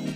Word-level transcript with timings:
Sie 0.00 0.06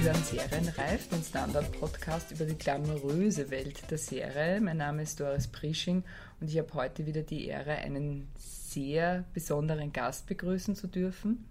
hören 0.00 0.22
Serienreif, 0.22 1.08
den 1.08 1.22
Standard-Podcast 1.22 2.30
über 2.30 2.44
die 2.44 2.56
glamouröse 2.56 3.50
Welt 3.50 3.90
der 3.90 3.98
Serie. 3.98 4.60
Mein 4.60 4.76
Name 4.76 5.02
ist 5.02 5.18
Doris 5.18 5.48
Prisching 5.48 6.04
und 6.40 6.48
ich 6.48 6.58
habe 6.58 6.72
heute 6.74 7.06
wieder 7.06 7.22
die 7.22 7.48
Ehre, 7.48 7.72
einen 7.72 8.28
sehr 8.36 9.24
besonderen 9.34 9.92
Gast 9.92 10.26
begrüßen 10.26 10.76
zu 10.76 10.86
dürfen. 10.86 11.44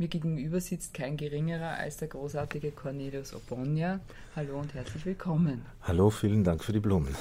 Mir 0.00 0.08
gegenüber 0.08 0.62
sitzt 0.62 0.94
kein 0.94 1.18
geringerer 1.18 1.76
als 1.76 1.98
der 1.98 2.08
großartige 2.08 2.70
Cornelius 2.70 3.34
Obonia. 3.34 4.00
Hallo 4.34 4.58
und 4.58 4.72
herzlich 4.72 5.04
willkommen. 5.04 5.60
Hallo, 5.82 6.08
vielen 6.08 6.42
Dank 6.42 6.64
für 6.64 6.72
die 6.72 6.80
Blumen. 6.80 7.14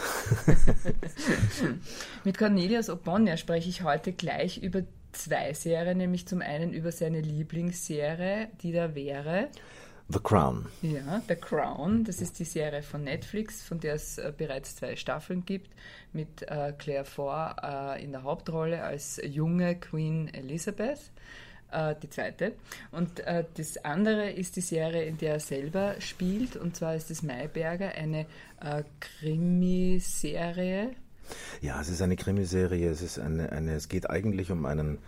Mit 2.23 2.37
Cornelius 2.37 2.89
Obonia 2.89 3.35
spreche 3.35 3.67
ich 3.67 3.83
heute 3.83 4.13
gleich 4.13 4.59
über 4.63 4.83
zwei 5.11 5.51
Serien, 5.51 5.97
nämlich 5.97 6.25
zum 6.25 6.39
einen 6.39 6.71
über 6.71 6.93
seine 6.93 7.19
Lieblingsserie, 7.19 8.47
die 8.61 8.71
da 8.71 8.95
wäre. 8.95 9.49
The 10.07 10.19
Crown. 10.23 10.67
Ja, 10.81 11.21
The 11.27 11.35
Crown. 11.35 12.05
Das 12.05 12.21
ist 12.21 12.39
die 12.39 12.45
Serie 12.45 12.81
von 12.81 13.03
Netflix, 13.03 13.61
von 13.61 13.81
der 13.81 13.95
es 13.95 14.19
äh, 14.19 14.31
bereits 14.35 14.77
zwei 14.77 14.95
Staffeln 14.95 15.43
gibt, 15.43 15.69
mit 16.13 16.43
äh, 16.43 16.71
Claire 16.77 17.03
Foy 17.03 17.51
äh, 17.61 18.01
in 18.01 18.13
der 18.13 18.23
Hauptrolle 18.23 18.83
als 18.83 19.19
junge 19.21 19.75
Queen 19.75 20.33
Elizabeth 20.33 21.11
äh, 21.71 21.95
die 22.01 22.09
zweite. 22.09 22.53
Und 22.91 23.19
äh, 23.21 23.43
das 23.55 23.83
andere 23.83 24.31
ist 24.31 24.55
die 24.55 24.61
Serie, 24.61 25.03
in 25.03 25.17
der 25.17 25.33
er 25.33 25.39
selber 25.39 25.95
spielt, 25.99 26.55
und 26.55 26.75
zwar 26.75 26.95
ist 26.95 27.11
es 27.11 27.23
Mayberger, 27.23 27.89
eine 27.89 28.25
äh, 28.61 28.83
Krimiserie. 28.99 30.95
Ja, 31.61 31.81
es 31.81 31.89
ist 31.89 32.01
eine 32.01 32.15
Krimiserie. 32.15 32.89
Es 32.89 33.01
ist 33.01 33.19
eine, 33.19 33.51
eine, 33.51 33.73
es 33.73 33.87
geht 33.89 34.09
eigentlich 34.09 34.51
um 34.51 34.65
einen. 34.65 34.99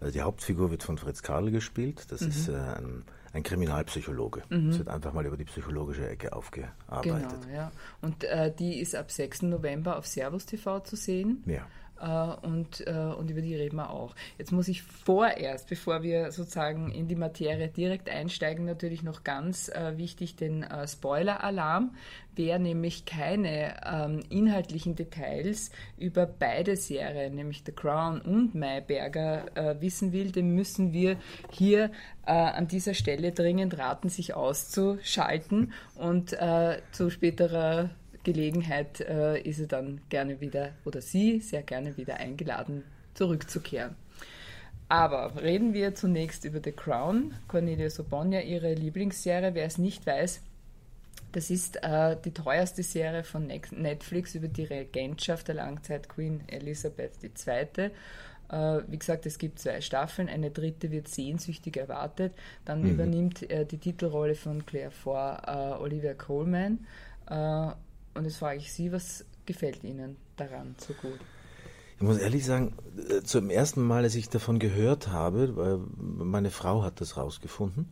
Also 0.00 0.12
die 0.12 0.22
Hauptfigur 0.22 0.70
wird 0.70 0.82
von 0.82 0.96
Fritz 0.96 1.22
Karl 1.22 1.50
gespielt. 1.50 2.06
Das 2.10 2.22
mhm. 2.22 2.28
ist 2.28 2.48
äh, 2.48 2.54
ein, 2.54 3.04
ein, 3.34 3.42
Kriminalpsychologe. 3.42 4.42
Mhm. 4.48 4.70
Es 4.70 4.78
wird 4.78 4.88
einfach 4.88 5.12
mal 5.12 5.26
über 5.26 5.36
die 5.36 5.44
psychologische 5.44 6.08
Ecke 6.08 6.32
aufgearbeitet. 6.32 7.42
Genau, 7.42 7.54
ja. 7.54 7.70
Und 8.00 8.24
äh, 8.24 8.52
die 8.54 8.80
ist 8.80 8.94
ab 8.94 9.10
6. 9.10 9.42
November 9.42 9.98
auf 9.98 10.06
Servus 10.06 10.46
TV 10.46 10.80
zu 10.80 10.96
sehen. 10.96 11.42
Ja. 11.46 11.66
Äh, 12.00 12.46
und, 12.46 12.86
äh, 12.86 12.92
und 12.92 13.30
über 13.30 13.42
die 13.42 13.54
reden 13.54 13.76
wir 13.76 13.90
auch. 13.90 14.14
Jetzt 14.38 14.52
muss 14.52 14.68
ich 14.68 14.82
vorerst, 14.82 15.68
bevor 15.68 16.02
wir 16.02 16.32
sozusagen 16.32 16.90
in 16.90 17.08
die 17.08 17.16
Materie 17.16 17.68
direkt 17.68 18.08
einsteigen, 18.08 18.64
natürlich 18.64 19.02
noch 19.02 19.22
ganz 19.22 19.68
äh, 19.68 19.96
wichtig 19.96 20.36
den 20.36 20.64
Spoiler-Alarm. 20.86 21.94
Wer 22.36 22.58
nämlich 22.58 23.04
keine 23.04 23.74
ähm, 23.84 24.22
inhaltlichen 24.30 24.94
Details 24.94 25.70
über 25.98 26.26
beide 26.26 26.76
Serien, 26.76 27.34
nämlich 27.34 27.64
The 27.66 27.72
Crown 27.72 28.20
und 28.20 28.54
Mayberger, 28.54 29.76
wissen 29.80 30.12
will, 30.12 30.30
dem 30.30 30.54
müssen 30.54 30.92
wir 30.92 31.16
hier 31.50 31.90
an 32.24 32.68
dieser 32.68 32.94
Stelle 32.94 33.32
dringend 33.32 33.76
raten, 33.78 34.08
sich 34.08 34.34
auszuschalten 34.34 35.72
und 35.96 36.36
zu 36.92 37.10
späterer 37.10 37.90
Gelegenheit 38.24 39.00
äh, 39.00 39.40
ist 39.40 39.60
er 39.60 39.66
dann 39.66 40.00
gerne 40.08 40.40
wieder 40.40 40.72
oder 40.84 41.00
sie 41.00 41.40
sehr 41.40 41.62
gerne 41.62 41.96
wieder 41.96 42.16
eingeladen, 42.16 42.84
zurückzukehren. 43.14 43.96
Aber 44.88 45.40
reden 45.40 45.72
wir 45.72 45.94
zunächst 45.94 46.44
über 46.44 46.60
The 46.62 46.72
Crown. 46.72 47.34
Cornelia 47.46 47.90
Sobonia, 47.90 48.40
ihre 48.40 48.74
Lieblingsserie. 48.74 49.54
Wer 49.54 49.66
es 49.66 49.78
nicht 49.78 50.04
weiß, 50.04 50.42
das 51.32 51.50
ist 51.50 51.82
äh, 51.84 52.16
die 52.24 52.32
teuerste 52.32 52.82
Serie 52.82 53.22
von 53.22 53.46
Netflix 53.46 54.34
über 54.34 54.48
die 54.48 54.64
Regentschaft 54.64 55.48
der 55.48 55.54
Langzeit 55.54 56.08
Queen 56.08 56.42
Elizabeth 56.48 57.12
II. 57.22 57.90
Äh, 58.50 58.82
wie 58.88 58.98
gesagt, 58.98 59.26
es 59.26 59.38
gibt 59.38 59.60
zwei 59.60 59.80
Staffeln, 59.80 60.28
eine 60.28 60.50
dritte 60.50 60.90
wird 60.90 61.06
sehnsüchtig 61.06 61.76
erwartet. 61.76 62.34
Dann 62.64 62.82
mhm. 62.82 62.90
übernimmt 62.90 63.48
äh, 63.48 63.64
die 63.64 63.78
Titelrolle 63.78 64.34
von 64.34 64.66
Claire 64.66 64.90
Foy 64.90 65.36
äh, 65.46 65.74
Olivia 65.78 66.14
Coleman. 66.14 66.84
Und 68.14 68.24
jetzt 68.24 68.36
frage 68.38 68.58
ich 68.58 68.72
Sie, 68.72 68.92
was 68.92 69.24
gefällt 69.46 69.84
Ihnen 69.84 70.16
daran 70.36 70.74
so 70.78 70.94
gut? 70.94 71.18
Ich 71.96 72.02
muss 72.02 72.18
ehrlich 72.18 72.46
sagen, 72.46 72.74
äh, 73.10 73.22
zum 73.22 73.50
ersten 73.50 73.82
Mal, 73.82 74.04
als 74.04 74.14
ich 74.14 74.28
davon 74.30 74.58
gehört 74.58 75.08
habe, 75.08 75.56
weil 75.56 75.80
meine 75.96 76.50
Frau 76.50 76.82
hat 76.82 77.00
das 77.00 77.16
rausgefunden. 77.16 77.88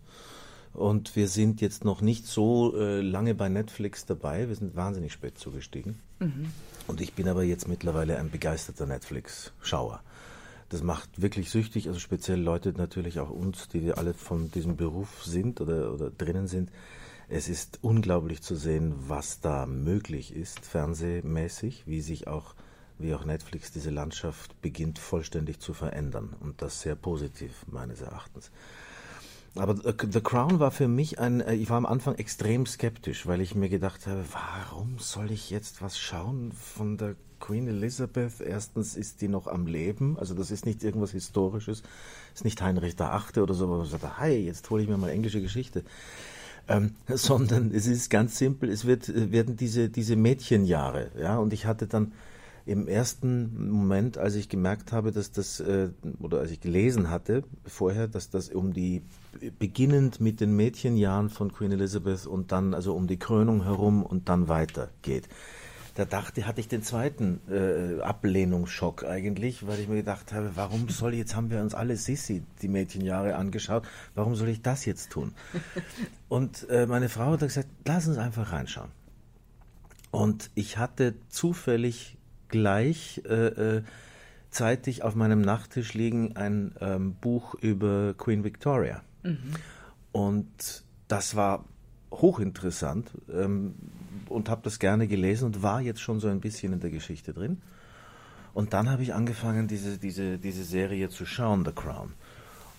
Und 0.73 1.17
wir 1.17 1.29
sind 1.29 1.61
jetzt 1.61 1.84
noch 1.84 2.01
nicht 2.01 2.27
so 2.27 2.77
äh, 2.77 3.01
lange 3.01 3.34
bei 3.34 3.49
Netflix 3.49 4.06
dabei. 4.06 4.49
Wir 4.49 4.55
sind 4.55 4.77
wahnsinnig 4.77 5.12
spät 5.12 5.39
zugestiegen. 5.39 5.99
Mhm. 6.21 6.53
Und 6.87 7.00
ich 7.00 7.15
bin 7.15 7.29
aber 7.29 7.43
jetzt 7.43 7.69
mittlerweile 7.69 8.19
ein 8.19 8.31
begeisterter 8.31 8.87
Netflix-Schauer. 8.87 10.00
Das 10.69 10.83
macht 10.83 11.21
wirklich 11.21 11.50
süchtig, 11.50 11.89
also 11.89 11.99
speziell 11.99 12.41
Leute 12.41 12.73
natürlich 12.73 13.21
auch 13.21 13.31
uns, 13.31 13.69
die 13.69 13.93
alle 13.93 14.15
von 14.15 14.50
diesem 14.50 14.77
Beruf 14.77 15.25
sind 15.25 15.61
oder, 15.61 15.93
oder 15.93 16.11
drinnen 16.11 16.47
sind. 16.47 16.71
Es 17.31 17.50
ist 17.50 17.81
unglaublich 17.83 18.41
zu 18.41 18.56
sehen, 18.56 18.94
was 19.06 19.41
da 19.41 19.66
möglich 19.66 20.34
ist, 20.34 20.65
fernsehmäßig, 20.65 21.87
wie 21.87 22.00
sich 22.00 22.27
auch, 22.27 22.55
wie 22.99 23.15
auch 23.15 23.27
Netflix 23.27 23.71
diese 23.71 23.91
Landschaft 23.91 24.59
beginnt 24.62 24.99
vollständig 24.99 25.61
zu 25.61 25.75
verändern. 25.75 26.34
Und 26.41 26.62
das 26.62 26.81
sehr 26.81 26.94
positiv, 26.94 27.67
meines 27.71 28.00
Erachtens. 28.00 28.50
Aber 29.56 29.77
The 29.77 30.21
Crown 30.22 30.59
war 30.59 30.71
für 30.71 30.88
mich 30.88 31.19
ein, 31.19 31.43
äh, 31.43 31.55
ich 31.55 31.69
war 31.69 31.77
am 31.77 31.84
Anfang 31.84 32.15
extrem 32.15 32.65
skeptisch, 32.65 33.27
weil 33.27 33.43
ich 33.43 33.55
mir 33.55 33.69
gedacht 33.69 34.06
habe, 34.06 34.25
warum 34.33 34.99
soll 34.99 35.31
ich 35.31 35.50
jetzt 35.50 35.83
was 35.83 35.99
schauen 35.99 36.53
von 36.53 36.97
der 36.97 37.15
Queen 37.41 37.69
Elizabeth? 37.69 38.41
Erstens 38.41 38.97
ist 38.97 39.21
die 39.21 39.28
noch 39.28 39.49
am 39.49 39.67
Leben, 39.67 40.19
also 40.19 40.33
das 40.33 40.50
ist 40.50 40.65
nicht 40.65 40.83
irgendwas 40.83 41.11
Historisches, 41.11 41.83
ist 42.34 42.44
nicht 42.44 42.62
Heinrich 42.62 42.99
VIII. 42.99 43.43
oder 43.43 43.53
so, 43.53 43.69
wo 43.69 43.83
ich 43.83 43.91
sagte, 43.91 44.19
hey, 44.19 44.38
jetzt 44.38 44.69
hole 44.71 44.83
ich 44.83 44.88
mir 44.88 44.97
mal 44.97 45.11
englische 45.11 45.43
Geschichte 45.43 45.84
ähm, 46.69 46.95
sondern 47.09 47.73
es 47.73 47.87
ist 47.87 48.11
ganz 48.11 48.39
simpel, 48.39 48.71
es 48.71 48.84
wird, 48.84 49.09
äh, 49.09 49.33
werden 49.33 49.56
diese, 49.56 49.89
diese 49.89 50.17
Mädchenjahre, 50.17 51.11
ja, 51.21 51.39
und 51.39 51.53
ich 51.53 51.67
hatte 51.67 51.87
dann 51.87 52.12
im 52.67 52.87
ersten 52.87 53.71
Moment, 53.71 54.19
als 54.19 54.34
ich 54.34 54.51
gemerkt 54.51 54.93
habe, 54.93 55.11
dass 55.11 55.33
das, 55.33 55.59
äh, 55.61 55.89
oder 56.21 56.41
als 56.41 56.51
ich 56.51 56.61
gelesen 56.61 57.09
hatte 57.09 57.43
vorher, 57.67 58.09
dass 58.09 58.29
das 58.29 58.51
um 58.51 58.75
die, 58.75 59.01
beginnend 59.59 60.21
mit 60.21 60.41
den 60.41 60.55
Mädchenjahren 60.55 61.31
von 61.31 61.51
Queen 61.51 61.73
Elizabeth 61.73 62.27
und 62.27 62.53
dann 62.53 62.75
also 62.75 62.95
um 62.95 63.06
die 63.06 63.19
Krönung 63.19 63.62
herum 63.62 64.03
und 64.03 64.29
dann 64.29 64.49
weiter 64.49 64.91
geht 65.00 65.29
da 65.99 66.05
dachte, 66.05 66.47
hatte 66.47 66.61
ich 66.61 66.69
den 66.69 66.85
zweiten 66.85 67.41
äh, 67.51 68.01
Ablehnungsschock 68.01 69.03
eigentlich, 69.03 69.67
weil 69.67 69.81
ich 69.81 69.89
mir 69.89 69.97
gedacht 69.97 70.33
habe, 70.33 70.53
warum 70.55 70.89
soll 70.89 71.13
jetzt 71.15 71.35
haben 71.35 71.51
wir 71.51 71.61
uns 71.61 71.75
alle 71.75 71.97
Sissi 71.97 72.45
die 72.63 72.69
Mädchenjahre 72.69 73.35
angeschaut, 73.35 73.83
warum 74.15 74.37
soll 74.37 74.47
ich 74.47 74.63
das 74.63 74.85
jetzt 74.85 75.11
tun? 75.11 75.35
Und 76.29 76.69
äh, 76.71 76.87
meine 76.87 77.09
Frau 77.09 77.33
hat 77.33 77.41
gesagt, 77.41 77.67
lass 77.85 78.07
uns 78.07 78.17
einfach 78.17 78.53
reinschauen. 78.53 78.93
Und 80.13 80.51
ich 80.55 80.79
hatte 80.79 81.15
zufällig 81.31 82.17
gleich 82.47 83.21
äh, 83.29 83.79
äh, 83.79 83.83
zeitig 84.51 85.03
auf 85.03 85.17
meinem 85.17 85.41
Nachttisch 85.41 85.95
liegen 85.95 86.37
ein 86.37 86.77
ähm, 86.81 87.17
Buch 87.21 87.57
über 87.57 88.15
Queen 88.15 88.45
Victoria. 88.45 89.03
Mhm. 89.25 89.55
Und 90.13 90.85
das 91.09 91.35
war 91.35 91.65
hochinteressant. 92.13 93.11
Ähm, 93.33 93.75
und 94.28 94.49
habe 94.49 94.62
das 94.65 94.78
gerne 94.78 95.09
gelesen 95.09 95.47
und 95.47 95.62
war 95.62 95.81
jetzt 95.81 96.00
schon 96.00 96.21
so 96.21 96.28
ein 96.28 96.41
bisschen 96.41 96.72
in 96.72 96.81
der 96.81 96.91
Geschichte 96.91 97.33
drin. 97.33 97.61
Und 98.55 98.72
dann 98.72 98.91
habe 98.91 99.03
ich 99.03 99.15
angefangen, 99.15 99.69
diese, 99.69 99.99
diese, 99.99 100.39
diese 100.39 100.65
Serie 100.65 101.11
zu 101.11 101.27
schauen, 101.27 101.65
The 101.65 101.72
Crown. 101.72 102.15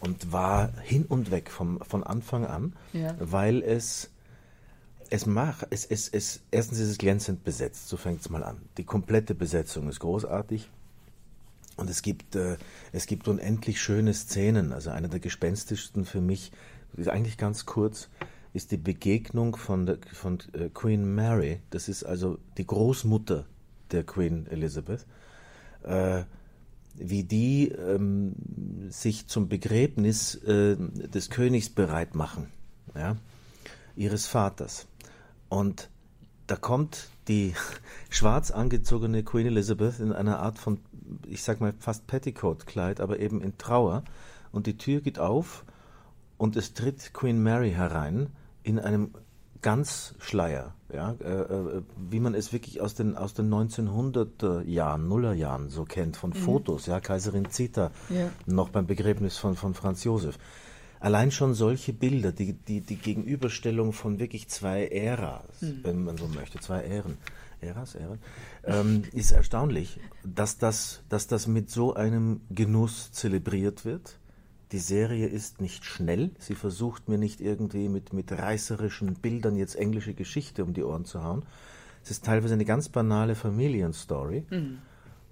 Und 0.02 0.32
war 0.32 0.72
hin 0.82 1.06
und 1.08 1.32
weg 1.32 1.50
vom, 1.52 1.80
von 1.82 2.04
Anfang 2.04 2.46
an, 2.46 2.74
ja. 2.94 3.16
weil 3.20 3.62
es, 3.62 4.10
es 5.10 5.26
macht, 5.26 5.68
es, 5.72 5.86
es, 5.86 6.08
es, 6.08 6.42
erstens 6.52 6.80
ist 6.80 6.90
es 6.90 6.98
glänzend 6.98 7.44
besetzt, 7.44 7.90
so 7.90 7.98
fängt 7.98 8.22
es 8.22 8.30
mal 8.30 8.44
an. 8.44 8.58
Die 8.78 8.86
komplette 8.86 9.36
Besetzung 9.36 9.90
ist 9.90 10.00
großartig. 10.00 10.70
Und 11.76 11.90
es 11.90 12.02
gibt, 12.02 12.36
äh, 12.36 12.58
es 12.92 13.06
gibt 13.06 13.28
unendlich 13.28 13.82
schöne 13.82 14.14
Szenen. 14.14 14.74
Also 14.74 14.90
eine 14.90 15.10
der 15.10 15.20
gespenstischsten 15.20 16.06
für 16.06 16.22
mich, 16.22 16.52
ist 16.98 17.08
eigentlich 17.08 17.38
ganz 17.38 17.66
kurz, 17.66 18.10
ist 18.54 18.72
die 18.72 18.78
Begegnung 18.78 19.56
von, 19.56 19.86
der, 19.86 20.00
von 20.14 20.40
äh, 20.54 20.70
Queen 20.70 21.14
Mary, 21.14 21.62
das 21.70 21.88
ist 21.88 22.04
also 22.04 22.40
die 22.58 22.66
Großmutter 22.66 23.46
der 23.92 24.04
Queen 24.04 24.48
Elizabeth, 24.48 25.06
äh, 25.84 26.24
wie 26.96 27.24
die 27.24 27.70
ähm, 27.70 28.36
sich 28.90 29.28
zum 29.28 29.48
Begräbnis 29.48 30.36
äh, 30.36 30.76
des 30.78 31.30
Königs 31.30 31.70
bereit 31.70 32.16
machen, 32.16 32.48
ja, 32.96 33.16
ihres 33.96 34.26
Vaters. 34.26 34.88
Und 35.48 35.90
da 36.48 36.56
kommt 36.56 37.10
die 37.28 37.54
schwarz 38.10 38.52
angezogene 38.52 39.24
Queen 39.24 39.48
Elizabeth 39.48 40.00
in 40.00 40.12
einer 40.12 40.40
Art 40.40 40.58
von, 40.58 40.80
ich 41.28 41.44
sag 41.44 41.62
mal, 41.62 41.74
fast 41.80 42.08
Petticoat-Kleid, 42.08 43.00
aber 43.00 43.20
eben 43.20 43.42
in 43.42 43.58
Trauer. 43.58 44.04
Und 44.52 44.66
die 44.66 44.78
Tür 44.78 45.02
geht 45.02 45.20
auf 45.20 45.64
und 46.40 46.56
es 46.56 46.74
tritt 46.74 47.14
Queen 47.14 47.44
Mary 47.44 47.72
herein 47.72 48.30
in 48.64 48.80
einem 48.80 49.12
Ganzschleier, 49.62 50.74
ja, 50.92 51.12
äh, 51.20 51.42
äh 51.42 51.82
wie 52.10 52.22
man 52.22 52.34
es 52.34 52.54
wirklich 52.54 52.80
aus 52.80 52.96
den, 52.96 53.18
aus 53.18 53.34
den 53.34 53.54
1900er 53.54 54.64
Jahren, 54.64 55.10
Nullerjahren 55.10 55.70
so 55.70 55.84
kennt, 55.84 56.16
von 56.16 56.32
mhm. 56.32 56.36
Fotos, 56.36 56.86
ja, 56.86 57.02
Kaiserin 57.02 57.50
Zita, 57.52 57.92
ja. 58.10 58.30
noch 58.46 58.70
beim 58.70 58.88
Begräbnis 58.88 59.38
von, 59.38 59.56
von 59.56 59.74
Franz 59.74 60.06
Josef. 60.06 60.40
Allein 61.02 61.32
schon 61.32 61.54
solche 61.54 61.92
Bilder, 61.94 62.32
die, 62.32 62.54
die, 62.54 62.82
die 62.82 62.96
Gegenüberstellung 62.96 63.92
von 63.92 64.20
wirklich 64.20 64.48
zwei 64.48 64.88
Äras, 64.88 65.62
mhm. 65.62 65.80
wenn 65.84 66.04
man 66.04 66.18
so 66.18 66.28
möchte, 66.28 66.60
zwei 66.60 66.84
Ähren, 66.84 67.18
Äras, 67.60 67.96
Ähren, 67.96 68.20
ähm, 68.64 69.04
ist 69.12 69.32
erstaunlich, 69.32 70.00
dass 70.24 70.58
das, 70.58 71.02
dass 71.10 71.28
das 71.28 71.48
mit 71.48 71.70
so 71.70 71.96
einem 71.96 72.42
Genuss 72.50 73.12
zelebriert 73.12 73.84
wird. 73.84 74.19
Die 74.72 74.80
Serie 74.80 75.28
ist 75.28 75.62
nicht 75.62 75.84
schnell, 75.84 76.30
sie 76.38 76.54
versucht 76.54 77.10
mir 77.10 77.18
nicht 77.18 77.42
irgendwie 77.42 77.90
mit, 77.90 78.14
mit 78.14 78.32
reißerischen 78.32 79.16
Bildern 79.16 79.56
jetzt 79.56 79.76
englische 79.76 80.14
Geschichte 80.14 80.64
um 80.64 80.74
die 80.74 80.84
Ohren 80.84 81.06
zu 81.06 81.24
hauen. 81.24 81.44
Es 82.04 82.12
ist 82.12 82.26
teilweise 82.26 82.54
eine 82.54 82.66
ganz 82.66 82.90
banale 82.90 83.36
Familienstory. 83.36 84.46
Mhm. 84.50 84.80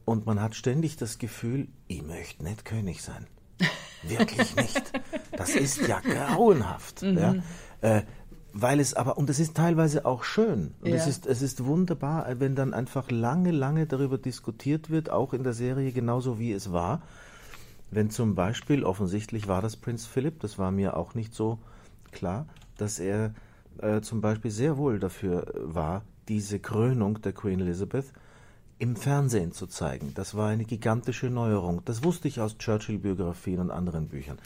Und 0.06 0.26
man 0.26 0.42
hat 0.42 0.56
ständig 0.56 0.96
das 0.98 1.18
Gefühl, 1.18 1.68
ich 1.88 2.02
möchte 2.02 2.44
nicht 2.44 2.66
König 2.66 3.04
sein. 3.04 3.28
Wirklich 4.04 4.56
nicht. 4.56 4.92
Das 5.34 5.50
ist 5.50 5.86
ja 5.88 6.00
grauenhaft. 6.00 7.04
Mhm. 7.04 7.18
Ja. 7.18 7.36
Äh, 7.82 8.04
weil 8.54 8.80
es 8.80 8.94
aber, 8.94 9.18
und 9.18 9.30
es 9.30 9.40
ist 9.40 9.56
teilweise 9.56 10.06
auch 10.06 10.24
schön. 10.24 10.74
Und 10.82 10.90
ja. 10.90 10.96
es, 10.96 11.08
ist, 11.08 11.28
es 11.28 11.42
ist 11.42 11.66
wunderbar, 11.66 12.26
wenn 12.40 12.56
dann 12.56 12.74
einfach 12.74 13.12
lange, 13.12 13.52
lange 13.52 13.86
darüber 13.86 14.18
diskutiert 14.18 14.90
wird, 14.90 15.10
auch 15.10 15.34
in 15.34 15.44
der 15.44 15.54
Serie 15.54 15.92
genauso 15.92 16.40
wie 16.40 16.54
es 16.54 16.72
war. 16.72 17.02
Wenn 17.90 18.10
zum 18.10 18.36
Beispiel, 18.36 18.84
offensichtlich 18.84 19.48
war 19.48 19.62
das 19.62 19.78
Prinz 19.78 20.06
Philipp, 20.06 20.40
das 20.42 20.58
war 20.58 20.72
mir 20.72 20.98
auch 20.98 21.16
nicht 21.16 21.34
so 21.34 21.60
klar, 22.12 22.48
dass 22.78 23.00
er 23.00 23.34
äh, 23.80 24.02
zum 24.02 24.22
Beispiel 24.22 24.52
sehr 24.52 24.78
wohl 24.78 25.00
dafür 25.00 25.54
war, 25.56 26.04
diese 26.28 26.60
Krönung 26.60 27.22
der 27.22 27.34
Queen 27.34 27.62
Elizabeth 27.62 28.12
im 28.80 28.96
Fernsehen 28.96 29.52
zu 29.52 29.68
zeigen. 29.68 30.14
Das 30.14 30.36
war 30.36 30.50
eine 30.50 30.66
gigantische 30.66 31.30
Neuerung. 31.30 31.82
Das 31.86 32.04
wusste 32.04 32.28
ich 32.28 32.42
aus 32.42 32.58
Churchill-Biografien 32.58 33.60
und 33.60 33.72
anderen 33.72 34.08
Büchern. 34.08 34.38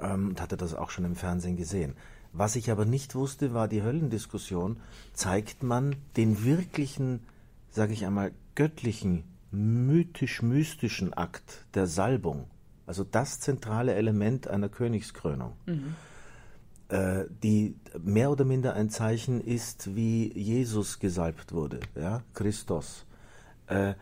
Ähm, 0.00 0.28
und 0.30 0.40
hatte 0.40 0.56
das 0.56 0.74
auch 0.74 0.90
schon 0.90 1.04
im 1.04 1.16
Fernsehen 1.16 1.56
gesehen. 1.56 1.94
Was 2.32 2.56
ich 2.56 2.70
aber 2.70 2.84
nicht 2.84 3.14
wusste, 3.14 3.54
war 3.54 3.68
die 3.68 3.82
Höllendiskussion. 3.82 4.78
Zeigt 5.12 5.62
man 5.62 5.94
den 6.16 6.44
wirklichen, 6.44 7.20
sage 7.70 7.92
ich 7.92 8.06
einmal, 8.06 8.32
göttlichen, 8.56 9.22
mythisch-mystischen 9.52 11.14
Akt 11.14 11.64
der 11.74 11.86
Salbung, 11.86 12.46
also 12.86 13.04
das 13.04 13.40
zentrale 13.40 13.94
Element 13.94 14.48
einer 14.48 14.68
Königskrönung, 14.68 15.52
mhm. 15.66 15.94
äh, 16.88 17.24
die 17.42 17.76
mehr 18.02 18.30
oder 18.30 18.44
minder 18.44 18.74
ein 18.74 18.90
Zeichen 18.90 19.40
ist, 19.40 19.94
wie 19.94 20.32
Jesus 20.38 20.98
gesalbt 20.98 21.52
wurde, 21.52 21.80
ja, 21.94 22.22
Christus 22.34 23.06
äh, 23.66 23.94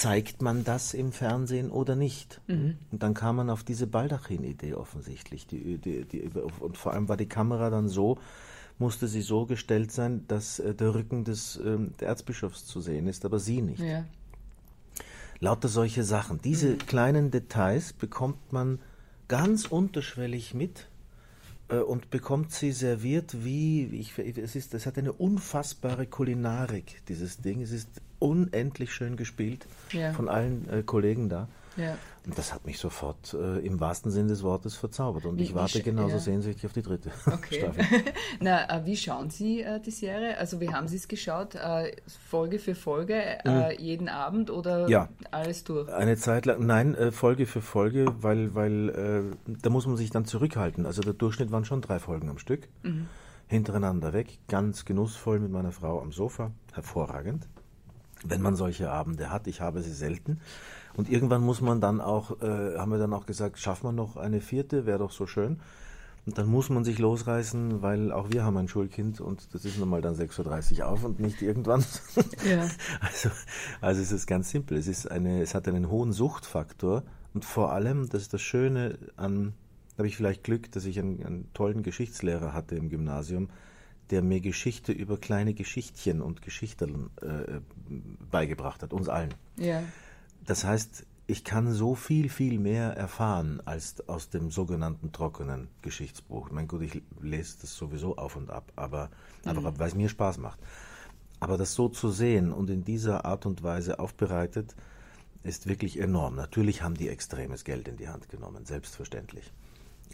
zeigt 0.00 0.40
man 0.40 0.64
das 0.64 0.94
im 0.94 1.12
Fernsehen 1.12 1.70
oder 1.70 1.94
nicht? 1.94 2.40
Mhm. 2.46 2.78
Und 2.90 3.02
dann 3.02 3.12
kam 3.12 3.36
man 3.36 3.50
auf 3.50 3.64
diese 3.64 3.86
Baldachin-Idee 3.86 4.74
offensichtlich. 4.74 5.46
Die, 5.46 5.76
die, 5.76 6.06
die, 6.06 6.22
und 6.60 6.78
vor 6.78 6.94
allem 6.94 7.08
war 7.08 7.18
die 7.18 7.28
Kamera 7.28 7.68
dann 7.68 7.88
so, 7.88 8.18
musste 8.78 9.08
sie 9.08 9.20
so 9.20 9.44
gestellt 9.44 9.92
sein, 9.92 10.24
dass 10.26 10.58
äh, 10.58 10.74
der 10.74 10.94
Rücken 10.94 11.24
des 11.24 11.56
äh, 11.56 11.78
Erzbischofs 12.02 12.64
zu 12.64 12.80
sehen 12.80 13.06
ist, 13.08 13.26
aber 13.26 13.38
sie 13.38 13.60
nicht. 13.60 13.82
Ja. 13.82 14.04
Lauter 15.40 15.68
solche 15.68 16.04
Sachen. 16.04 16.40
Diese 16.42 16.70
mhm. 16.70 16.78
kleinen 16.78 17.30
Details 17.30 17.92
bekommt 17.92 18.52
man 18.52 18.78
ganz 19.28 19.66
unterschwellig 19.66 20.54
mit 20.54 20.88
äh, 21.68 21.76
und 21.76 22.10
bekommt 22.10 22.52
sie 22.52 22.72
serviert 22.72 23.44
wie, 23.44 23.86
ich, 23.86 24.18
es, 24.18 24.54
ist, 24.54 24.74
es 24.74 24.86
hat 24.86 24.98
eine 24.98 25.12
unfassbare 25.12 26.06
Kulinarik, 26.06 27.02
dieses 27.08 27.38
Ding. 27.38 27.62
Es 27.62 27.70
ist 27.70 27.88
unendlich 28.18 28.92
schön 28.92 29.16
gespielt 29.16 29.66
ja. 29.92 30.12
von 30.12 30.28
allen 30.28 30.68
äh, 30.68 30.82
Kollegen 30.82 31.28
da. 31.28 31.48
Ja. 31.76 31.96
Und 32.26 32.36
das 32.36 32.52
hat 32.52 32.66
mich 32.66 32.78
sofort 32.78 33.34
äh, 33.34 33.58
im 33.60 33.80
wahrsten 33.80 34.10
Sinne 34.10 34.28
des 34.28 34.42
Wortes 34.42 34.76
verzaubert. 34.76 35.24
Und 35.24 35.38
wie, 35.38 35.44
ich 35.44 35.54
warte 35.54 35.82
genauso 35.82 36.16
ja. 36.16 36.18
sehnsüchtig 36.18 36.66
auf 36.66 36.72
die 36.72 36.82
dritte 36.82 37.10
okay. 37.26 37.58
Staffel. 37.60 37.84
Na, 38.40 38.68
äh, 38.68 38.84
wie 38.84 38.96
schauen 38.96 39.30
Sie 39.30 39.62
äh, 39.62 39.80
die 39.80 39.90
Serie? 39.90 40.36
Also 40.36 40.60
wie 40.60 40.68
haben 40.68 40.86
Sie 40.86 40.96
es 40.96 41.08
geschaut? 41.08 41.54
Äh, 41.54 41.96
Folge 42.28 42.58
für 42.58 42.74
Folge, 42.74 43.14
äh, 43.14 43.72
mhm. 43.72 43.80
jeden 43.80 44.08
Abend 44.08 44.50
oder 44.50 44.86
ja. 44.88 45.08
alles 45.30 45.64
durch? 45.64 45.88
Eine 45.88 46.16
Zeit 46.16 46.44
lang, 46.44 46.66
nein, 46.66 46.94
äh, 46.94 47.10
Folge 47.10 47.46
für 47.46 47.62
Folge, 47.62 48.06
weil, 48.20 48.54
weil 48.54 49.30
da 49.46 49.70
muss 49.70 49.86
man 49.86 49.96
sich 49.96 50.10
dann 50.10 50.24
zurückhalten. 50.24 50.86
Also 50.86 51.02
der 51.02 51.14
Durchschnitt 51.14 51.50
waren 51.50 51.64
schon 51.64 51.80
drei 51.80 51.98
Folgen 51.98 52.28
am 52.28 52.38
Stück. 52.38 52.68
Mhm. 52.82 53.06
Hintereinander 53.46 54.12
weg, 54.12 54.38
ganz 54.48 54.84
genussvoll 54.84 55.40
mit 55.40 55.50
meiner 55.50 55.72
Frau 55.72 56.00
am 56.00 56.12
Sofa. 56.12 56.52
Hervorragend 56.72 57.48
wenn 58.24 58.42
man 58.42 58.56
solche 58.56 58.90
Abende 58.90 59.30
hat. 59.30 59.46
Ich 59.46 59.60
habe 59.60 59.82
sie 59.82 59.92
selten. 59.92 60.40
Und 60.94 61.08
irgendwann 61.08 61.42
muss 61.42 61.60
man 61.60 61.80
dann 61.80 62.00
auch, 62.00 62.40
äh, 62.42 62.76
haben 62.76 62.90
wir 62.90 62.98
dann 62.98 63.12
auch 63.12 63.26
gesagt, 63.26 63.58
schaffen 63.58 63.88
wir 63.88 63.92
noch 63.92 64.16
eine 64.16 64.40
vierte, 64.40 64.86
wäre 64.86 64.98
doch 64.98 65.12
so 65.12 65.26
schön. 65.26 65.60
Und 66.26 66.36
dann 66.36 66.48
muss 66.48 66.68
man 66.68 66.84
sich 66.84 66.98
losreißen, 66.98 67.80
weil 67.80 68.12
auch 68.12 68.30
wir 68.30 68.44
haben 68.44 68.56
ein 68.58 68.68
Schulkind 68.68 69.20
und 69.20 69.54
das 69.54 69.64
ist 69.64 69.78
nun 69.78 69.88
mal 69.88 70.02
dann 70.02 70.14
6.30 70.14 70.80
Uhr 70.80 70.86
auf 70.86 71.04
und 71.04 71.18
nicht 71.18 71.40
irgendwann. 71.40 71.84
Ja. 72.48 72.68
also, 73.00 73.30
also 73.80 74.02
es 74.02 74.12
ist 74.12 74.26
ganz 74.26 74.50
simpel. 74.50 74.76
Es, 74.76 74.86
ist 74.86 75.10
eine, 75.10 75.40
es 75.40 75.54
hat 75.54 75.66
einen 75.66 75.88
hohen 75.88 76.12
Suchtfaktor 76.12 77.04
und 77.32 77.44
vor 77.44 77.72
allem, 77.72 78.08
das 78.08 78.22
ist 78.22 78.34
das 78.34 78.42
Schöne 78.42 78.98
an, 79.16 79.54
da 79.92 79.98
habe 79.98 80.08
ich 80.08 80.16
vielleicht 80.16 80.44
Glück, 80.44 80.70
dass 80.72 80.84
ich 80.84 80.98
einen, 80.98 81.24
einen 81.24 81.52
tollen 81.54 81.82
Geschichtslehrer 81.82 82.52
hatte 82.52 82.74
im 82.74 82.90
Gymnasium, 82.90 83.48
der 84.10 84.22
mir 84.22 84.40
Geschichte 84.40 84.92
über 84.92 85.18
kleine 85.18 85.54
Geschichtchen 85.54 86.20
und 86.20 86.42
Geschichten 86.42 87.10
äh, 87.22 87.60
beigebracht 88.30 88.82
hat, 88.82 88.92
uns 88.92 89.08
allen. 89.08 89.34
Ja. 89.56 89.82
Das 90.46 90.64
heißt, 90.64 91.06
ich 91.26 91.44
kann 91.44 91.72
so 91.72 91.94
viel, 91.94 92.28
viel 92.28 92.58
mehr 92.58 92.96
erfahren 92.96 93.62
als 93.64 94.08
aus 94.08 94.30
dem 94.30 94.50
sogenannten 94.50 95.12
trockenen 95.12 95.68
Geschichtsbuch. 95.80 96.50
Mein 96.50 96.66
Gott, 96.66 96.82
ich 96.82 97.02
lese 97.20 97.58
das 97.60 97.76
sowieso 97.76 98.16
auf 98.16 98.34
und 98.34 98.50
ab, 98.50 98.72
aber 98.74 99.10
mhm. 99.44 99.50
einfach, 99.50 99.78
weil 99.78 99.88
es 99.88 99.94
mir 99.94 100.08
Spaß 100.08 100.38
macht. 100.38 100.58
Aber 101.38 101.56
das 101.56 101.74
so 101.74 101.88
zu 101.88 102.10
sehen 102.10 102.52
und 102.52 102.68
in 102.68 102.84
dieser 102.84 103.24
Art 103.24 103.46
und 103.46 103.62
Weise 103.62 104.00
aufbereitet, 104.00 104.74
ist 105.42 105.68
wirklich 105.68 105.98
enorm. 105.98 106.34
Natürlich 106.34 106.82
haben 106.82 106.96
die 106.96 107.08
extremes 107.08 107.64
Geld 107.64 107.88
in 107.88 107.96
die 107.96 108.08
Hand 108.08 108.28
genommen, 108.28 108.66
selbstverständlich. 108.66 109.52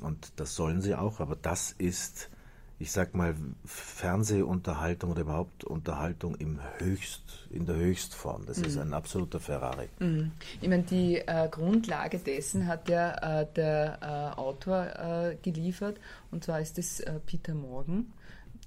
Und 0.02 0.32
das 0.36 0.54
sollen 0.54 0.82
sie 0.82 0.94
auch, 0.94 1.20
aber 1.20 1.34
das 1.34 1.72
ist 1.72 2.28
ich 2.78 2.92
sag 2.92 3.14
mal, 3.14 3.34
Fernsehunterhaltung 3.64 5.12
oder 5.12 5.22
überhaupt 5.22 5.64
Unterhaltung 5.64 6.34
im 6.34 6.60
Höchst, 6.78 7.48
in 7.50 7.64
der 7.64 7.76
Höchstform. 7.76 8.44
Das 8.46 8.58
mhm. 8.58 8.64
ist 8.64 8.78
ein 8.78 8.92
absoluter 8.92 9.40
Ferrari. 9.40 9.88
Mhm. 9.98 10.32
Ich 10.60 10.68
meine, 10.68 10.82
die 10.82 11.16
äh, 11.16 11.48
Grundlage 11.50 12.18
dessen 12.18 12.66
hat 12.66 12.88
ja 12.88 13.40
äh, 13.40 13.46
der 13.54 13.98
äh, 14.02 14.38
Autor 14.38 14.86
äh, 14.86 15.36
geliefert, 15.42 15.98
und 16.30 16.44
zwar 16.44 16.60
ist 16.60 16.78
es 16.78 17.00
äh, 17.00 17.18
Peter 17.24 17.54
Morgan 17.54 18.12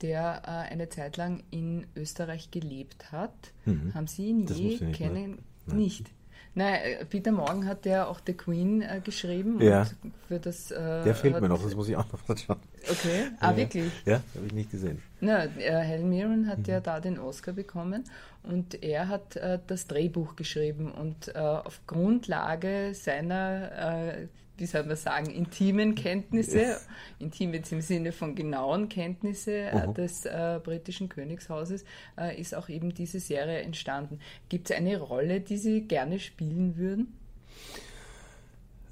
der 0.01 0.43
äh, 0.45 0.71
eine 0.71 0.89
Zeit 0.89 1.17
lang 1.17 1.43
in 1.51 1.85
Österreich 1.95 2.51
gelebt 2.51 3.11
hat. 3.11 3.53
Mhm. 3.65 3.93
Haben 3.93 4.07
Sie 4.07 4.27
ihn 4.27 4.47
je 4.47 4.77
kennen? 4.91 5.39
Nicht. 5.65 6.09
Nein, 6.55 6.75
äh, 6.81 7.05
Peter 7.05 7.31
Morgan 7.31 7.65
hat 7.67 7.85
ja 7.85 8.07
auch 8.07 8.19
The 8.25 8.33
Queen 8.33 8.81
äh, 8.81 9.01
geschrieben. 9.03 9.61
Ja. 9.61 9.85
für 10.27 10.39
das, 10.39 10.71
äh, 10.71 11.03
der 11.03 11.15
fehlt 11.15 11.39
mir 11.39 11.47
noch, 11.47 11.61
das 11.61 11.75
muss 11.75 11.89
ich 11.89 11.95
auch 11.95 12.11
noch 12.11 12.27
mal 12.27 12.37
schauen. 12.37 12.59
Okay, 12.89 13.27
ah, 13.39 13.51
ja. 13.51 13.57
wirklich? 13.57 13.91
Ja, 14.05 14.21
habe 14.35 14.45
ich 14.47 14.53
nicht 14.53 14.71
gesehen. 14.71 15.01
Na, 15.21 15.45
äh, 15.45 15.49
Helen 15.59 16.09
Mirren 16.09 16.47
hat 16.47 16.59
mhm. 16.59 16.65
ja 16.65 16.79
da 16.79 16.99
den 16.99 17.19
Oscar 17.19 17.53
bekommen 17.53 18.03
und 18.43 18.83
er 18.83 19.07
hat 19.07 19.35
äh, 19.35 19.59
das 19.67 19.87
Drehbuch 19.87 20.35
geschrieben 20.35 20.91
und 20.91 21.29
äh, 21.35 21.37
auf 21.37 21.81
Grundlage 21.87 22.93
seiner 22.93 24.27
wie 24.59 24.65
soll 24.65 24.83
man 24.83 24.95
sagen, 24.95 25.29
intimen 25.29 25.95
Kenntnisse, 25.95 26.77
intim 27.19 27.53
jetzt 27.53 27.71
im 27.71 27.81
Sinne 27.81 28.11
von 28.11 28.35
genauen 28.35 28.89
Kenntnisse 28.89 29.51
äh, 29.51 29.93
des 29.93 30.25
äh, 30.25 30.59
britischen 30.63 31.09
Königshauses, 31.09 31.83
äh, 32.17 32.39
ist 32.39 32.55
auch 32.55 32.69
eben 32.69 32.93
diese 32.93 33.19
Serie 33.19 33.59
entstanden. 33.61 34.19
Gibt 34.49 34.69
es 34.69 34.77
eine 34.77 34.99
Rolle, 34.99 35.41
die 35.41 35.57
Sie 35.57 35.81
gerne 35.81 36.19
spielen 36.19 36.77
würden? 36.77 37.17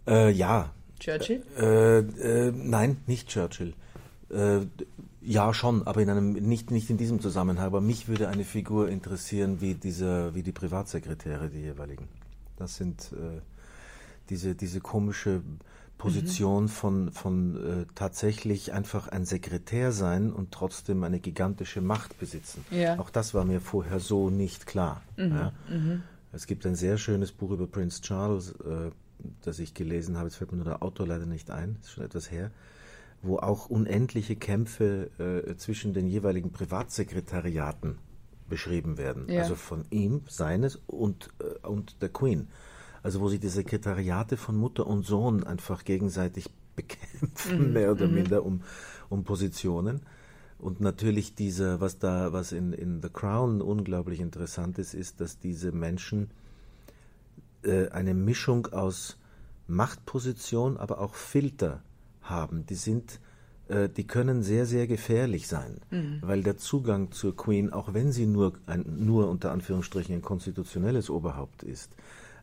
Äh, 0.08 0.32
ja. 0.32 0.74
Churchill? 1.00 1.44
Äh, 1.60 2.00
äh, 2.00 2.52
nein, 2.56 2.98
nicht 3.06 3.28
Churchill. 3.30 3.74
ja, 5.22 5.54
schon, 5.54 5.88
aber 5.88 6.02
in 6.02 6.10
einem, 6.10 6.34
nicht, 6.34 6.72
nicht 6.72 6.90
in 6.90 6.98
diesem 6.98 7.22
Zusammenhang. 7.22 7.66
Aber 7.66 7.82
mich 7.82 8.08
würde 8.08 8.28
eine 8.28 8.44
Figur 8.44 8.90
interessieren 8.90 9.62
wie, 9.62 9.74
diese, 9.74 10.34
wie 10.36 10.44
die 10.44 10.52
Privatsekretäre, 10.52 11.50
die 11.50 11.62
jeweiligen. 11.62 12.10
Das 12.58 12.76
sind 12.76 13.14
diese, 14.30 14.56
diese 14.56 14.80
komische 14.82 15.42
Position 15.98 16.64
mhm. 16.64 16.70
von, 16.70 17.12
von 17.12 17.56
äh, 17.56 17.86
tatsächlich 17.96 18.72
einfach 18.72 19.08
ein 19.08 19.26
Sekretär 19.26 19.92
sein 19.92 20.32
und 20.32 20.52
trotzdem 20.52 21.04
eine 21.04 21.20
gigantische 21.20 21.82
Macht 21.82 22.20
besitzen. 22.20 22.64
Ja. 22.70 23.00
Auch 23.00 23.10
das 23.10 23.34
war 23.34 23.46
mir 23.46 23.62
vorher 23.62 24.00
so 24.00 24.30
nicht 24.30 24.68
klar. 24.68 25.02
Mhm. 25.18 25.32
Ja. 25.32 25.54
Mhm. 25.70 26.04
Es 26.34 26.46
gibt 26.46 26.66
ein 26.68 26.76
sehr 26.76 26.98
schönes 27.00 27.32
Buch 27.32 27.52
über 27.52 27.66
Prince 27.66 28.02
Charles, 28.02 28.52
äh, 28.52 28.92
das 29.42 29.58
ich 29.58 29.74
gelesen 29.74 30.18
habe. 30.18 30.28
Jetzt 30.28 30.36
fällt 30.36 30.52
mir 30.52 30.58
nur 30.58 30.66
der 30.66 30.84
Autor 30.84 31.08
leider 31.08 31.26
nicht 31.26 31.50
ein, 31.50 31.78
ist 31.82 31.94
schon 31.94 32.04
etwas 32.04 32.30
her. 32.30 32.52
wo 33.22 33.38
auch 33.38 33.70
unendliche 33.70 34.36
Kämpfe 34.36 35.10
äh, 35.20 35.56
zwischen 35.58 35.94
den 35.94 36.08
jeweiligen 36.08 36.52
Privatsekretariaten 36.52 37.98
beschrieben 38.50 38.98
werden. 38.98 39.30
Ja. 39.30 39.42
Also 39.42 39.56
von 39.56 39.86
ihm, 39.90 40.22
seines 40.28 40.78
und, 40.88 41.30
äh, 41.40 41.68
und 41.68 42.02
der 42.02 42.10
Queen. 42.10 42.48
Also 43.08 43.22
wo 43.22 43.30
sich 43.30 43.40
die 43.40 43.48
Sekretariate 43.48 44.36
von 44.36 44.58
Mutter 44.58 44.86
und 44.86 45.06
Sohn 45.06 45.46
einfach 45.46 45.86
gegenseitig 45.86 46.50
bekämpfen, 46.76 47.72
mehr 47.72 47.94
oder 47.94 48.06
minder 48.10 48.44
um, 48.44 48.64
um 49.08 49.24
Positionen. 49.24 50.02
Und 50.60 50.82
natürlich 50.82 51.34
dieser, 51.34 51.80
was 51.80 52.00
da, 52.00 52.34
was 52.34 52.52
in, 52.52 52.74
in 52.74 53.02
The 53.02 53.08
Crown 53.08 53.62
unglaublich 53.62 54.20
interessant 54.20 54.78
ist, 54.78 54.94
ist, 54.94 55.22
dass 55.22 55.40
diese 55.40 55.72
Menschen 55.72 56.32
äh, 57.62 57.88
eine 57.92 58.14
Mischung 58.14 58.66
aus 58.74 59.18
Machtposition, 59.68 60.76
aber 60.76 61.00
auch 61.00 61.16
Filter 61.16 61.84
haben. 62.22 62.66
Die 62.66 62.76
sind, 62.76 63.22
äh, 63.70 63.88
die 63.88 64.06
können 64.06 64.44
sehr, 64.44 64.66
sehr 64.66 64.86
gefährlich 64.86 65.48
sein, 65.48 65.80
weil 66.20 66.44
der 66.44 66.58
Zugang 66.58 67.14
zur 67.14 67.38
Queen, 67.38 67.72
auch 67.72 67.94
wenn 67.94 68.12
sie 68.12 68.26
nur 68.26 68.52
ein, 68.66 68.84
nur 68.98 69.30
unter 69.30 69.52
Anführungsstrichen 69.54 70.14
ein 70.14 70.22
konstitutionelles 70.22 71.10
Oberhaupt 71.10 71.64
ist, 71.64 71.96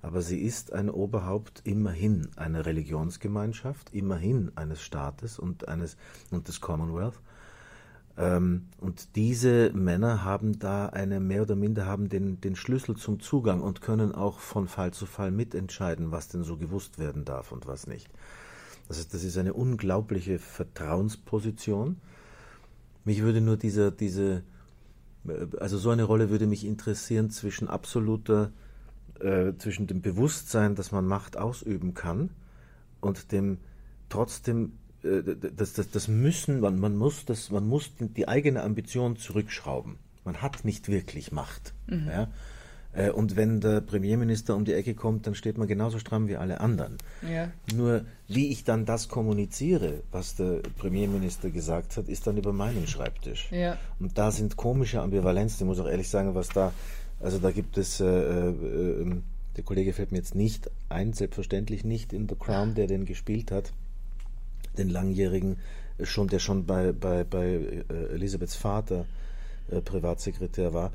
aber 0.05 0.21
sie 0.21 0.39
ist 0.39 0.75
ein 0.75 0.91
Oberhaupt 0.91 1.63
immerhin 1.65 2.29
einer 2.37 2.67
Religionsgemeinschaft, 2.67 3.95
immerhin 3.95 4.53
eines 4.55 4.83
Staates 4.83 5.39
und 5.39 5.67
eines 5.67 5.97
und 6.31 6.47
des 6.47 6.61
Commonwealth. 6.61 7.19
Ähm, 8.19 8.67
und 8.83 9.17
diese 9.17 9.71
Männer 9.73 10.23
haben 10.23 10.59
da 10.59 10.91
eine 10.91 11.21
mehr 11.21 11.41
oder 11.41 11.57
minder 11.57 11.87
haben 11.87 12.11
den, 12.11 12.39
den 12.39 12.55
Schlüssel 12.55 12.97
zum 12.97 13.19
Zugang 13.19 13.63
und 13.63 13.81
können 13.81 14.15
auch 14.15 14.41
von 14.41 14.69
Fall 14.69 14.93
zu 14.93 15.07
Fall 15.07 15.31
mitentscheiden, 15.31 16.13
was 16.13 16.29
denn 16.29 16.45
so 16.45 16.59
gewusst 16.59 16.99
werden 16.99 17.25
darf 17.25 17.51
und 17.51 17.67
was 17.67 17.87
nicht. 17.87 18.11
Das 18.89 18.99
ist, 18.99 19.15
das 19.15 19.25
ist 19.25 19.39
eine 19.39 19.55
unglaubliche 19.55 20.39
Vertrauensposition. 20.39 21.97
Mich 23.07 23.23
würde 23.23 23.41
nur 23.41 23.57
dieser, 23.57 23.91
diese, 23.91 24.43
also 25.59 25.79
so 25.79 25.89
eine 25.89 26.05
Rolle 26.05 26.29
würde 26.29 26.47
mich 26.47 26.67
interessieren 26.67 27.31
zwischen 27.31 27.69
absoluter, 27.69 28.53
äh, 29.21 29.53
zwischen 29.59 29.87
dem 29.87 30.03
Bewusstsein, 30.03 30.75
dass 30.75 30.93
man 30.93 31.07
Macht 31.07 31.37
ausüben 31.37 31.95
kann 31.95 32.31
und 33.01 33.33
dem 33.33 33.59
trotzdem 34.09 34.73
äh, 35.03 35.23
das, 35.57 35.75
das, 35.75 35.91
das 35.91 36.09
Müssen, 36.09 36.61
man, 36.61 36.79
man, 36.79 36.97
muss 36.97 37.25
das, 37.25 37.51
man 37.51 37.67
muss 37.67 37.91
die 37.99 38.29
eigene 38.29 38.63
Ambition 38.63 39.17
zurückschrauben. 39.17 39.99
Man 40.25 40.41
hat 40.41 40.65
nicht 40.65 40.89
wirklich 40.89 41.33
Macht. 41.33 41.75
Ja? 41.89 42.29
Äh, 42.95 43.11
Und 43.11 43.37
wenn 43.37 43.61
der 43.61 43.81
Premierminister 43.81 44.55
um 44.57 44.65
die 44.65 44.73
Ecke 44.73 44.95
kommt, 44.95 45.27
dann 45.27 45.35
steht 45.35 45.59
man 45.59 45.69
genauso 45.69 45.99
stramm 45.99 46.29
wie 46.29 46.37
alle 46.37 46.61
anderen. 46.61 46.97
Ja. 47.29 47.51
Nur 47.75 48.05
wie 48.29 48.51
ich 48.51 48.65
dann 48.65 48.87
das 48.87 49.09
kommuniziere, 49.09 50.03
was 50.13 50.37
der 50.37 50.61
Premierminister 50.79 51.51
gesagt 51.51 51.97
hat, 51.97 52.09
ist 52.09 52.27
dann 52.27 52.37
über 52.37 52.53
meinen 52.53 52.87
Schreibtisch. 52.87 53.51
Ja. 53.51 53.77
Und 53.99 54.17
da 54.17 54.31
sind 54.31 54.57
komische 54.57 55.03
Ambivalenzen. 55.03 55.67
Ich 55.67 55.67
muss 55.67 55.81
auch 55.81 55.89
ehrlich 55.89 56.09
sagen, 56.09 56.35
was 56.35 56.49
da, 56.49 56.73
also 57.25 57.39
da 57.39 57.51
gibt 57.51 57.79
es, 57.79 58.01
äh, 58.01 58.05
äh, 58.05 58.49
äh, 58.51 59.17
der 59.57 59.65
Kollege 59.65 59.95
fällt 59.95 60.13
mir 60.13 60.19
jetzt 60.19 60.35
nicht 60.35 60.71
ein, 60.91 61.15
selbstverständlich 61.15 61.83
nicht 61.83 62.13
in 62.13 62.29
The 62.29 62.35
Crown, 62.35 62.75
der 62.75 62.87
den 62.87 63.07
gespielt 63.07 63.51
hat, 63.51 63.73
den 64.77 64.91
langjährigen, 64.91 65.57
äh, 65.97 66.05
schon, 66.05 66.29
der 66.29 66.39
schon 66.39 66.67
bei, 66.67 66.93
bei, 66.93 67.25
bei 67.25 67.47
äh, 67.47 68.15
Elisabeths 68.15 68.57
Vater 68.57 69.07
äh, 69.71 69.81
Privatsekretär 69.81 70.75
war. 70.75 70.93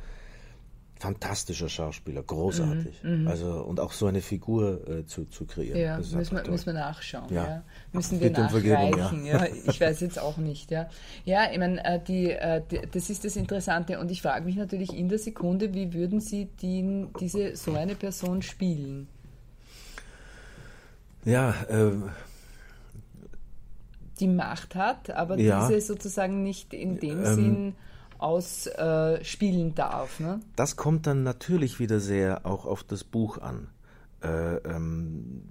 Fantastischer 1.00 1.70
Schauspieler, 1.70 2.22
großartig. 2.24 3.02
Also 3.26 3.64
und 3.64 3.80
auch 3.80 3.94
so 3.94 4.08
eine 4.08 4.20
Figur 4.20 4.86
äh, 4.86 5.06
zu, 5.06 5.24
zu 5.24 5.46
kreieren. 5.46 5.80
Ja, 5.80 5.98
müssen 5.98 6.36
wir, 6.36 6.52
müssen 6.52 6.66
wir 6.66 6.74
nachschauen. 6.74 7.34
Ja. 7.34 7.44
Ja. 7.46 7.64
Müssen 7.94 8.20
wir 8.20 8.30
nachreichen. 8.30 9.26
Ja. 9.26 9.48
Ich 9.66 9.80
weiß 9.80 10.02
jetzt 10.02 10.20
auch 10.20 10.36
nicht. 10.36 10.72
Ja, 10.72 10.90
ja 11.24 11.50
ich 11.50 11.58
meine, 11.58 11.82
äh, 11.86 12.00
die, 12.06 12.32
äh, 12.32 12.62
die, 12.70 12.82
das 12.92 13.10
ist 13.10 13.24
das 13.24 13.38
Interessante. 13.38 13.98
Und 13.98 14.12
ich 14.12 14.22
frage 14.22 14.44
mich 14.44 14.58
natürlich 14.58 14.94
in 14.94 15.08
der 15.08 15.20
Sekunde, 15.20 15.74
wie 15.74 15.94
würden 15.94 16.20
Sie 16.20 16.50
die, 16.62 17.08
diese, 17.18 17.56
so 17.56 17.76
eine 17.76 17.96
Person 17.96 18.42
spielen? 18.42 19.08
Ja, 21.24 21.56
ähm, 21.70 22.10
Die 24.20 24.28
Macht 24.28 24.76
hat, 24.76 25.12
aber 25.12 25.38
diese 25.38 25.80
sozusagen 25.80 26.44
nicht 26.44 26.74
in 26.74 27.00
dem 27.00 27.24
Ähm, 27.24 27.36
Sinn 27.36 27.76
ausspielen 28.20 29.76
darf. 29.76 30.20
Ne? 30.20 30.40
Das 30.56 30.76
kommt 30.76 31.08
dann 31.08 31.24
natürlich 31.24 31.80
wieder 31.80 32.00
sehr 32.00 32.46
auch 32.46 32.66
auf 32.66 32.84
das 32.84 33.04
Buch 33.04 33.40
an. 33.40 33.68
Äh, 34.22 34.58
ähm, 34.58 35.42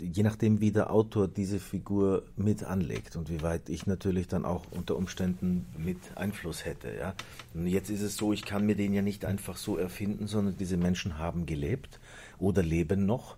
je 0.00 0.22
nachdem, 0.22 0.60
wie 0.60 0.70
der 0.70 0.92
Autor 0.92 1.28
diese 1.28 1.58
Figur 1.58 2.22
mit 2.36 2.62
anlegt 2.62 3.16
und 3.16 3.30
wie 3.30 3.42
weit 3.42 3.68
ich 3.68 3.86
natürlich 3.86 4.28
dann 4.28 4.44
auch 4.44 4.64
unter 4.70 4.96
Umständen 4.96 5.66
mit 5.76 5.98
Einfluss 6.14 6.64
hätte. 6.64 6.94
Ja? 6.94 7.14
Jetzt 7.54 7.90
ist 7.90 8.02
es 8.02 8.16
so, 8.16 8.32
ich 8.32 8.44
kann 8.44 8.66
mir 8.66 8.76
den 8.76 8.92
ja 8.92 9.02
nicht 9.02 9.24
einfach 9.24 9.56
so 9.56 9.76
erfinden, 9.76 10.26
sondern 10.26 10.56
diese 10.56 10.76
Menschen 10.76 11.18
haben 11.18 11.46
gelebt 11.46 11.98
oder 12.38 12.62
leben 12.62 13.06
noch. 13.06 13.36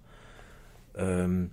Ähm, 0.96 1.50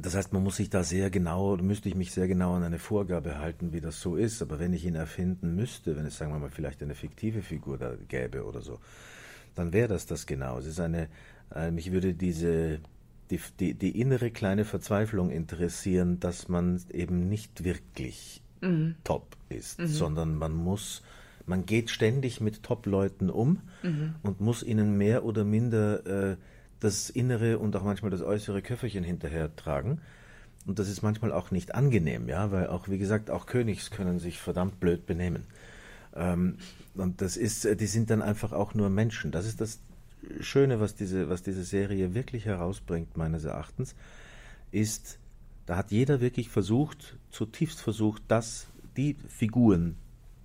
das 0.00 0.14
heißt, 0.14 0.32
man 0.32 0.44
muss 0.44 0.56
sich 0.56 0.70
da 0.70 0.84
sehr 0.84 1.10
genau, 1.10 1.56
müsste 1.56 1.88
ich 1.88 1.96
mich 1.96 2.12
sehr 2.12 2.28
genau 2.28 2.54
an 2.54 2.62
eine 2.62 2.78
Vorgabe 2.78 3.38
halten, 3.38 3.72
wie 3.72 3.80
das 3.80 4.00
so 4.00 4.14
ist. 4.14 4.42
Aber 4.42 4.60
wenn 4.60 4.72
ich 4.72 4.84
ihn 4.84 4.94
erfinden 4.94 5.56
müsste, 5.56 5.96
wenn 5.96 6.06
es, 6.06 6.16
sagen 6.16 6.32
wir 6.32 6.38
mal, 6.38 6.50
vielleicht 6.50 6.82
eine 6.82 6.94
fiktive 6.94 7.42
Figur 7.42 7.78
da 7.78 7.94
gäbe 8.06 8.44
oder 8.44 8.60
so, 8.60 8.78
dann 9.56 9.72
wäre 9.72 9.88
das 9.88 10.06
das 10.06 10.26
genau. 10.26 10.58
Es 10.58 10.66
ist 10.66 10.78
eine, 10.78 11.08
äh, 11.52 11.72
mich 11.72 11.90
würde 11.90 12.14
diese, 12.14 12.78
die, 13.30 13.40
die, 13.58 13.74
die 13.74 14.00
innere 14.00 14.30
kleine 14.30 14.64
Verzweiflung 14.64 15.30
interessieren, 15.30 16.20
dass 16.20 16.48
man 16.48 16.80
eben 16.92 17.28
nicht 17.28 17.64
wirklich 17.64 18.40
top 19.02 19.36
ist, 19.48 19.78
sondern 19.88 20.36
man 20.36 20.52
muss, 20.54 21.02
man 21.46 21.66
geht 21.66 21.90
ständig 21.90 22.40
mit 22.40 22.62
Top-Leuten 22.62 23.30
um 23.30 23.62
und 24.22 24.40
muss 24.40 24.62
ihnen 24.62 24.96
mehr 24.96 25.24
oder 25.24 25.44
minder 25.44 26.06
äh, 26.32 26.36
das 26.80 27.10
innere 27.10 27.58
und 27.58 27.74
auch 27.76 27.84
manchmal 27.84 28.10
das 28.10 28.22
äußere 28.22 28.62
Köfferchen 28.62 29.04
hinterher 29.04 29.54
tragen. 29.56 30.00
Und 30.66 30.78
das 30.78 30.88
ist 30.88 31.02
manchmal 31.02 31.32
auch 31.32 31.50
nicht 31.50 31.74
angenehm, 31.74 32.28
ja, 32.28 32.52
weil 32.52 32.66
auch, 32.66 32.88
wie 32.88 32.98
gesagt, 32.98 33.30
auch 33.30 33.46
Königs 33.46 33.90
können 33.90 34.18
sich 34.18 34.38
verdammt 34.38 34.80
blöd 34.80 35.06
benehmen. 35.06 35.44
Ähm, 36.14 36.58
und 36.94 37.22
das 37.22 37.36
ist, 37.36 37.64
äh, 37.64 37.76
die 37.76 37.86
sind 37.86 38.10
dann 38.10 38.22
einfach 38.22 38.52
auch 38.52 38.74
nur 38.74 38.90
Menschen. 38.90 39.30
Das 39.30 39.46
ist 39.46 39.60
das 39.60 39.80
Schöne, 40.40 40.80
was 40.80 40.94
diese, 40.94 41.30
was 41.30 41.42
diese 41.42 41.64
Serie 41.64 42.14
wirklich 42.14 42.44
herausbringt, 42.44 43.16
meines 43.16 43.44
Erachtens, 43.44 43.94
ist, 44.70 45.18
da 45.66 45.76
hat 45.76 45.90
jeder 45.90 46.20
wirklich 46.20 46.48
versucht, 46.48 47.16
zutiefst 47.30 47.80
versucht, 47.80 48.22
dass 48.28 48.66
die 48.96 49.16
Figuren, 49.28 49.96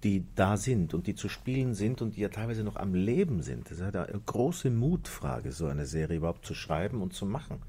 die 0.03 0.25
da 0.35 0.57
sind 0.57 0.93
und 0.93 1.07
die 1.07 1.15
zu 1.15 1.29
spielen 1.29 1.73
sind 1.73 2.01
und 2.01 2.15
die 2.15 2.21
ja 2.21 2.29
teilweise 2.29 2.63
noch 2.63 2.75
am 2.75 2.93
Leben 2.93 3.41
sind, 3.41 3.69
das 3.69 3.79
ist 3.79 3.93
ja 3.93 4.03
eine 4.03 4.19
große 4.25 4.69
Mutfrage, 4.69 5.51
so 5.51 5.67
eine 5.67 5.85
Serie 5.85 6.17
überhaupt 6.17 6.45
zu 6.45 6.53
schreiben 6.53 7.01
und 7.01 7.13
zu 7.13 7.25
machen. 7.25 7.59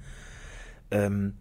Ähm, 0.91 1.35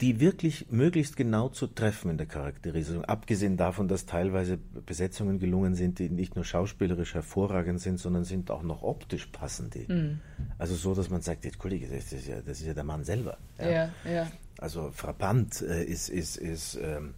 die 0.00 0.18
wirklich 0.18 0.70
möglichst 0.70 1.16
genau 1.16 1.50
zu 1.50 1.66
treffen 1.66 2.10
in 2.10 2.16
der 2.16 2.26
Charakterisierung, 2.26 3.04
abgesehen 3.04 3.58
davon, 3.58 3.86
dass 3.86 4.06
teilweise 4.06 4.56
Besetzungen 4.56 5.38
gelungen 5.38 5.74
sind, 5.74 5.98
die 5.98 6.08
nicht 6.08 6.36
nur 6.36 6.44
schauspielerisch 6.44 7.12
hervorragend 7.12 7.80
sind, 7.80 7.98
sondern 7.98 8.24
sind 8.24 8.50
auch 8.50 8.62
noch 8.62 8.82
optisch 8.82 9.26
passend. 9.26 9.74
Die. 9.74 9.86
Also 10.56 10.74
so, 10.74 10.94
dass 10.94 11.10
man 11.10 11.20
sagt, 11.20 11.44
jetzt 11.44 11.58
Kollege, 11.58 11.86
das 11.86 12.12
ist 12.12 12.26
ja, 12.26 12.40
das 12.40 12.60
ist 12.60 12.66
ja 12.66 12.74
der 12.74 12.84
Mann 12.84 13.04
selber. 13.04 13.36
Ja, 13.58 13.90
ja. 14.10 14.30
Also 14.58 14.90
frappant 14.90 15.60
äh, 15.62 15.84
ist, 15.84 16.08
ist, 16.08 16.36
ist, 16.36 16.78
ähm, 16.82 17.14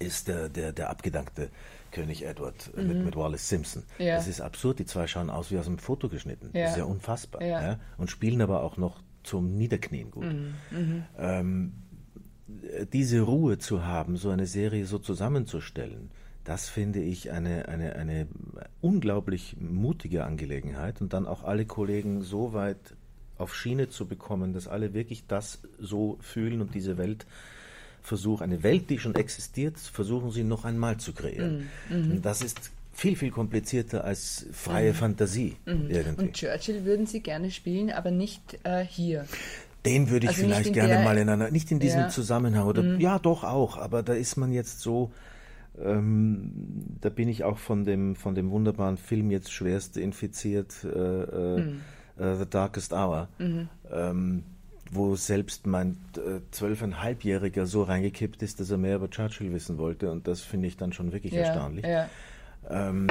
ist 0.00 0.28
der, 0.28 0.48
der, 0.48 0.72
der 0.72 0.90
abgedankte 0.90 1.50
König 1.92 2.24
Edward 2.24 2.72
äh, 2.76 2.82
mit, 2.82 3.04
mit 3.04 3.16
Wallace 3.16 3.48
Simpson. 3.48 3.84
Mhm. 3.98 4.04
Ja. 4.06 4.16
Das 4.16 4.26
ist 4.26 4.40
absurd, 4.40 4.78
die 4.80 4.86
zwei 4.86 5.06
schauen 5.06 5.30
aus 5.30 5.50
wie 5.50 5.58
aus 5.58 5.66
einem 5.66 5.78
Foto 5.78 6.08
geschnitten. 6.08 6.50
Ja. 6.52 6.62
Das 6.62 6.72
ist 6.72 6.78
ja 6.78 6.84
unfassbar. 6.84 7.42
Ja. 7.42 7.62
Ja? 7.62 7.80
Und 7.96 8.10
spielen 8.10 8.40
aber 8.42 8.62
auch 8.62 8.76
noch 8.76 9.00
zum 9.22 9.56
Niederknien 9.56 10.10
gut. 10.10 10.24
Mhm, 10.24 11.04
Ähm, 11.18 11.72
diese 12.92 13.20
Ruhe 13.20 13.58
zu 13.58 13.84
haben, 13.84 14.16
so 14.16 14.30
eine 14.30 14.46
Serie 14.46 14.84
so 14.86 14.98
zusammenzustellen, 14.98 16.10
das 16.42 16.68
finde 16.68 17.00
ich 17.00 17.30
eine, 17.30 17.68
eine, 17.68 17.94
eine 17.96 18.26
unglaublich 18.80 19.56
mutige 19.60 20.24
Angelegenheit 20.24 21.00
und 21.00 21.12
dann 21.12 21.26
auch 21.26 21.44
alle 21.44 21.66
Kollegen 21.66 22.22
so 22.22 22.52
weit 22.52 22.96
auf 23.38 23.54
Schiene 23.54 23.88
zu 23.88 24.06
bekommen, 24.06 24.52
dass 24.52 24.66
alle 24.66 24.92
wirklich 24.92 25.26
das 25.26 25.62
so 25.78 26.18
fühlen 26.20 26.60
und 26.60 26.74
diese 26.74 26.98
Welt 26.98 27.26
versuchen, 28.02 28.44
eine 28.44 28.62
Welt, 28.62 28.90
die 28.90 28.98
schon 28.98 29.14
existiert, 29.14 29.78
versuchen 29.78 30.30
sie 30.30 30.44
noch 30.44 30.64
einmal 30.64 30.96
zu 30.98 31.12
kreieren. 31.12 31.68
Und 31.90 32.22
das 32.24 32.42
ist 32.42 32.70
viel, 32.92 33.16
viel 33.16 33.30
komplizierter 33.30 34.04
als 34.04 34.46
freie 34.52 34.92
Fantasie 34.94 35.56
irgendwie. 35.64 36.22
Und 36.22 36.32
Churchill 36.34 36.84
würden 36.84 37.06
Sie 37.06 37.20
gerne 37.20 37.50
spielen, 37.50 37.90
aber 37.90 38.10
nicht 38.10 38.58
äh, 38.64 38.84
hier. 38.84 39.24
Den 39.86 40.10
würde 40.10 40.26
ich 40.26 40.30
Also 40.32 40.42
vielleicht 40.42 40.72
gerne 40.74 40.94
der- 40.96 41.04
mal 41.04 41.16
in 41.16 41.28
einer, 41.30 41.50
nicht 41.50 41.70
in 41.70 41.78
diesem 41.80 42.00
Ja. 42.00 42.06
Mhm. 42.06 42.10
Zusammenhang, 42.10 42.66
oder 42.66 42.84
ja 42.98 43.18
doch 43.18 43.44
auch, 43.44 43.78
aber 43.78 44.02
da 44.02 44.12
ist 44.12 44.36
man 44.36 44.52
jetzt 44.52 44.80
so, 44.80 45.10
ähm, 45.82 46.52
da 47.00 47.08
bin 47.08 47.28
ich 47.28 47.44
auch 47.44 47.58
von 47.58 47.84
dem, 47.84 48.14
von 48.16 48.34
dem 48.34 48.50
wunderbaren 48.50 48.98
Film 48.98 49.30
jetzt 49.30 49.52
schwerst 49.52 49.96
infiziert, 49.96 50.84
äh, 50.84 50.88
äh, 50.88 51.60
Mhm. 51.60 51.80
äh, 52.18 52.36
The 52.36 52.44
Darkest 52.50 52.92
Hour. 52.92 53.28
Ähm, 53.38 54.42
wo 54.90 55.14
selbst 55.16 55.66
mein 55.66 55.96
äh, 56.16 56.40
zwölfeinhalbjähriger 56.50 57.66
so 57.66 57.82
reingekippt 57.82 58.42
ist, 58.42 58.60
dass 58.60 58.70
er 58.70 58.78
mehr 58.78 58.96
über 58.96 59.08
Churchill 59.10 59.52
wissen 59.52 59.78
wollte. 59.78 60.10
Und 60.10 60.26
das 60.26 60.40
finde 60.40 60.66
ich 60.68 60.76
dann 60.76 60.92
schon 60.92 61.12
wirklich 61.12 61.32
Ja, 61.32 61.42
erstaunlich. 61.42 61.84
ja. 61.86 62.08
Ähm, 62.68 63.06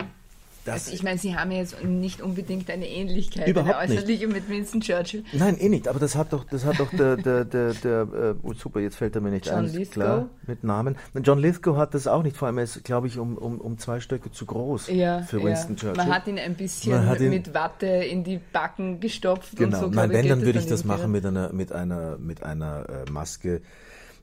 Also 0.73 0.91
ich 0.93 1.03
meine, 1.03 1.17
Sie 1.17 1.35
haben 1.35 1.51
ja 1.51 1.57
jetzt 1.59 1.83
nicht 1.83 2.21
unbedingt 2.21 2.69
eine 2.69 2.87
Ähnlichkeit, 2.87 3.47
Überhaupt 3.47 3.75
eine 3.75 3.89
nicht. 3.93 3.99
äußerliche 4.03 4.27
mit 4.27 4.47
Winston 4.49 4.81
Churchill. 4.81 5.23
Nein, 5.33 5.57
eh 5.59 5.69
nicht, 5.69 5.87
aber 5.87 5.99
das 5.99 6.15
hat 6.15 6.33
doch, 6.33 6.43
das 6.45 6.65
hat 6.65 6.79
doch 6.79 6.89
der, 6.91 7.17
der, 7.17 7.45
der, 7.45 7.73
der 7.73 8.01
äh, 8.01 8.35
oh, 8.43 8.53
super, 8.53 8.79
jetzt 8.79 8.95
fällt 8.97 9.15
er 9.15 9.21
mir 9.21 9.31
nicht 9.31 9.45
John 9.47 9.55
ein, 9.57 9.65
Lithgow? 9.65 9.89
klar, 9.93 10.29
mit 10.47 10.63
Namen. 10.63 10.95
John 11.23 11.39
Lithgow 11.39 11.77
hat 11.77 11.93
das 11.93 12.07
auch 12.07 12.23
nicht, 12.23 12.37
vor 12.37 12.47
allem 12.47 12.57
er 12.57 12.63
ist, 12.65 12.83
glaube 12.83 13.07
ich, 13.07 13.17
um, 13.17 13.37
um, 13.37 13.59
um 13.59 13.77
zwei 13.77 13.99
Stöcke 13.99 14.31
zu 14.31 14.45
groß 14.45 14.87
Ja, 14.89 15.21
für 15.23 15.39
ja. 15.39 15.45
Winston 15.45 15.75
Churchill. 15.75 15.97
Man 15.97 16.13
hat 16.13 16.27
ihn 16.27 16.39
ein 16.39 16.55
bisschen 16.55 17.15
ihn- 17.19 17.29
mit 17.29 17.53
Watte 17.53 17.87
in 17.87 18.23
die 18.23 18.39
Backen 18.53 18.99
gestopft 18.99 19.55
Genau, 19.55 19.85
und 19.85 19.93
so. 19.93 19.99
nein, 19.99 20.09
wenn, 20.11 20.27
dann 20.27 20.41
würde 20.45 20.59
ich 20.59 20.67
das 20.67 20.83
machen 20.85 21.11
mit 21.11 21.25
einer, 21.25 21.51
mit 21.53 21.71
einer, 21.71 22.17
mit 22.17 22.43
einer 22.43 22.87
äh, 23.07 23.11
Maske, 23.11 23.61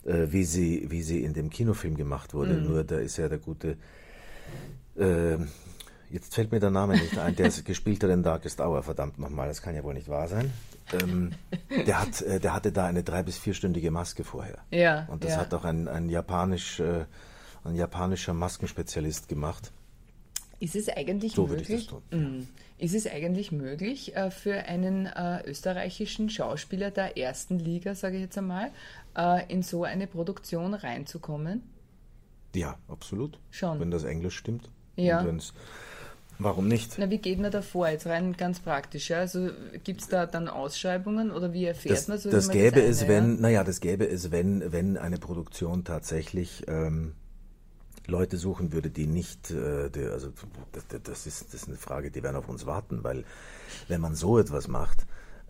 äh, 0.05 0.26
wie, 0.31 0.45
sie, 0.45 0.87
wie 0.91 1.03
sie 1.03 1.23
in 1.25 1.33
dem 1.33 1.50
Kinofilm 1.50 1.97
gemacht 1.97 2.33
wurde. 2.35 2.55
Mhm. 2.55 2.65
Nur 2.69 2.85
da 2.85 2.97
ist 2.99 3.17
ja 3.17 3.29
der 3.29 3.38
gute, 3.38 3.76
äh, 4.97 5.37
jetzt 6.11 6.35
fällt 6.35 6.53
mir 6.53 6.61
der 6.61 6.71
Name 6.71 6.95
nicht 6.95 7.19
ein, 7.19 7.35
der 7.37 7.51
gespielt 7.51 8.03
hat 8.03 8.11
in 8.11 8.23
Darkest 8.23 8.61
Hour, 8.61 8.83
verdammt 8.83 9.19
nochmal, 9.19 9.49
das 9.49 9.63
kann 9.63 9.75
ja 9.75 9.83
wohl 9.85 9.95
nicht 9.95 10.09
wahr 10.09 10.29
sein. 10.29 10.53
Ähm, 10.93 11.33
der, 11.87 12.01
hat, 12.01 12.23
äh, 12.23 12.39
der 12.41 12.55
hatte 12.55 12.73
da 12.73 12.87
eine 12.87 13.03
drei- 13.03 13.23
bis 13.23 13.39
vierstündige 13.39 13.91
Maske 13.91 14.25
vorher. 14.25 14.59
Ja, 14.71 15.07
Und 15.11 15.25
das 15.25 15.33
ja. 15.33 15.39
hat 15.39 15.53
auch 15.55 15.65
ein, 15.65 15.89
ein, 15.89 16.09
japanisch, 16.09 16.81
äh, 16.81 17.05
ein 17.65 17.75
japanischer 17.75 18.35
Maskenspezialist 18.35 19.29
gemacht. 19.29 19.73
Ist 20.61 20.77
es 20.77 20.89
eigentlich 20.89 21.35
So 21.35 21.49
würde 21.49 21.63
ich 21.63 21.69
möglich? 21.69 21.89
das 21.89 22.01
tun. 22.11 22.39
Mm. 22.39 22.49
Ist 22.79 22.95
es 22.95 23.07
eigentlich 23.07 23.53
möglich 23.53 24.17
äh, 24.17 24.31
für 24.31 24.55
einen 24.55 25.07
äh, 25.07 25.43
österreichischen 25.47 26.31
Schauspieler 26.31 26.91
der 26.91 27.19
ersten 27.19 27.59
Liga, 27.59 27.95
sage 27.95 28.17
ich 28.17 28.23
jetzt 28.23 28.39
einmal, 28.39 28.71
äh, 29.17 29.51
in 29.53 29.63
so 29.63 29.85
eine 29.85 30.07
Produktion 30.07 30.73
reinzukommen? 30.75 31.63
Ja, 32.55 32.77
absolut. 32.89 33.39
Schon. 33.51 33.81
Wenn 33.81 33.91
das 33.91 34.05
Englisch 34.05 34.37
stimmt. 34.37 34.71
Ja. 34.97 35.21
Und 35.21 35.27
wenn's, 35.27 35.53
warum 36.38 36.69
nicht? 36.69 36.97
Na, 36.99 37.11
wie 37.11 37.19
geht 37.19 37.38
man 37.38 37.50
da 37.50 37.62
vor? 37.62 37.88
Jetzt 37.88 38.07
rein 38.07 38.37
ganz 38.37 38.61
praktisch. 38.61 39.11
Ja? 39.11 39.19
Also 39.19 39.50
gibt 39.85 40.02
es 40.02 40.09
da 40.09 40.26
dann 40.26 40.49
Ausschreibungen 40.49 41.31
oder 41.31 41.52
wie 41.52 41.64
erfährt 41.64 41.97
Das, 41.97 42.09
man 42.09 42.19
so? 42.19 42.31
das 42.31 42.49
gäbe 42.49 42.81
eine, 42.81 42.88
es, 42.88 43.09
wenn, 43.09 43.40
naja, 43.40 43.64
das 43.64 43.81
gäbe 43.81 44.09
es, 44.09 44.31
wenn, 44.31 44.73
wenn 44.73 44.97
eine 44.97 45.19
Produktion 45.19 45.85
tatsächlich 45.85 46.64
ähm, 46.69 47.12
Leute 48.07 48.37
suchen 48.37 48.73
würde, 48.73 48.90
die 48.90 49.07
nicht, 49.07 49.50
äh, 49.50 49.90
die, 49.90 50.05
also 50.05 50.33
das, 50.73 50.85
das, 51.02 51.26
ist, 51.26 51.47
das 51.47 51.62
ist 51.62 51.69
eine 51.69 51.76
Frage, 51.76 52.11
die 52.11 52.23
werden 52.23 52.37
auf 52.37 52.49
uns 52.49 52.66
warten, 52.66 53.02
weil 53.02 53.25
wenn 53.88 54.00
man 54.00 54.14
so 54.14 54.38
etwas 54.38 54.69
macht, 54.69 55.07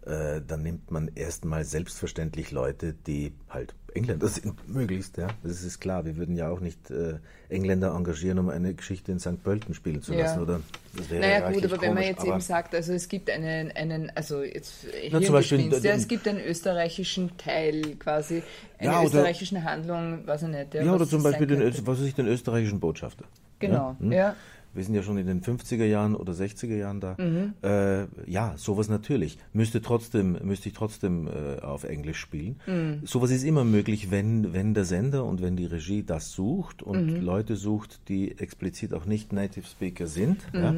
äh, 0.07 0.41
dann 0.47 0.63
nimmt 0.63 0.91
man 0.91 1.11
erstmal 1.15 1.65
selbstverständlich 1.65 2.53
Leute, 2.53 2.95
die 3.07 3.33
halt 3.49 3.75
Engländer 3.93 4.29
sind, 4.29 4.69
möglichst, 4.69 5.17
ja. 5.17 5.29
Das 5.43 5.63
ist 5.63 5.81
klar. 5.81 6.05
Wir 6.05 6.17
würden 6.17 6.37
ja 6.37 6.49
auch 6.49 6.61
nicht 6.61 6.91
äh, 6.91 7.15
Engländer 7.49 7.95
engagieren, 7.95 8.39
um 8.39 8.49
eine 8.49 8.75
Geschichte 8.75 9.11
in 9.11 9.19
St. 9.19 9.43
Pölten 9.43 9.75
spielen 9.75 10.03
zu 10.03 10.13
Ja. 10.15 10.21
lassen, 10.27 10.43
oder? 10.43 10.61
Das 10.97 11.11
wäre 11.11 11.21
Naja 11.23 11.51
gut, 11.51 11.65
aber 11.65 11.81
wenn 11.81 11.95
man 11.95 11.97
komisch, 12.05 12.09
jetzt 12.09 12.25
eben 12.25 12.41
sagt, 12.41 12.75
also 12.75 12.93
es 12.93 13.09
gibt 13.09 13.31
einen, 13.31 13.73
einen 13.73 14.11
also 14.15 14.43
jetzt 14.43 14.87
Na, 15.11 15.21
zum 15.21 15.33
Beispiel 15.33 15.73
ja, 15.73 15.95
es 15.95 16.07
gibt 16.09 16.29
einen 16.29 16.41
österreichischen 16.41 17.37
Teil 17.37 17.97
quasi, 17.99 18.43
eine 18.79 18.91
Ja, 18.91 18.99
oder- 18.99 19.07
österreichische 19.07 19.65
Handlung, 19.65 20.27
weiß 20.27 20.43
ich 20.43 20.49
nicht. 20.49 20.75
Ja, 20.75 20.95
oder 20.95 21.07
zum 21.09 21.23
Beispiel 21.23 21.47
den, 21.47 21.87
was 21.87 22.01
ich, 22.01 22.15
den 22.15 22.27
österreichischen 22.29 22.81
Botschafter. 22.81 23.25
Genau, 23.59 23.97
hm? 23.99 24.13
ja. 24.13 24.37
Wir 24.77 24.85
sind 24.85 24.95
ja 24.95 25.03
schon 25.03 25.19
in 25.19 25.27
den 25.27 25.41
50er 25.43 25.85
Jahren 25.85 26.15
oder 26.15 26.33
60er 26.35 26.77
Jahren 26.77 27.01
da. 27.01 27.17
Mhm. 27.19 27.55
Äh, 27.63 28.07
ja, 28.31 28.55
sowas 28.57 28.89
natürlich. 28.89 29.39
Müsste 29.53 29.81
trotzdem, 29.83 30.39
müsste 30.43 30.69
ich 30.69 30.75
trotzdem 30.75 31.27
äh, 31.29 31.61
auf 31.63 31.85
Englisch 31.85 32.19
spielen. 32.19 32.61
Mhm. 32.67 33.01
Sowas 33.07 33.31
ist 33.31 33.43
immer 33.45 33.65
möglich, 33.65 34.11
wenn, 34.11 34.53
wenn 34.53 34.75
der 34.75 34.85
Sender 34.85 35.25
und 35.25 35.41
wenn 35.43 35.57
die 35.57 35.67
Regie 35.67 36.03
das 36.03 36.33
sucht 36.33 36.83
und 36.83 37.07
Mhm. 37.07 37.21
Leute 37.23 37.57
sucht, 37.57 38.09
die 38.09 38.39
explizit 38.39 38.93
auch 38.95 39.07
nicht 39.07 39.33
Native 39.33 39.67
Speaker 39.67 40.07
sind. 40.07 40.53
Mhm. 40.53 40.61
Ja. 40.61 40.75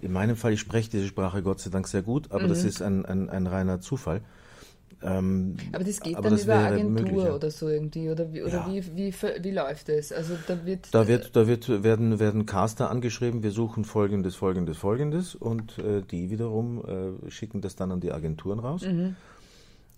In 0.00 0.12
meinem 0.12 0.36
Fall, 0.36 0.52
ich 0.52 0.60
spreche 0.60 0.90
diese 0.90 1.06
Sprache 1.08 1.42
Gott 1.42 1.60
sei 1.60 1.70
Dank 1.70 1.88
sehr 1.88 2.02
gut, 2.02 2.30
aber 2.30 2.44
Mhm. 2.44 2.48
das 2.48 2.64
ist 2.64 2.82
ein, 2.82 3.04
ein, 3.04 3.30
ein 3.30 3.46
reiner 3.46 3.80
Zufall. 3.80 4.20
Ähm, 5.00 5.56
Aber 5.72 5.84
das 5.84 6.00
geht 6.00 6.16
aber 6.16 6.24
dann 6.24 6.32
das 6.32 6.44
über 6.44 6.56
Agentur 6.56 6.90
möglich, 6.90 7.24
ja. 7.24 7.34
oder 7.34 7.50
so 7.50 7.68
irgendwie, 7.68 8.10
oder 8.10 8.32
wie, 8.32 8.42
oder 8.42 8.52
Ja. 8.52 8.68
wie, 8.68 8.96
wie, 8.96 9.14
wie 9.14 9.50
läuft 9.52 9.88
das? 9.88 10.10
Also 10.10 10.34
da 10.46 10.66
wird, 10.66 10.92
Da 10.92 11.06
wird, 11.06 11.36
da 11.36 11.46
wird, 11.46 11.84
werden, 11.84 12.18
werden 12.18 12.46
Caster 12.46 12.90
angeschrieben, 12.90 13.42
wir 13.42 13.52
suchen 13.52 13.84
folgendes, 13.84 14.34
folgendes, 14.34 14.76
folgendes 14.76 15.34
und 15.36 15.78
äh, 15.78 16.02
die 16.02 16.30
wiederum 16.30 16.84
äh, 17.26 17.30
schicken 17.30 17.60
das 17.60 17.76
dann 17.76 17.92
an 17.92 18.00
die 18.00 18.10
Agenturen 18.12 18.58
raus. 18.58 18.84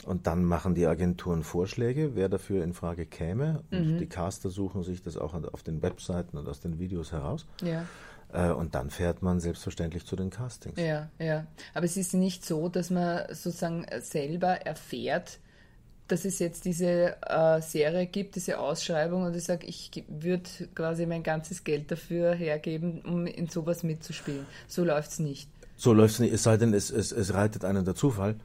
Und 0.07 0.27
dann 0.27 0.45
machen 0.45 0.75
die 0.75 0.87
Agenturen 0.87 1.43
Vorschläge, 1.43 2.13
wer 2.15 2.29
dafür 2.31 2.65
in 2.65 2.73
Frage 2.73 3.05
käme. 3.05 3.63
Und 3.71 3.99
die 3.99 4.07
Caster 4.07 4.49
suchen 4.49 4.83
sich 4.83 5.03
das 5.03 5.17
auch 5.19 5.35
auf 5.53 5.63
den 5.63 5.83
Webseiten 5.83 6.39
und 6.39 6.49
aus 6.49 6.61
den 6.61 6.79
Videos 6.79 7.13
heraus. 7.13 7.47
ja. 7.63 7.85
Äh, 8.33 8.51
und 8.51 8.75
dann 8.75 8.91
fährt 8.91 9.23
man 9.23 9.41
selbstverständlich 9.41 10.07
zu 10.07 10.17
den 10.17 10.31
Castings. 10.31 10.79
Ja, 10.79 11.09
ja. 11.19 11.47
Aber 11.75 11.85
es 11.85 11.97
ist 11.97 12.15
nicht 12.15 12.45
so, 12.45 12.69
dass 12.69 12.91
man 12.91 13.23
sozusagen 13.29 13.87
selber 14.01 14.49
erfährt, 14.67 15.39
dass 16.11 16.25
es 16.25 16.39
jetzt 16.39 16.65
diese 16.65 17.17
äh, 17.23 17.61
Serie 17.61 18.07
gibt, 18.07 18.35
diese 18.35 18.59
Ausschreibung 18.59 19.23
und 19.23 19.37
ich 19.37 19.45
sage, 19.45 19.67
ich 19.67 19.91
würde 20.09 20.49
quasi 20.75 21.07
mein 21.07 21.23
ganzes 21.23 21.63
Geld 21.65 21.91
dafür 21.91 22.35
hergeben, 22.35 23.03
um 23.03 23.27
in 23.27 23.49
sowas 23.49 23.83
mitzuspielen. 23.83 24.47
So 24.67 24.85
läuft 24.85 25.13
es 25.13 25.19
nicht. 25.21 25.49
So 25.77 25.93
läuft 25.93 26.15
es 26.15 26.21
nicht, 26.21 26.33
es 26.33 26.43
sei 26.43 26.57
denn, 26.57 26.75
es, 26.75 26.91
es, 26.91 27.13
es 27.13 27.33
reitet 27.33 27.65
einen 27.65 27.85
der 27.85 27.95
Zufall. 27.95 28.37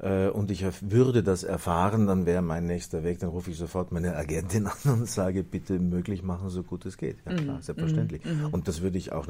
Äh, 0.00 0.28
und 0.28 0.50
ich 0.50 0.64
würde 0.80 1.22
das 1.22 1.44
erfahren, 1.44 2.06
dann 2.06 2.24
wäre 2.26 2.42
mein 2.42 2.66
nächster 2.66 3.04
Weg, 3.04 3.18
dann 3.20 3.28
rufe 3.30 3.50
ich 3.50 3.56
sofort 3.58 3.92
meine 3.92 4.16
Agentin 4.16 4.66
an 4.84 4.92
und 4.92 5.08
sage, 5.08 5.42
bitte 5.42 5.78
möglich 5.78 6.22
machen, 6.22 6.48
so 6.50 6.62
gut 6.62 6.86
es 6.86 6.96
geht. 6.96 7.18
Ja 7.26 7.34
klar, 7.34 7.62
selbstverständlich. 7.62 8.22
Und 8.50 8.68
das 8.68 8.80
würde 8.80 8.98
ich 8.98 9.12
auch 9.12 9.26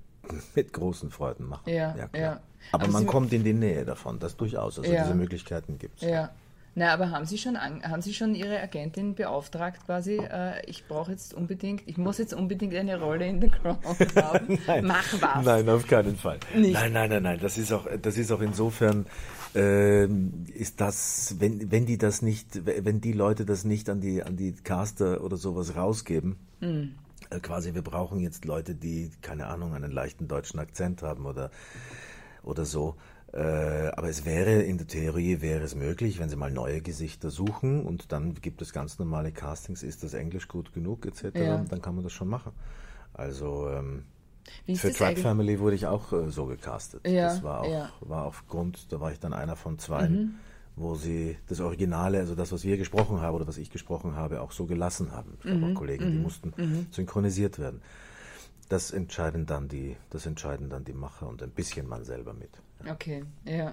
mit 0.54 0.72
großen 0.72 1.10
Freuden 1.10 1.46
machen. 1.48 1.70
Ja, 1.72 1.92
klar. 1.92 2.08
ja. 2.14 2.40
Aber, 2.72 2.84
Aber 2.84 2.92
man 2.92 3.06
kommt 3.06 3.32
in 3.32 3.44
die 3.44 3.52
Nähe 3.52 3.84
davon, 3.84 4.18
das 4.18 4.36
durchaus. 4.36 4.78
Also 4.78 4.90
Ja. 4.90 5.02
diese 5.04 5.14
Möglichkeiten 5.14 5.78
gibt 5.78 6.02
es. 6.02 6.08
Ja. 6.08 6.30
Na, 6.78 6.92
aber 6.92 7.10
haben 7.10 7.24
Sie 7.24 7.38
schon 7.38 7.56
an, 7.56 7.82
haben 7.82 8.02
Sie 8.02 8.12
schon 8.12 8.34
Ihre 8.34 8.60
Agentin 8.60 9.14
beauftragt 9.14 9.86
quasi? 9.86 10.18
Äh, 10.18 10.62
ich 10.66 10.86
brauche 10.86 11.10
jetzt 11.10 11.32
unbedingt, 11.32 11.82
ich 11.86 11.96
muss 11.96 12.18
jetzt 12.18 12.34
unbedingt 12.34 12.74
eine 12.74 13.00
Rolle 13.00 13.26
in 13.26 13.40
The 13.40 13.48
Crown 13.48 13.78
haben. 14.14 14.58
Mach 14.86 15.22
was. 15.22 15.44
Nein, 15.46 15.66
auf 15.70 15.86
keinen 15.86 16.16
Fall. 16.16 16.38
Nicht. 16.54 16.74
Nein, 16.74 16.92
nein, 16.92 17.08
nein, 17.08 17.22
nein. 17.22 17.38
Das 17.40 17.56
ist 17.56 17.72
auch, 17.72 17.86
das 18.02 18.18
ist 18.18 18.30
auch 18.30 18.42
insofern, 18.42 19.06
ähm, 19.54 20.44
ist 20.54 20.82
das, 20.82 21.36
wenn, 21.38 21.70
wenn 21.72 21.86
die 21.86 21.96
das 21.96 22.20
nicht, 22.20 22.66
wenn 22.66 23.00
die 23.00 23.12
Leute 23.12 23.46
das 23.46 23.64
nicht 23.64 23.88
an 23.88 24.02
die, 24.02 24.22
an 24.22 24.36
die 24.36 24.52
Caster 24.52 25.24
oder 25.24 25.38
sowas 25.38 25.76
rausgeben, 25.76 26.36
Hm. 26.60 26.94
äh, 27.30 27.40
quasi, 27.40 27.72
wir 27.74 27.82
brauchen 27.82 28.20
jetzt 28.20 28.44
Leute, 28.44 28.74
die, 28.74 29.10
keine 29.22 29.46
Ahnung, 29.46 29.72
einen 29.74 29.92
leichten 29.92 30.28
deutschen 30.28 30.60
Akzent 30.60 31.02
haben 31.02 31.24
oder, 31.24 31.50
oder 32.42 32.66
so. 32.66 32.96
Äh, 33.32 33.38
aber 33.96 34.08
es 34.08 34.24
wäre, 34.24 34.62
in 34.62 34.78
der 34.78 34.86
Theorie 34.86 35.40
wäre 35.40 35.62
es 35.64 35.74
möglich, 35.74 36.18
wenn 36.20 36.28
sie 36.28 36.36
mal 36.36 36.50
neue 36.50 36.80
Gesichter 36.80 37.30
suchen 37.30 37.84
und 37.84 38.12
dann 38.12 38.34
gibt 38.34 38.62
es 38.62 38.72
ganz 38.72 38.98
normale 38.98 39.32
Castings, 39.32 39.82
ist 39.82 40.02
das 40.04 40.14
Englisch 40.14 40.48
gut 40.48 40.72
genug 40.72 41.04
etc., 41.06 41.34
Ja. 41.34 41.58
dann 41.58 41.82
kann 41.82 41.94
man 41.96 42.04
das 42.04 42.12
schon 42.12 42.28
machen. 42.28 42.52
Also, 43.12 43.68
ähm, 43.70 44.04
für 44.76 44.92
Track 44.92 45.08
eigentlich- 45.08 45.22
Family 45.24 45.58
wurde 45.58 45.74
ich 45.74 45.86
auch 45.86 46.12
äh, 46.12 46.30
so 46.30 46.46
gecastet. 46.46 47.06
Ja, 47.06 47.24
das 47.28 47.42
war 47.42 47.62
auch, 47.62 47.70
ja. 47.70 47.90
war 48.00 48.24
aufgrund, 48.26 48.92
da 48.92 49.00
war 49.00 49.10
ich 49.10 49.18
dann 49.18 49.32
einer 49.32 49.56
von 49.56 49.78
zwei, 49.80 50.08
Mhm. 50.08 50.34
wo 50.76 50.94
sie 50.94 51.36
das 51.48 51.58
Originale, 51.60 52.20
also 52.20 52.36
das, 52.36 52.52
was 52.52 52.62
wir 52.62 52.76
gesprochen 52.76 53.20
haben 53.20 53.34
oder 53.34 53.48
was 53.48 53.58
ich 53.58 53.70
gesprochen 53.70 54.14
habe, 54.14 54.40
auch 54.40 54.52
so 54.52 54.66
gelassen 54.66 55.10
haben. 55.12 55.36
Ich 55.40 55.46
Mhm. 55.46 55.62
habe 55.62 55.72
auch 55.72 55.74
Kollegen, 55.78 56.12
die 56.12 56.18
mussten 56.18 56.86
synchronisiert 56.92 57.58
werden. 57.58 57.82
Das 58.68 58.92
entscheiden 58.92 59.46
dann 59.46 59.68
die, 59.68 59.96
das 60.10 60.26
entscheiden 60.26 60.70
dann 60.70 60.84
die 60.84 60.92
Macher 60.92 61.28
und 61.28 61.42
ein 61.42 61.50
bisschen 61.50 61.88
man 61.88 62.04
selber 62.04 62.32
mit. 62.32 62.50
Okay, 62.90 63.24
ja. 63.44 63.72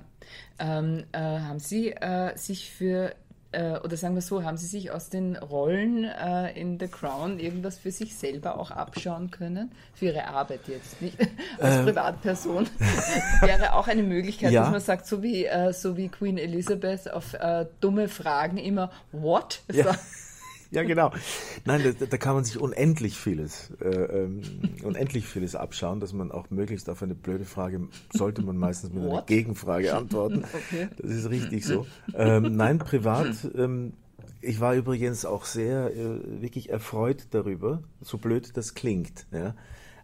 Ähm, 0.60 1.04
äh, 1.12 1.20
haben 1.20 1.60
Sie 1.60 1.92
äh, 1.92 2.36
sich 2.38 2.72
für, 2.72 3.14
äh, 3.52 3.78
oder 3.80 3.98
sagen 3.98 4.16
wir 4.16 4.22
so, 4.22 4.44
haben 4.44 4.58
Sie 4.58 4.66
sich 4.66 4.92
aus 4.92 5.10
den 5.10 5.36
Rollen 5.36 6.06
äh, 6.06 6.52
in 6.60 6.80
The 6.80 6.88
Crown 6.88 7.40
irgendwas 7.40 7.78
für 7.78 7.92
sich 7.92 8.16
selber 8.16 8.58
auch 8.60 8.72
abschauen 8.72 9.30
können? 9.32 9.72
Für 9.94 10.06
Ihre 10.06 10.28
Arbeit 10.28 10.62
jetzt, 10.68 11.02
nicht 11.02 11.18
als 11.60 11.84
Privatperson. 11.86 12.68
Wäre 13.42 13.74
auch 13.74 13.88
eine 13.88 14.04
Möglichkeit, 14.04 14.50
Ähm. 14.50 14.56
ja. 14.56 14.62
dass 14.62 14.72
man 14.72 14.82
sagt, 14.82 15.06
so 15.06 15.22
wie, 15.22 15.46
äh, 15.46 15.74
so 15.74 15.98
wie 15.98 16.10
Queen 16.10 16.38
Elizabeth 16.38 17.12
auf 17.12 17.34
äh, 17.34 17.66
dumme 17.82 18.08
Fragen 18.08 18.58
immer, 18.58 18.92
what? 19.12 19.62
Ja. 19.72 19.96
Ja, 20.74 20.84
genau. 20.84 21.12
Nein, 21.66 21.96
da, 22.00 22.06
da 22.06 22.18
kann 22.18 22.36
man 22.36 22.44
sich 22.44 22.60
unendlich 22.60 23.18
vieles, 23.18 23.72
äh, 23.80 23.90
ähm, 23.90 24.42
unendlich 24.84 25.28
vieles 25.28 25.56
abschauen, 25.56 26.00
dass 26.00 26.14
man 26.14 26.32
auch 26.32 26.50
möglichst 26.50 26.90
auf 26.90 27.04
eine 27.04 27.14
blöde 27.14 27.46
Frage 27.46 27.88
sollte 28.12 28.42
man 28.42 28.58
meistens 28.58 28.92
mit 28.92 29.04
einer 29.04 29.12
What? 29.12 29.28
Gegenfrage 29.28 29.96
antworten. 29.96 30.44
Okay. 30.54 30.90
Das 30.98 31.12
ist 31.12 31.30
richtig 31.30 31.66
so. 31.66 31.86
Ähm, 32.16 32.56
nein, 32.56 32.80
privat. 32.80 33.36
Ähm, 33.56 33.94
ich 34.42 34.60
war 34.60 34.74
übrigens 34.76 35.26
auch 35.26 35.46
sehr 35.46 35.96
äh, 35.96 36.42
wirklich 36.42 36.70
erfreut 36.70 37.28
darüber, 37.32 37.84
so 38.02 38.18
blöd 38.18 38.58
das 38.58 38.74
klingt. 38.74 39.26
Ja, 39.32 39.56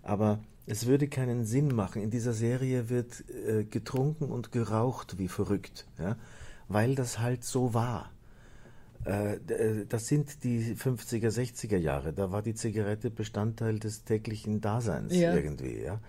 aber 0.04 0.40
es 0.66 0.86
würde 0.86 1.08
keinen 1.08 1.46
Sinn 1.46 1.76
machen. 1.76 2.02
In 2.02 2.12
dieser 2.12 2.34
Serie 2.34 2.90
wird 2.90 3.24
äh, 3.48 3.64
getrunken 3.64 4.26
und 4.26 4.52
geraucht 4.52 5.18
wie 5.18 5.28
verrückt, 5.28 5.88
ja, 5.98 6.16
weil 6.68 6.94
das 6.94 7.20
halt 7.20 7.44
so 7.44 7.74
war. 7.74 8.12
Äh, 9.06 9.36
äh, 9.36 9.86
das 9.88 10.08
sind 10.08 10.44
die 10.44 10.76
50er, 10.76 11.30
60er 11.30 11.78
Jahre. 11.78 12.14
Da 12.14 12.32
war 12.32 12.42
die 12.42 12.54
Zigarette 12.54 13.10
Bestandteil 13.10 13.80
des 13.80 14.04
täglichen 14.04 14.62
Daseins 14.62 15.16
ja. 15.16 15.36
irgendwie. 15.36 15.82
Ja? 15.82 16.00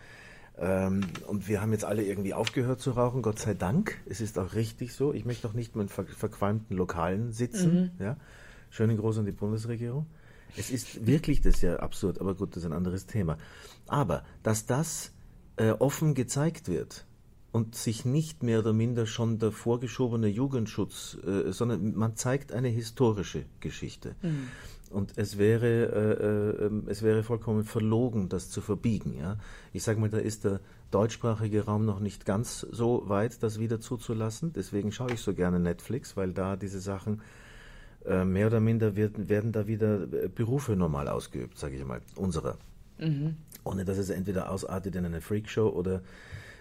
Ähm, 0.58 1.02
und 1.26 1.48
wir 1.48 1.62
haben 1.62 1.72
jetzt 1.72 1.84
alle 1.84 2.04
irgendwie 2.04 2.34
aufgehört 2.34 2.80
zu 2.80 2.90
rauchen, 2.92 3.22
Gott 3.22 3.38
sei 3.38 3.54
Dank. 3.54 4.00
Es 4.06 4.20
ist 4.20 4.38
auch 4.38 4.54
richtig 4.54 4.92
so. 4.92 5.12
Ich 5.12 5.24
möchte 5.24 5.48
auch 5.48 5.54
nicht 5.54 5.76
mehr 5.76 5.82
in 5.82 5.88
ver 5.88 6.04
verqualmten 6.04 6.76
Lokalen 6.76 7.32
sitzen. 7.32 7.92
Mhm. 7.98 8.04
Ja? 8.04 8.16
Schönen 8.70 8.96
Gruß 8.96 9.18
an 9.18 9.26
die 9.26 9.32
Bundesregierung. 9.32 10.06
Es 10.56 10.70
ist 10.70 11.06
wirklich 11.06 11.40
das 11.40 11.56
ist 11.56 11.62
ja 11.62 11.76
absurd, 11.76 12.20
aber 12.20 12.34
gut, 12.34 12.56
das 12.56 12.64
ist 12.64 12.66
ein 12.66 12.72
anderes 12.72 13.06
Thema. 13.06 13.38
Aber 13.86 14.24
dass 14.42 14.66
das 14.66 15.12
äh, 15.56 15.70
offen 15.70 16.14
gezeigt 16.14 16.68
wird, 16.68 17.06
und 17.52 17.74
sich 17.74 18.04
nicht 18.04 18.42
mehr 18.42 18.60
oder 18.60 18.72
minder 18.72 19.06
schon 19.06 19.38
der 19.38 19.52
vorgeschobene 19.52 20.28
Jugendschutz, 20.28 21.18
äh, 21.26 21.52
sondern 21.52 21.94
man 21.96 22.16
zeigt 22.16 22.52
eine 22.52 22.68
historische 22.68 23.44
Geschichte. 23.60 24.14
Mhm. 24.22 24.48
Und 24.90 25.12
es 25.16 25.38
wäre, 25.38 25.66
äh, 25.66 26.66
äh, 26.66 26.90
es 26.90 27.02
wäre 27.02 27.22
vollkommen 27.22 27.64
verlogen, 27.64 28.28
das 28.28 28.50
zu 28.50 28.60
verbiegen. 28.60 29.16
Ja? 29.16 29.38
Ich 29.72 29.84
sage 29.84 30.00
mal, 30.00 30.10
da 30.10 30.18
ist 30.18 30.44
der 30.44 30.60
deutschsprachige 30.90 31.64
Raum 31.64 31.84
noch 31.84 32.00
nicht 32.00 32.26
ganz 32.26 32.66
so 32.70 33.08
weit, 33.08 33.42
das 33.42 33.60
wieder 33.60 33.80
zuzulassen. 33.80 34.52
Deswegen 34.52 34.90
schaue 34.90 35.12
ich 35.12 35.20
so 35.20 35.32
gerne 35.32 35.60
Netflix, 35.60 36.16
weil 36.16 36.32
da 36.32 36.56
diese 36.56 36.80
Sachen 36.80 37.22
äh, 38.04 38.24
mehr 38.24 38.48
oder 38.48 38.58
minder 38.58 38.96
werden, 38.96 39.28
werden 39.28 39.52
da 39.52 39.68
wieder 39.68 40.12
äh, 40.12 40.28
Berufe 40.28 40.74
normal 40.74 41.06
ausgeübt, 41.06 41.56
sage 41.56 41.76
ich 41.76 41.84
mal, 41.84 42.00
unserer. 42.16 42.58
Mhm. 42.98 43.36
Ohne 43.62 43.84
dass 43.84 43.98
es 43.98 44.10
entweder 44.10 44.50
ausartet 44.50 44.96
in 44.96 45.04
eine 45.04 45.20
Freakshow 45.20 45.68
oder 45.68 46.02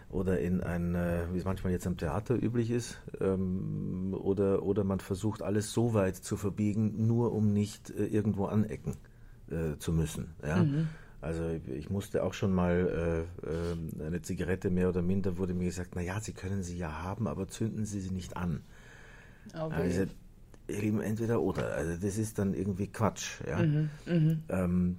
oder 0.09 0.39
in 0.39 0.61
ein, 0.61 0.95
äh, 0.95 1.25
wie 1.31 1.37
es 1.37 1.45
manchmal 1.45 1.71
jetzt 1.71 1.85
am 1.85 1.97
Theater 1.97 2.35
üblich 2.35 2.71
ist, 2.71 2.99
ähm, 3.21 4.15
oder, 4.19 4.63
oder 4.63 4.83
man 4.83 4.99
versucht 4.99 5.41
alles 5.41 5.71
so 5.71 5.93
weit 5.93 6.15
zu 6.15 6.35
verbiegen, 6.35 7.05
nur 7.07 7.31
um 7.33 7.53
nicht 7.53 7.91
äh, 7.91 8.05
irgendwo 8.05 8.45
anecken 8.45 8.95
äh, 9.51 9.77
zu 9.77 9.93
müssen. 9.93 10.33
Ja? 10.43 10.63
Mhm. 10.63 10.87
Also 11.21 11.43
ich 11.67 11.89
musste 11.89 12.23
auch 12.23 12.33
schon 12.33 12.53
mal 12.53 13.27
äh, 13.43 13.47
äh, 13.47 14.05
eine 14.07 14.21
Zigarette 14.21 14.69
mehr 14.69 14.89
oder 14.89 15.01
minder 15.01 15.37
wurde 15.37 15.53
mir 15.53 15.65
gesagt, 15.65 15.91
na 15.95 16.01
ja, 16.01 16.19
Sie 16.21 16.31
können 16.31 16.63
sie 16.63 16.77
ja 16.77 17.03
haben, 17.03 17.27
aber 17.27 17.47
zünden 17.47 17.85
Sie 17.85 17.99
sie 17.99 18.13
nicht 18.13 18.37
an. 18.37 18.61
Okay. 19.53 19.73
Also, 19.73 20.05
Lieben, 20.69 21.01
entweder 21.01 21.41
oder. 21.41 21.73
Also 21.73 21.97
das 21.99 22.17
ist 22.17 22.37
dann 22.37 22.53
irgendwie 22.53 22.87
Quatsch. 22.87 23.41
Ja? 23.45 23.63
Mhm, 23.63 23.89
mh. 24.05 24.37
ähm, 24.49 24.97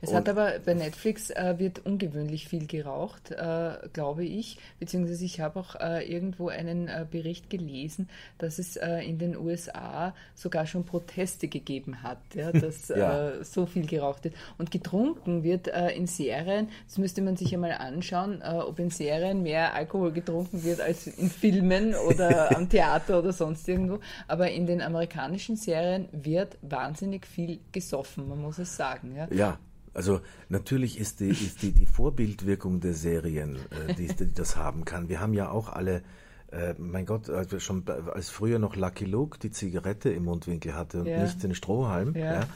es 0.00 0.10
und 0.10 0.16
hat 0.16 0.28
aber 0.28 0.58
bei 0.64 0.74
Netflix 0.74 1.30
äh, 1.30 1.54
wird 1.58 1.84
ungewöhnlich 1.84 2.48
viel 2.48 2.66
geraucht, 2.66 3.30
äh, 3.30 3.72
glaube 3.92 4.24
ich, 4.24 4.58
beziehungsweise 4.78 5.24
ich 5.24 5.40
habe 5.40 5.60
auch 5.60 5.74
äh, 5.76 6.10
irgendwo 6.10 6.48
einen 6.48 6.88
äh, 6.88 7.06
Bericht 7.10 7.50
gelesen, 7.50 8.08
dass 8.38 8.58
es 8.58 8.76
äh, 8.76 8.98
in 9.00 9.18
den 9.18 9.36
USA 9.36 10.14
sogar 10.34 10.66
schon 10.66 10.84
Proteste 10.84 11.48
gegeben 11.48 12.02
hat, 12.02 12.18
ja, 12.34 12.52
dass 12.52 12.88
ja. 12.88 13.30
Äh, 13.30 13.44
so 13.44 13.66
viel 13.66 13.86
geraucht 13.86 14.24
wird. 14.24 14.34
Und 14.58 14.70
getrunken 14.70 15.42
wird 15.42 15.68
in 15.68 16.06
Serien, 16.06 16.68
das 16.86 16.98
müsste 16.98 17.22
man 17.22 17.36
sich 17.36 17.52
einmal 17.54 17.72
anschauen, 17.72 18.42
ob 18.42 18.78
in 18.78 18.90
Serien 18.90 19.42
mehr 19.42 19.74
Alkohol 19.74 20.12
getrunken 20.12 20.64
wird 20.64 20.80
als 20.80 21.06
in 21.06 21.30
Filmen 21.30 21.94
oder 21.94 22.56
am 22.56 22.68
Theater 22.68 23.18
oder 23.18 23.32
sonst 23.32 23.68
irgendwo. 23.68 23.98
Aber 24.26 24.50
in 24.50 24.66
den 24.66 24.82
amerikanischen 24.82 25.56
Serien 25.56 26.08
wird 26.12 26.56
wahnsinnig 26.62 27.26
viel 27.26 27.60
gesoffen, 27.72 28.28
man 28.28 28.40
muss 28.40 28.58
es 28.58 28.76
sagen. 28.76 29.14
Ja. 29.16 29.28
ja. 29.30 29.58
Also 29.94 30.20
natürlich 30.48 30.98
ist 30.98 31.20
die, 31.20 31.30
ist 31.30 31.62
die, 31.62 31.72
die 31.72 31.86
Vorbildwirkung 31.86 32.80
der 32.80 32.94
Serien, 32.94 33.56
äh, 33.88 33.94
die, 33.94 34.08
die, 34.08 34.32
das 34.32 34.56
haben 34.56 34.84
kann. 34.84 35.08
Wir 35.08 35.20
haben 35.20 35.34
ja 35.34 35.50
auch 35.50 35.68
alle, 35.68 36.02
äh, 36.50 36.74
mein 36.78 37.06
Gott, 37.06 37.30
als, 37.30 37.62
schon, 37.62 37.84
als 37.88 38.30
früher 38.30 38.58
noch 38.58 38.76
Lucky 38.76 39.04
Luke 39.04 39.38
die 39.38 39.50
Zigarette 39.50 40.10
im 40.10 40.24
Mundwinkel 40.24 40.74
hatte 40.74 41.00
und 41.00 41.06
ja. 41.06 41.22
nicht 41.22 41.42
den 41.42 41.54
Strohhalm, 41.54 42.14
ja. 42.14 42.40
ja 42.40 42.46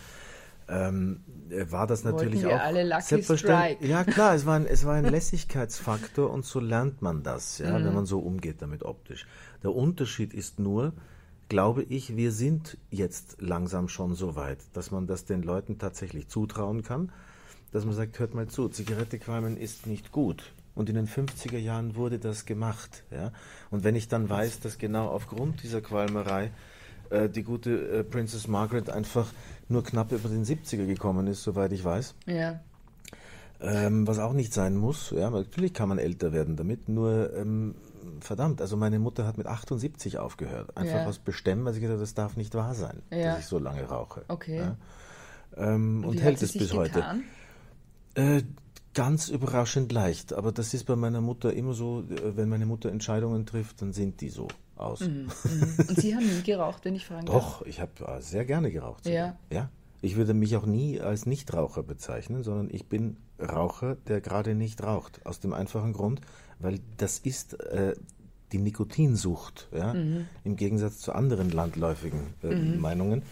ähm, 0.69 1.21
war 1.71 1.87
das 1.87 2.05
natürlich 2.05 2.47
auch 2.47 2.61
alle 2.61 2.85
Lucky 2.85 3.23
Strike. 3.23 3.87
Ja 3.87 4.05
klar, 4.05 4.35
es 4.35 4.47
war 4.47 4.57
ein, 4.57 4.67
es 4.71 4.85
war 4.85 4.95
ein 4.95 5.05
Lässigkeitsfaktor 5.05 6.31
und 6.31 6.45
so 6.45 6.61
lernt 6.61 7.03
man 7.03 7.23
das, 7.23 7.59
ja, 7.59 7.79
mhm. 7.79 7.85
wenn 7.85 7.95
man 7.95 8.07
so 8.07 8.21
umgeht 8.21 8.63
damit 8.63 8.83
optisch. 8.83 9.27
Der 9.63 9.75
Unterschied 9.75 10.33
ist 10.33 10.59
nur, 10.59 10.93
glaube 11.53 11.83
ich, 11.83 12.17
wir 12.17 12.33
sind 12.33 12.79
jetzt 12.91 13.37
langsam 13.41 13.89
schon 13.89 14.15
so 14.15 14.37
weit, 14.37 14.59
dass 14.73 14.91
man 14.91 15.07
das 15.07 15.25
den 15.25 15.43
Leuten 15.43 15.79
tatsächlich 15.79 16.29
zutrauen 16.29 16.83
kann 16.83 17.13
dass 17.73 17.87
man 17.87 17.95
sagt, 17.95 18.19
hört 18.19 18.35
mal 18.35 18.47
zu, 18.47 18.69
Zigarette 18.69 19.19
qualmen 19.19 19.57
ist 19.57 19.87
nicht 19.87 20.13
gut. 20.13 20.53
Und 20.75 20.89
in 20.89 20.95
den 20.95 21.09
50er 21.09 21.59
Jahren 21.59 21.97
wurde 21.97 22.19
das 22.19 22.47
gemacht. 22.47 23.03
Ja? 23.11 23.33
Und 23.71 23.83
wenn 23.83 23.97
ich 23.97 24.09
dann 24.09 24.29
weiß, 24.31 24.61
dass 24.61 24.79
genau 24.79 25.09
aufgrund 25.09 25.63
dieser 25.63 25.81
Qualmerei 25.81 26.51
äh, 27.11 27.29
die 27.29 27.43
gute 27.43 27.89
äh, 27.89 28.05
Princess 28.05 28.47
Margaret 28.47 28.89
einfach 28.89 29.27
nur 29.69 29.83
knapp 29.83 30.13
über 30.13 30.29
den 30.29 30.45
70er 30.45 30.87
gekommen 30.87 31.27
ist, 31.27 31.43
soweit 31.43 31.73
ich 31.73 31.85
weiß. 31.85 32.15
Ja. 32.27 32.61
Ähm, 33.61 34.07
was 34.07 34.19
auch 34.19 34.33
nicht 34.33 34.53
sein 34.53 34.77
muss. 34.77 35.11
Ja, 35.11 35.31
natürlich 35.31 35.73
kann 35.73 35.89
man 35.89 35.99
älter 35.99 36.33
werden 36.33 36.57
damit, 36.57 36.89
nur 36.89 37.35
ähm, 37.35 37.75
verdammt, 38.21 38.61
also 38.61 38.77
meine 38.77 38.99
Mutter 38.99 39.27
hat 39.27 39.39
mit 39.39 39.47
78 39.47 40.19
aufgehört. 40.19 40.77
Einfach 40.77 41.01
ja. 41.01 41.07
aus 41.07 41.19
Bestemmen, 41.19 41.65
weil 41.65 41.73
sie 41.73 41.81
gesagt 41.81 41.99
hat, 41.99 42.03
das 42.03 42.15
darf 42.15 42.37
nicht 42.37 42.55
wahr 42.55 42.75
sein, 42.75 43.03
ja. 43.11 43.33
dass 43.33 43.41
ich 43.41 43.47
so 43.47 43.59
lange 43.59 43.83
rauche. 43.85 44.25
Okay. 44.29 44.59
Ja? 44.59 44.77
Ähm, 45.57 46.05
und, 46.05 46.21
hält 46.21 46.43
es 46.43 46.53
bis 46.53 46.71
getan? 46.71 46.79
heute. 46.79 47.05
Äh, 48.15 48.43
ganz 48.95 49.29
überraschend 49.29 49.93
leicht, 49.93 50.33
aber 50.33 50.53
das 50.53 50.75
ist 50.75 50.85
bei 50.85 50.97
meiner 50.97 51.21
Mutter 51.21 51.53
immer 51.53 51.73
so, 51.73 52.03
äh, 52.03 52.37
wenn 52.37 52.49
meine 52.49 52.67
Mutter 52.67 52.91
Entscheidungen 52.91 53.47
trifft, 53.47 53.83
dann 53.83 53.93
sind 53.93 54.21
die 54.21 54.29
so 54.29 54.49
aus. 54.77 55.01
Mhm, 55.01 55.29
mhm. 55.45 55.75
Und 55.89 56.01
Sie 56.01 56.15
haben 56.15 56.27
nie 56.27 56.43
geraucht, 56.43 56.85
wenn 56.85 56.95
ich 56.95 57.07
fragen? 57.07 57.27
Doch, 57.27 57.63
ich 57.63 57.81
habe 57.81 57.93
äh, 58.07 58.21
sehr 58.21 58.45
gerne 58.45 58.71
geraucht. 58.71 59.07
Ja. 59.07 59.37
ja. 59.51 59.71
Ich 60.05 60.17
würde 60.17 60.35
mich 60.35 60.57
auch 60.57 60.67
nie 60.67 61.01
als 61.01 61.27
Nichtraucher 61.27 61.85
bezeichnen, 61.85 62.43
sondern 62.43 62.69
ich 62.71 62.87
bin 62.87 63.19
Raucher, 63.39 63.97
der 64.09 64.21
gerade 64.21 64.55
nicht 64.55 64.83
raucht. 64.83 65.25
Aus 65.25 65.39
dem 65.39 65.53
einfachen 65.53 65.93
Grund, 65.93 66.21
weil 66.63 66.81
das 66.97 67.19
ist 67.19 67.61
äh, 67.61 67.95
die 68.53 68.59
Nikotinsucht, 68.59 69.69
ja, 69.73 69.95
mhm. 69.95 70.27
im 70.45 70.57
Gegensatz 70.57 70.99
zu 70.99 71.13
anderen 71.13 71.51
landläufigen 71.51 72.35
äh, 72.43 72.55
mhm. 72.55 72.81
Meinungen 72.81 73.23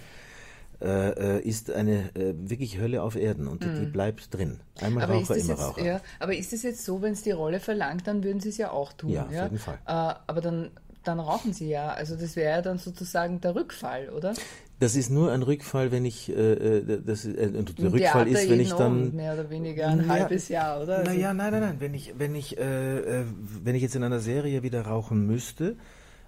äh, 0.83 1.37
äh, 1.37 1.41
ist 1.41 1.71
eine 1.71 2.15
äh, 2.15 2.33
wirklich 2.37 2.79
Hölle 2.79 3.03
auf 3.03 3.15
Erden 3.15 3.49
und 3.49 3.67
mhm. 3.67 3.81
die 3.81 3.87
bleibt 3.87 4.33
drin. 4.33 4.61
Einmal 4.81 5.05
aber 5.05 5.15
Raucher, 5.15 5.37
immer 5.37 5.51
jetzt, 5.51 5.61
Raucher. 5.61 5.85
Ja, 5.85 6.01
aber 6.19 6.35
ist 6.35 6.55
es 6.55 6.63
jetzt 6.63 6.87
so, 6.87 7.03
wenn 7.03 7.13
es 7.13 7.23
die 7.23 7.33
Rolle 7.33 7.61
verlangt, 7.61 8.07
dann 8.07 8.25
würden 8.25 8.41
Sie 8.41 8.49
es 8.49 8.57
ja 8.57 8.71
auch 8.71 8.95
tun? 8.95 9.11
Ja, 9.11 9.27
auf 9.27 9.33
ja? 9.33 9.45
jeden 9.45 9.59
Fall. 9.59 9.79
Äh, 9.87 10.15
aber 10.27 10.41
dann, 10.41 10.71
dann 11.05 11.21
rauchen 11.21 11.53
Sie 11.53 11.69
ja. 11.69 11.89
Also 11.89 12.17
das 12.17 12.35
wäre 12.35 12.57
ja 12.57 12.63
dann 12.63 12.79
sozusagen 12.79 13.43
der 13.43 13.55
Rückfall, 13.55 14.09
oder? 14.09 14.33
Das 14.81 14.97
ist 14.97 15.11
nur 15.11 15.31
ein 15.31 15.43
Rückfall, 15.43 15.93
wenn 15.93 16.07
ich 16.07 16.31
äh, 16.31 16.33
äh 16.33 17.03
das 17.05 17.27
äh, 17.27 17.53
der 17.53 17.93
Rückfall 17.93 18.27
ist, 18.27 18.49
wenn 18.49 18.61
ich 18.61 18.73
dann 18.73 19.15
mehr 19.15 19.35
oder 19.35 19.51
weniger 19.51 19.89
ein 19.89 20.05
na, 20.07 20.15
halbes 20.15 20.49
Jahr, 20.49 20.83
oder? 20.83 21.05
Naja, 21.05 21.29
also, 21.29 21.37
nein, 21.37 21.53
nein, 21.53 21.61
nein. 21.61 21.77
Wenn 21.81 21.93
ich 21.93 22.15
wenn 22.17 22.35
ich 22.35 22.57
äh, 22.57 23.25
wenn 23.63 23.75
ich 23.75 23.83
jetzt 23.83 23.95
in 23.95 24.03
einer 24.03 24.21
Serie 24.21 24.63
wieder 24.63 24.81
rauchen 24.81 25.27
müsste, 25.27 25.77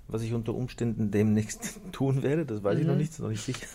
was 0.06 0.22
ich 0.22 0.34
unter 0.34 0.54
Umständen 0.54 1.10
demnächst 1.10 1.80
tun 1.92 2.22
werde, 2.22 2.44
das 2.44 2.62
weiß 2.62 2.74
mhm. 2.74 2.80
ich 2.80 2.86
noch 2.86 2.94
mhm. 2.94 3.00
nicht, 3.00 3.18
noch 3.18 3.28
nicht 3.30 3.42
sicher. 3.42 3.66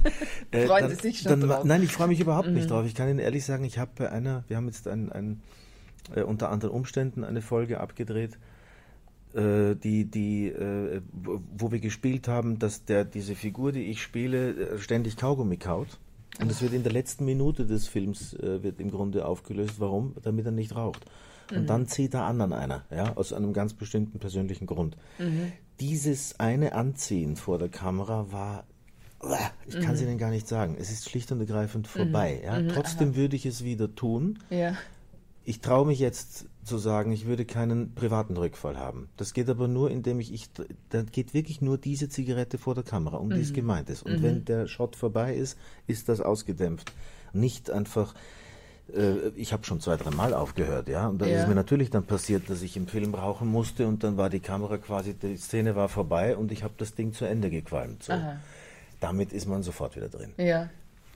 äh, 0.50 0.66
Freuen 0.66 0.88
Sie 0.88 0.96
sich 0.96 1.20
schon 1.20 1.40
dann, 1.40 1.48
drauf? 1.48 1.64
Nein, 1.64 1.82
ich 1.82 1.92
freue 1.92 2.08
mich 2.08 2.20
überhaupt 2.20 2.48
mhm. 2.48 2.54
nicht 2.54 2.70
drauf. 2.70 2.86
Ich 2.86 2.94
kann 2.94 3.10
Ihnen 3.10 3.18
ehrlich 3.18 3.44
sagen, 3.44 3.64
ich 3.64 3.78
habe 3.78 3.90
bei 3.96 4.10
einer, 4.10 4.44
wir 4.48 4.56
haben 4.56 4.66
jetzt 4.66 4.88
ein, 4.88 5.12
ein, 5.12 5.42
äh, 6.14 6.22
unter 6.22 6.48
anderen 6.48 6.72
Umständen 6.72 7.22
eine 7.22 7.42
Folge 7.42 7.80
abgedreht, 7.80 8.32
äh, 8.32 8.51
die, 9.34 10.04
die, 10.04 10.48
äh, 10.48 11.00
wo 11.12 11.72
wir 11.72 11.80
gespielt 11.80 12.28
haben, 12.28 12.58
dass 12.58 12.84
der, 12.84 13.04
diese 13.04 13.34
Figur, 13.34 13.72
die 13.72 13.84
ich 13.84 14.02
spiele, 14.02 14.50
äh, 14.50 14.78
ständig 14.78 15.16
Kaugummi 15.16 15.56
kaut. 15.56 15.98
Und 16.40 16.50
es 16.50 16.62
wird 16.62 16.72
in 16.72 16.82
der 16.82 16.92
letzten 16.92 17.24
Minute 17.24 17.66
des 17.66 17.88
Films 17.88 18.34
äh, 18.34 18.62
wird 18.62 18.80
im 18.80 18.90
Grunde 18.90 19.26
aufgelöst. 19.26 19.74
Warum? 19.78 20.14
Damit 20.22 20.46
er 20.46 20.52
nicht 20.52 20.74
raucht. 20.74 21.04
Und 21.50 21.62
mhm. 21.62 21.66
dann 21.66 21.86
zieht 21.86 22.14
er 22.14 22.24
an 22.24 22.40
an 22.40 22.52
einer, 22.52 22.84
ja, 22.90 23.14
aus 23.16 23.32
einem 23.32 23.52
ganz 23.52 23.74
bestimmten 23.74 24.18
persönlichen 24.18 24.66
Grund. 24.66 24.96
Mhm 25.18 25.52
dieses 25.82 26.38
eine 26.38 26.74
Anziehen 26.74 27.34
vor 27.34 27.58
der 27.58 27.68
Kamera 27.68 28.30
war, 28.30 28.64
ich 29.66 29.80
kann 29.80 29.94
es 29.94 30.00
mhm. 30.00 30.08
Ihnen 30.08 30.18
gar 30.18 30.30
nicht 30.30 30.46
sagen. 30.46 30.76
Es 30.78 30.90
ist 30.90 31.08
schlicht 31.10 31.30
und 31.32 31.40
ergreifend 31.40 31.86
mhm. 31.86 31.98
vorbei. 31.98 32.38
Mhm. 32.40 32.46
Ja? 32.46 32.60
Mhm, 32.60 32.68
Trotzdem 32.68 33.08
aha. 33.10 33.16
würde 33.16 33.36
ich 33.36 33.46
es 33.46 33.64
wieder 33.64 33.92
tun. 33.94 34.38
Ja. 34.48 34.76
Ich 35.44 35.60
traue 35.60 35.86
mich 35.86 35.98
jetzt 35.98 36.46
zu 36.64 36.78
sagen, 36.78 37.10
ich 37.12 37.26
würde 37.26 37.44
keinen 37.44 37.94
privaten 37.94 38.36
Rückfall 38.36 38.78
haben. 38.78 39.08
Das 39.16 39.34
geht 39.34 39.48
aber 39.48 39.66
nur, 39.66 39.90
indem 39.90 40.20
ich, 40.20 40.32
ich 40.32 40.48
da 40.90 41.02
geht 41.02 41.34
wirklich 41.34 41.60
nur 41.60 41.76
diese 41.76 42.08
Zigarette 42.08 42.58
vor 42.58 42.74
der 42.74 42.84
Kamera, 42.84 43.16
um 43.16 43.30
die 43.30 43.40
es 43.40 43.50
mhm. 43.50 43.54
gemeint 43.54 43.90
ist. 43.90 44.02
Und 44.02 44.22
wenn 44.22 44.44
der 44.44 44.68
Shot 44.68 44.94
vorbei 44.94 45.34
ist, 45.34 45.58
ist 45.86 46.08
das 46.08 46.20
ausgedämpft. 46.20 46.92
Nicht 47.32 47.70
einfach, 47.70 48.14
äh, 48.94 49.28
ich 49.34 49.52
habe 49.52 49.64
schon 49.64 49.80
zwei, 49.80 49.96
drei 49.96 50.10
Mal 50.10 50.34
aufgehört, 50.34 50.88
ja. 50.88 51.08
Und 51.08 51.20
dann 51.20 51.30
ja. 51.30 51.40
ist 51.40 51.48
mir 51.48 51.54
natürlich 51.54 51.90
dann 51.90 52.04
passiert, 52.04 52.48
dass 52.48 52.62
ich 52.62 52.76
im 52.76 52.86
Film 52.86 53.14
rauchen 53.14 53.48
musste 53.48 53.88
und 53.88 54.04
dann 54.04 54.16
war 54.16 54.30
die 54.30 54.40
Kamera 54.40 54.78
quasi, 54.78 55.14
die 55.14 55.36
Szene 55.36 55.74
war 55.74 55.88
vorbei 55.88 56.36
und 56.36 56.52
ich 56.52 56.62
habe 56.62 56.74
das 56.76 56.94
Ding 56.94 57.12
zu 57.12 57.24
Ende 57.24 57.50
gequalmt. 57.50 58.04
So. 58.04 58.12
Damit 59.00 59.32
ist 59.32 59.48
man 59.48 59.64
sofort 59.64 59.96
wieder 59.96 60.08
drin. 60.08 60.32
Ja. 60.36 60.70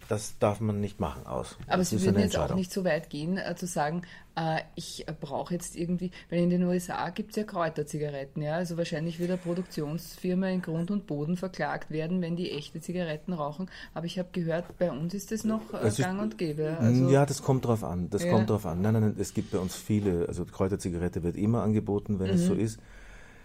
Das 0.08 0.38
darf 0.38 0.60
man 0.60 0.80
nicht 0.80 1.00
machen 1.00 1.26
aus. 1.26 1.56
Aber 1.66 1.78
Das 1.78 1.90
Sie 1.90 2.02
würden 2.02 2.20
jetzt 2.20 2.36
auch 2.38 2.54
nicht 2.54 2.72
so 2.72 2.84
weit 2.84 3.10
gehen, 3.10 3.38
äh, 3.38 3.54
zu 3.56 3.66
sagen, 3.66 4.02
äh, 4.36 4.60
ich 4.74 5.06
brauche 5.20 5.54
jetzt 5.54 5.76
irgendwie, 5.76 6.10
weil 6.30 6.40
in 6.40 6.50
den 6.50 6.62
USA 6.64 7.08
gibt 7.10 7.30
es 7.30 7.36
ja 7.36 7.44
Kräuterzigaretten, 7.44 8.42
ja, 8.42 8.54
also 8.54 8.76
wahrscheinlich 8.76 9.18
wird 9.18 9.30
eine 9.30 9.38
Produktionsfirma 9.38 10.48
in 10.48 10.62
Grund 10.62 10.90
und 10.90 11.06
Boden 11.06 11.36
verklagt 11.36 11.90
werden, 11.90 12.20
wenn 12.20 12.36
die 12.36 12.50
echte 12.50 12.80
Zigaretten 12.80 13.32
rauchen. 13.32 13.68
Aber 13.94 14.06
ich 14.06 14.18
habe 14.18 14.28
gehört, 14.32 14.76
bei 14.78 14.90
uns 14.90 15.14
ist 15.14 15.32
das 15.32 15.44
noch 15.44 15.72
äh, 15.72 15.88
ist- 15.88 15.98
gang 15.98 16.20
und 16.20 16.38
gäbe. 16.38 16.76
Also, 16.78 17.08
ja, 17.10 17.26
das 17.26 17.42
kommt 17.42 17.64
drauf 17.64 17.82
an. 17.84 18.10
Das 18.10 18.24
Ja. 18.24 18.30
kommt 18.32 18.50
drauf 18.50 18.66
an. 18.66 18.80
Nein, 18.82 18.92
nein, 18.94 19.02
nein, 19.02 19.16
es 19.18 19.34
gibt 19.34 19.50
bei 19.52 19.58
uns 19.58 19.74
viele, 19.76 20.26
also 20.28 20.44
Kräuterzigarette 20.44 21.22
wird 21.22 21.36
immer 21.36 21.62
angeboten, 21.62 22.18
wenn 22.18 22.30
es 22.30 22.46
so 22.46 22.54
ist. 22.54 22.78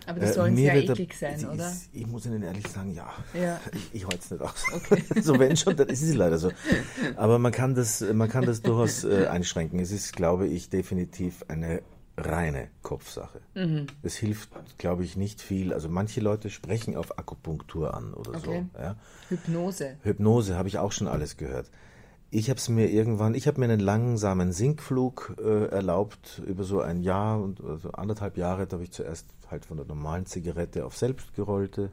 Aber 0.07 0.19
das 0.19 0.31
Äh, 0.31 0.33
soll 0.33 0.51
mir 0.51 0.57
sehr 0.71 0.73
wird 0.75 0.87
der- 0.89 0.93
eklig 0.95 1.13
sein, 1.17 1.39
ich, 1.39 1.47
oder? 1.47 1.73
Ich 1.93 2.07
muss 2.07 2.25
Ihnen 2.25 2.43
ehrlich 2.43 2.67
sagen, 2.67 2.93
ja. 2.93 3.09
Ja. 3.33 3.59
Ich, 3.73 3.89
ich 3.93 4.03
halte 4.05 4.19
es 4.19 4.31
nicht 4.31 4.41
aus. 4.41 4.65
so 5.25 5.39
wenn 5.39 5.55
schon, 5.57 5.75
dann 5.75 5.87
ist 5.89 6.01
es 6.01 6.13
leider 6.15 6.37
so. 6.37 6.51
Aber 7.15 7.39
man 7.39 7.51
kann 7.51 7.75
das, 7.75 8.01
man 8.13 8.29
kann 8.29 8.45
das 8.45 8.61
durchaus 8.61 9.03
äh, 9.03 9.27
einschränken. 9.27 9.79
Es 9.79 9.91
ist, 9.91 10.15
glaube 10.15 10.47
ich, 10.47 10.69
definitiv 10.69 11.43
eine 11.47 11.81
reine 12.17 12.67
Kopfsache. 12.83 13.39
Mhm. 13.55 13.87
Es 14.03 14.15
hilft, 14.15 14.49
glaube 14.77 15.03
ich, 15.03 15.15
nicht 15.17 15.41
viel. 15.41 15.73
Also 15.73 15.89
manche 15.89 16.19
Leute 16.21 16.49
sprechen 16.49 16.95
auf 16.95 17.17
Akupunktur 17.17 17.93
an 17.95 18.13
oder 18.13 18.31
Okay. 18.35 18.65
so. 18.73 18.79
Ja. 18.79 18.95
Hypnose. 19.29 19.97
Hypnose 20.03 20.55
habe 20.57 20.67
ich 20.67 20.77
auch 20.77 20.91
schon 20.91 21.07
alles 21.07 21.37
gehört. 21.37 21.71
Ich 22.33 22.49
habe 22.49 22.57
es 22.57 22.69
mir 22.69 22.89
irgendwann, 22.89 23.35
ich 23.35 23.45
habe 23.45 23.59
mir 23.59 23.65
einen 23.65 23.81
langsamen 23.81 24.53
Sinkflug 24.53 25.35
äh, 25.43 25.65
erlaubt 25.65 26.41
über 26.47 26.63
so 26.63 26.79
ein 26.79 27.01
Jahr 27.01 27.41
und 27.41 27.61
also 27.61 27.91
anderthalb 27.91 28.37
Jahre. 28.37 28.65
Da 28.67 28.75
habe 28.75 28.85
ich 28.85 28.91
zuerst 28.91 29.27
halt 29.49 29.65
von 29.65 29.75
der 29.75 29.85
normalen 29.85 30.25
Zigarette 30.25 30.85
auf 30.85 30.95
selbstgerollte 30.95 31.89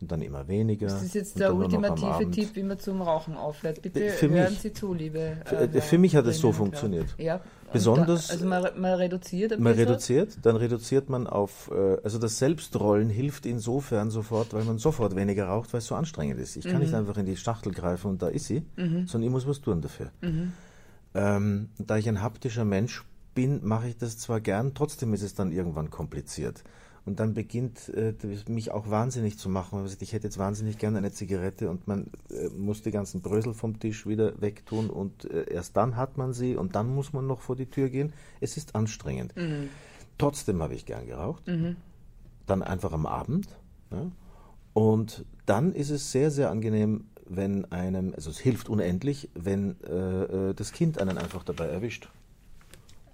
und 0.00 0.10
dann 0.12 0.22
immer 0.22 0.46
weniger. 0.46 0.86
Das 0.86 1.02
ist 1.02 1.14
jetzt 1.16 1.38
der 1.40 1.52
ultimative. 1.54 2.30
Tipp, 2.30 2.50
wie 2.54 2.62
man 2.62 2.78
zum 2.78 3.02
Rauchen 3.02 3.36
aufhört. 3.36 3.82
Bitte 3.82 4.10
Für 4.10 4.28
hören 4.30 4.50
mich- 4.50 4.60
Sie 4.60 4.72
zu, 4.72 4.94
liebe. 4.94 5.36
Für- 5.46 5.56
äh, 5.62 5.80
für 5.80 5.98
mich 5.98 6.14
hat 6.14 6.26
es 6.26 6.38
so 6.38 6.52
funktioniert. 6.52 7.06
Ja. 7.18 7.40
Besonders- 7.72 8.28
Da, 8.28 8.32
also 8.34 8.46
man, 8.46 8.62
man 8.80 8.94
reduziert 8.94 9.52
ein 9.52 9.62
Man 9.62 9.72
bisschen. 9.74 9.88
reduziert, 9.88 10.38
dann 10.42 10.56
reduziert 10.56 11.08
man 11.08 11.26
auf, 11.26 11.70
äh, 11.74 11.96
also 12.04 12.18
das 12.18 12.38
Selbstrollen 12.38 13.08
hilft 13.10 13.46
insofern 13.46 14.10
sofort, 14.10 14.52
weil 14.54 14.64
man 14.64 14.78
sofort 14.78 15.16
weniger 15.16 15.46
raucht, 15.46 15.72
weil 15.72 15.78
es 15.78 15.86
so 15.86 15.94
anstrengend 15.94 16.38
ist. 16.40 16.56
Ich 16.56 16.64
kann 16.64 16.74
Mhm. 16.74 16.80
nicht 16.80 16.94
einfach 16.94 17.16
in 17.16 17.26
die 17.26 17.36
Schachtel 17.36 17.72
greifen 17.72 18.08
und 18.10 18.22
da 18.22 18.28
ist 18.28 18.46
sie, 18.46 18.62
sondern 18.76 19.22
ich 19.22 19.30
muss 19.30 19.46
was 19.46 19.60
tun 19.60 19.80
dafür. 19.80 20.10
Ähm, 21.14 21.68
da 21.78 21.96
ich 21.98 22.08
ein 22.08 22.22
haptischer 22.22 22.64
Mensch 22.64 23.04
bin, 23.34 23.60
mache 23.64 23.88
ich 23.88 23.96
das 23.96 24.18
zwar 24.18 24.40
gern, 24.40 24.74
trotzdem 24.74 25.12
ist 25.14 25.22
es 25.22 25.34
dann 25.34 25.52
irgendwann 25.52 25.90
kompliziert. 25.90 26.62
Und 27.04 27.18
dann 27.18 27.34
beginnt 27.34 27.88
äh, 27.88 28.14
mich 28.48 28.70
auch 28.70 28.88
wahnsinnig 28.88 29.36
zu 29.36 29.48
machen. 29.48 29.84
Ich 30.00 30.12
hätte 30.12 30.28
jetzt 30.28 30.38
wahnsinnig 30.38 30.78
gerne 30.78 30.98
eine 30.98 31.10
Zigarette 31.10 31.68
und 31.68 31.88
man 31.88 32.10
äh, 32.30 32.48
muss 32.56 32.82
die 32.82 32.92
ganzen 32.92 33.22
Brösel 33.22 33.54
vom 33.54 33.80
Tisch 33.80 34.06
wieder 34.06 34.40
wegtun 34.40 34.88
und 34.88 35.24
äh, 35.24 35.52
erst 35.52 35.76
dann 35.76 35.96
hat 35.96 36.16
man 36.16 36.32
sie 36.32 36.54
und 36.56 36.76
dann 36.76 36.94
muss 36.94 37.12
man 37.12 37.26
noch 37.26 37.40
vor 37.40 37.56
die 37.56 37.66
Tür 37.66 37.88
gehen. 37.88 38.12
Es 38.40 38.56
ist 38.56 38.76
anstrengend. 38.76 39.34
Trotzdem 40.18 40.62
habe 40.62 40.74
ich 40.74 40.86
gern 40.86 41.06
geraucht. 41.06 41.42
Dann 42.46 42.62
einfach 42.62 42.92
am 42.92 43.06
Abend. 43.06 43.48
Ja. 43.90 44.10
Und 44.74 45.24
dann 45.46 45.72
ist 45.72 45.90
es 45.90 46.12
sehr, 46.12 46.30
sehr 46.30 46.50
angenehm, 46.50 47.04
wenn 47.28 47.70
einem, 47.72 48.14
also 48.14 48.30
es 48.30 48.38
hilft 48.38 48.68
unendlich, 48.68 49.28
wenn 49.34 49.76
äh, 49.82 50.50
äh, 50.50 50.54
das 50.54 50.72
Kind 50.72 51.00
einen 51.00 51.18
einfach 51.18 51.44
dabei 51.44 51.66
erwischt. 51.66 52.08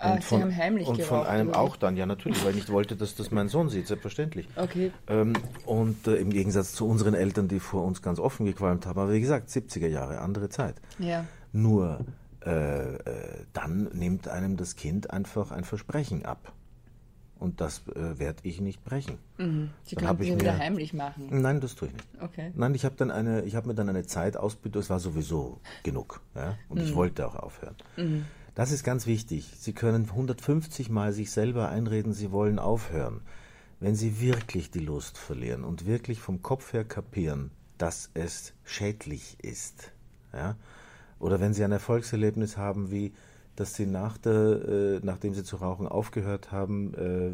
Ah, 0.01 0.13
und 0.13 0.23
Sie 0.23 0.29
von, 0.29 0.43
haben 0.43 0.57
heimlich 0.57 0.87
und 0.87 1.03
von 1.03 1.27
einem 1.27 1.49
oder? 1.49 1.59
auch 1.59 1.77
dann, 1.77 1.97
ja 1.97 2.07
natürlich, 2.07 2.43
weil 2.45 2.51
ich 2.51 2.57
nicht 2.57 2.71
wollte, 2.71 2.95
dass 2.97 3.17
das 3.17 3.31
mein 3.33 3.49
Sohn 3.49 3.69
sieht, 3.69 3.87
selbstverständlich. 3.89 4.47
Okay. 4.57 4.93
Ähm, 5.09 5.33
und 5.67 6.07
äh, 6.07 6.17
im 6.17 6.31
Gegensatz 6.31 6.73
zu 6.73 6.87
unseren 6.87 7.15
Eltern, 7.15 7.49
die 7.49 7.59
vor 7.59 7.85
uns 7.85 8.01
ganz 8.01 8.19
offen 8.21 8.47
gequalmt 8.47 8.87
haben, 8.87 8.99
aber 8.99 9.13
wie 9.13 9.21
gesagt, 9.21 9.49
70er 9.51 9.89
Jahre, 9.89 10.21
andere 10.21 10.49
Zeit. 10.51 10.77
Ja. 11.01 11.25
Nur 11.53 12.05
äh, 12.47 12.95
äh, 12.95 12.99
dann 13.53 13.89
nimmt 13.93 14.29
einem 14.29 14.57
das 14.57 14.77
Kind 14.77 15.11
einfach 15.11 15.51
ein 15.51 15.65
Versprechen 15.65 16.25
ab. 16.25 16.53
Und 17.41 17.61
das 17.61 17.83
äh, 17.95 18.19
werde 18.19 18.41
ich 18.43 18.61
nicht 18.61 18.85
brechen. 18.85 19.17
Sie 19.85 19.95
Dann 19.95 20.07
könnten 20.07 20.23
ich 20.25 20.29
ihn 20.31 20.41
wieder 20.41 20.55
mir- 20.55 20.59
heimlich 20.59 20.93
machen. 20.93 21.29
Nein, 21.31 21.61
das 21.61 21.77
tue 21.77 21.87
ich 21.87 21.95
nicht. 21.95 22.09
Okay. 22.21 22.51
Nein, 22.57 22.75
ich 22.75 22.85
habe 22.85 22.97
dann 22.97 23.13
eine, 23.13 23.43
ich 23.43 23.55
habe 23.55 23.69
mir 23.69 23.75
dann 23.75 23.89
eine 23.89 24.05
Zeit 24.05 24.37
ausbedeutet, 24.37 24.83
es 24.85 24.91
war 24.91 24.99
sowieso 24.99 25.61
genug, 25.85 26.21
ja, 26.35 26.57
und 26.69 26.81
ich 26.81 26.95
wollte 26.97 27.29
auch 27.29 27.37
aufhören. 27.37 27.77
Das 28.59 28.73
ist 28.73 28.83
ganz 28.83 29.07
wichtig. 29.07 29.53
Sie 29.57 29.73
können 29.73 30.07
150 30.07 30.91
Mal 30.91 31.13
sich 31.13 31.31
selber 31.31 31.69
einreden, 31.69 32.13
Sie 32.13 32.33
wollen 32.33 32.59
aufhören. 32.59 33.21
Wenn 33.79 33.95
Sie 33.95 34.21
wirklich 34.21 34.73
die 34.73 34.81
Lust 34.81 35.17
verlieren 35.17 35.63
und 35.63 35.87
wirklich 35.87 36.19
vom 36.19 36.43
Kopf 36.43 36.73
her 36.73 36.85
kapieren, 36.85 37.53
dass 37.79 38.11
es 38.15 38.55
schädlich 38.65 39.37
ist, 39.45 39.93
ja, 40.33 40.57
oder 41.21 41.39
wenn 41.39 41.55
Sie 41.55 41.63
ein 41.63 41.71
Erfolgserlebnis 41.71 42.57
haben, 42.57 42.91
wie 42.91 43.13
dass 43.55 43.75
Sie 43.75 43.87
nach 43.87 44.19
der, 44.19 44.33
äh, 44.33 45.01
nachdem 45.05 45.35
Sie 45.35 45.45
zu 45.45 45.55
rauchen 45.55 45.87
aufgehört 45.87 46.51
haben, 46.51 46.95
äh, 46.95 47.29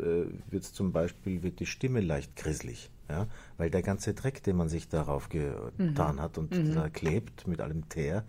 äh, 0.00 0.26
wird 0.48 0.62
zum 0.62 0.92
Beispiel 0.92 1.42
wird 1.42 1.58
die 1.58 1.66
Stimme 1.66 2.00
leicht 2.00 2.36
grisselig, 2.36 2.92
ja, 3.10 3.26
weil 3.56 3.70
der 3.70 3.82
ganze 3.82 4.14
Dreck, 4.14 4.44
den 4.44 4.54
man 4.54 4.68
sich 4.68 4.88
darauf 4.88 5.28
getan 5.28 6.20
hat 6.20 6.38
und 6.38 6.54
da 6.76 6.88
klebt 6.88 7.48
mit 7.48 7.60
allem 7.60 7.88
Teer, 7.88 8.24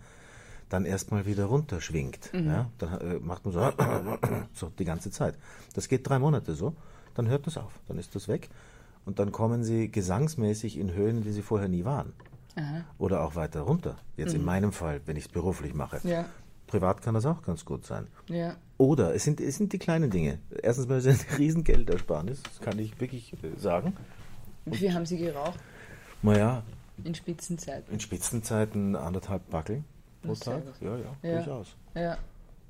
dann 0.70 0.86
erstmal 0.86 1.26
wieder 1.26 1.44
runterschwingt. 1.44 2.30
Ja, 2.32 2.70
dann 2.78 3.00
äh, 3.00 3.18
macht 3.20 3.44
man 3.44 3.52
so, 3.52 3.60
so 4.54 4.72
die 4.78 4.84
ganze 4.86 5.10
Zeit. 5.10 5.36
Das 5.74 5.88
geht 5.88 6.08
drei 6.08 6.18
Monate 6.18 6.54
so, 6.54 6.74
dann 7.14 7.28
hört 7.28 7.46
das 7.46 7.58
auf, 7.58 7.72
dann 7.88 7.98
ist 7.98 8.14
das 8.14 8.28
weg 8.28 8.48
und 9.04 9.18
dann 9.18 9.32
kommen 9.32 9.62
Sie 9.64 9.90
gesangsmäßig 9.90 10.78
in 10.78 10.94
Höhen, 10.94 11.22
die 11.22 11.32
Sie 11.32 11.42
vorher 11.42 11.68
nie 11.68 11.84
waren. 11.84 12.14
Oder 12.98 13.22
auch 13.22 13.36
weiter 13.36 13.62
runter. 13.62 13.96
Jetzt 14.16 14.34
in 14.34 14.44
meinem 14.44 14.72
Fall, 14.72 15.00
wenn 15.06 15.16
ich 15.16 15.24
es 15.26 15.28
beruflich 15.30 15.72
mache. 15.72 16.00
Ja. 16.06 16.26
Privat 16.66 17.00
kann 17.00 17.14
das 17.14 17.24
auch 17.26 17.42
ganz 17.42 17.64
gut 17.64 17.84
sein. 17.86 18.06
Ja. 18.28 18.56
Oder 18.76 19.14
es 19.14 19.24
sind, 19.24 19.40
es 19.40 19.56
sind 19.56 19.72
die 19.72 19.78
kleinen 19.78 20.10
Dinge. 20.10 20.38
Erstens 20.62 20.86
mal 20.86 20.98
ist 20.98 21.06
es 21.06 21.26
ein 21.28 21.36
riesen 21.36 21.64
Geldersparnis, 21.64 22.42
das 22.42 22.60
kann 22.60 22.78
ich 22.78 23.00
wirklich 23.00 23.32
äh, 23.42 23.58
sagen. 23.58 23.96
Wie 24.66 24.76
viel 24.76 24.94
haben 24.94 25.06
Sie 25.06 25.18
geraucht 25.18 25.58
Naja, 26.22 26.62
in 27.02 27.14
Spitzenzeiten? 27.14 27.92
in 27.92 27.98
Spitzenzeiten 28.00 28.94
anderthalb 28.94 29.48
Backel 29.50 29.84
pro 30.22 30.34
Tag. 30.34 30.62
Ja, 30.80 30.96
ja, 30.96 31.04
Ja. 31.22 31.36
durchaus. 31.36 31.76
Ja. 31.94 32.18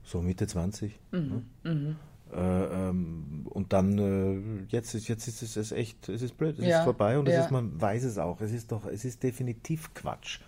So 0.03 0.23
Mitte 0.23 0.47
20. 0.47 0.99
Mhm, 1.13 1.43
ne? 1.65 1.97
Äh, 2.33 2.39
ähm, 2.39 3.47
und 3.51 3.73
dann, 3.73 3.99
äh, 3.99 4.65
jetzt 4.69 4.95
ist, 4.95 5.09
jetzt 5.09 5.27
ist 5.27 5.57
es 5.57 5.73
echt, 5.73 6.09
es 6.09 6.23
ist 6.23 6.39
blöd, 6.39 6.59
es 6.59 6.65
Ja, 6.65 6.79
ist 6.79 6.85
vorbei 6.85 7.19
und 7.19 7.27
es 7.27 7.35
ja. 7.35 7.41
ist, 7.45 7.51
man 7.51 7.81
weiß 7.81 8.05
es 8.05 8.19
auch. 8.19 8.41
Es 8.41 8.53
ist 8.53 8.71
doch, 8.71 8.87
es 8.87 9.05
ist 9.05 9.23
definitiv 9.23 9.93
Quatsch. 9.95 10.39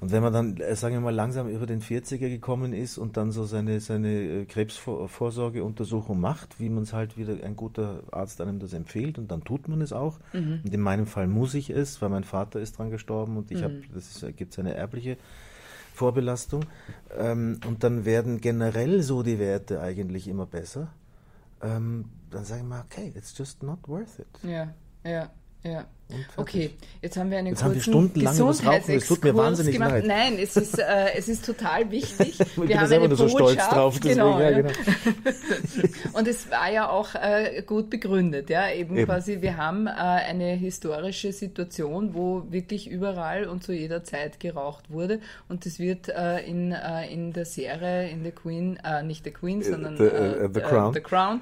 Und 0.00 0.12
wenn 0.12 0.22
man 0.22 0.32
dann, 0.32 0.56
äh, 0.58 0.76
sagen 0.76 0.94
wir 0.94 1.00
mal, 1.00 1.14
langsam 1.14 1.48
über 1.48 1.66
den 1.66 1.80
40er 1.80 2.28
gekommen 2.28 2.72
ist 2.72 2.98
und 2.98 3.16
dann 3.16 3.32
so 3.32 3.44
seine, 3.44 3.80
seine 3.80 4.10
äh, 4.42 4.44
Krebsvorsorgeuntersuchung 4.44 6.20
macht, 6.20 6.60
wie 6.60 6.68
man 6.68 6.84
es 6.84 6.92
halt 6.92 7.16
wieder 7.16 7.42
ein 7.42 7.56
guter 7.56 8.02
Arzt 8.12 8.40
einem 8.40 8.58
das 8.60 8.74
empfiehlt 8.74 9.18
und 9.18 9.30
dann 9.30 9.42
tut 9.44 9.66
man 9.66 9.80
es 9.80 9.92
auch. 9.92 10.18
Mhm. 10.32 10.60
Und 10.64 10.72
in 10.74 10.80
meinem 10.80 11.06
Fall 11.06 11.26
muss 11.26 11.54
ich 11.54 11.70
es, 11.70 12.00
weil 12.00 12.10
mein 12.10 12.24
Vater 12.24 12.60
ist 12.60 12.78
dran 12.78 12.90
gestorben 12.90 13.36
und 13.36 13.50
ich 13.50 13.62
habe, 13.62 13.80
das 13.92 14.24
gibt 14.36 14.52
es 14.52 14.58
eine 14.58 14.74
erbliche 14.74 15.16
Vorbelastung. 15.98 16.64
Ähm, 17.16 17.60
und 17.66 17.84
dann 17.84 18.04
werden 18.04 18.40
generell 18.40 19.02
so 19.02 19.22
die 19.22 19.38
Werte 19.38 19.80
eigentlich 19.80 20.28
immer 20.28 20.46
besser. 20.46 20.88
Ähm, 21.60 22.06
dann 22.30 22.44
sage 22.44 22.60
ich 22.62 22.66
mal, 22.66 22.84
okay, 22.84 23.12
it's 23.14 23.36
just 23.36 23.62
not 23.62 23.80
worth 23.88 24.18
it. 24.18 24.26
Ja. 24.42 24.72
Ja. 25.04 25.30
Ja. 25.64 25.86
Okay, 26.36 26.70
jetzt 27.02 27.16
haben 27.16 27.30
wir 27.30 27.38
einen 27.38 27.48
Jetzt 27.48 27.62
haben 27.62 27.74
wir 27.74 27.82
kurzen 27.82 27.92
stundenlang 27.92 28.40
Rauchen, 28.40 28.94
es 28.94 29.06
tut 29.06 29.22
mir 29.24 29.36
wahnsinnig 29.36 29.74
gemacht. 29.74 29.90
leid. 29.90 30.06
Nein, 30.06 30.38
es 30.38 30.56
ist, 30.56 30.78
äh, 30.78 31.12
es 31.16 31.28
ist 31.28 31.44
total 31.44 31.90
wichtig. 31.90 32.38
Ich 32.48 32.54
bin 32.54 32.68
wir 32.68 32.74
da 32.76 32.80
haben 32.82 32.88
selber 32.88 33.04
eine 33.04 33.14
nur 33.14 33.16
so 33.16 33.28
stolz 33.28 33.68
drauf. 33.68 33.94
Deswegen, 34.00 34.14
genau, 34.14 34.40
ja, 34.40 34.50
genau. 34.50 34.70
Und 36.12 36.26
es 36.26 36.50
war 36.50 36.70
ja 36.70 36.88
auch 36.88 37.14
äh, 37.14 37.62
gut 37.66 37.90
begründet, 37.90 38.50
ja, 38.50 38.70
eben, 38.70 38.96
Eben. 38.96 39.06
quasi, 39.06 39.42
wir 39.42 39.56
haben 39.56 39.86
äh, 39.86 39.90
eine 39.90 40.54
historische 40.54 41.32
Situation, 41.32 42.14
wo 42.14 42.44
wirklich 42.50 42.88
überall 42.90 43.44
und 43.44 43.62
zu 43.62 43.72
jeder 43.72 44.02
Zeit 44.04 44.40
geraucht 44.40 44.90
wurde 44.90 45.20
und 45.48 45.66
das 45.66 45.78
wird 45.78 46.08
äh, 46.08 46.40
in, 46.40 46.72
äh, 46.72 47.12
in 47.12 47.32
der 47.32 47.44
Serie, 47.44 48.08
in 48.08 48.24
The 48.24 48.30
Queen, 48.30 48.78
äh, 48.84 49.02
nicht 49.02 49.24
The 49.24 49.30
Queen, 49.30 49.62
sondern 49.62 49.96
The, 49.96 50.04
äh, 50.04 50.48
The 50.52 50.60
Crown. 50.60 50.94
The 50.94 51.00
Crown 51.00 51.40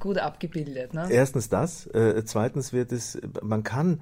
gut 0.00 0.18
abgebildet. 0.18 0.94
Ne? 0.94 1.08
Erstens 1.10 1.48
das, 1.48 1.88
zweitens 2.26 2.72
wird 2.72 2.92
es, 2.92 3.18
man 3.42 3.62
kann, 3.62 4.00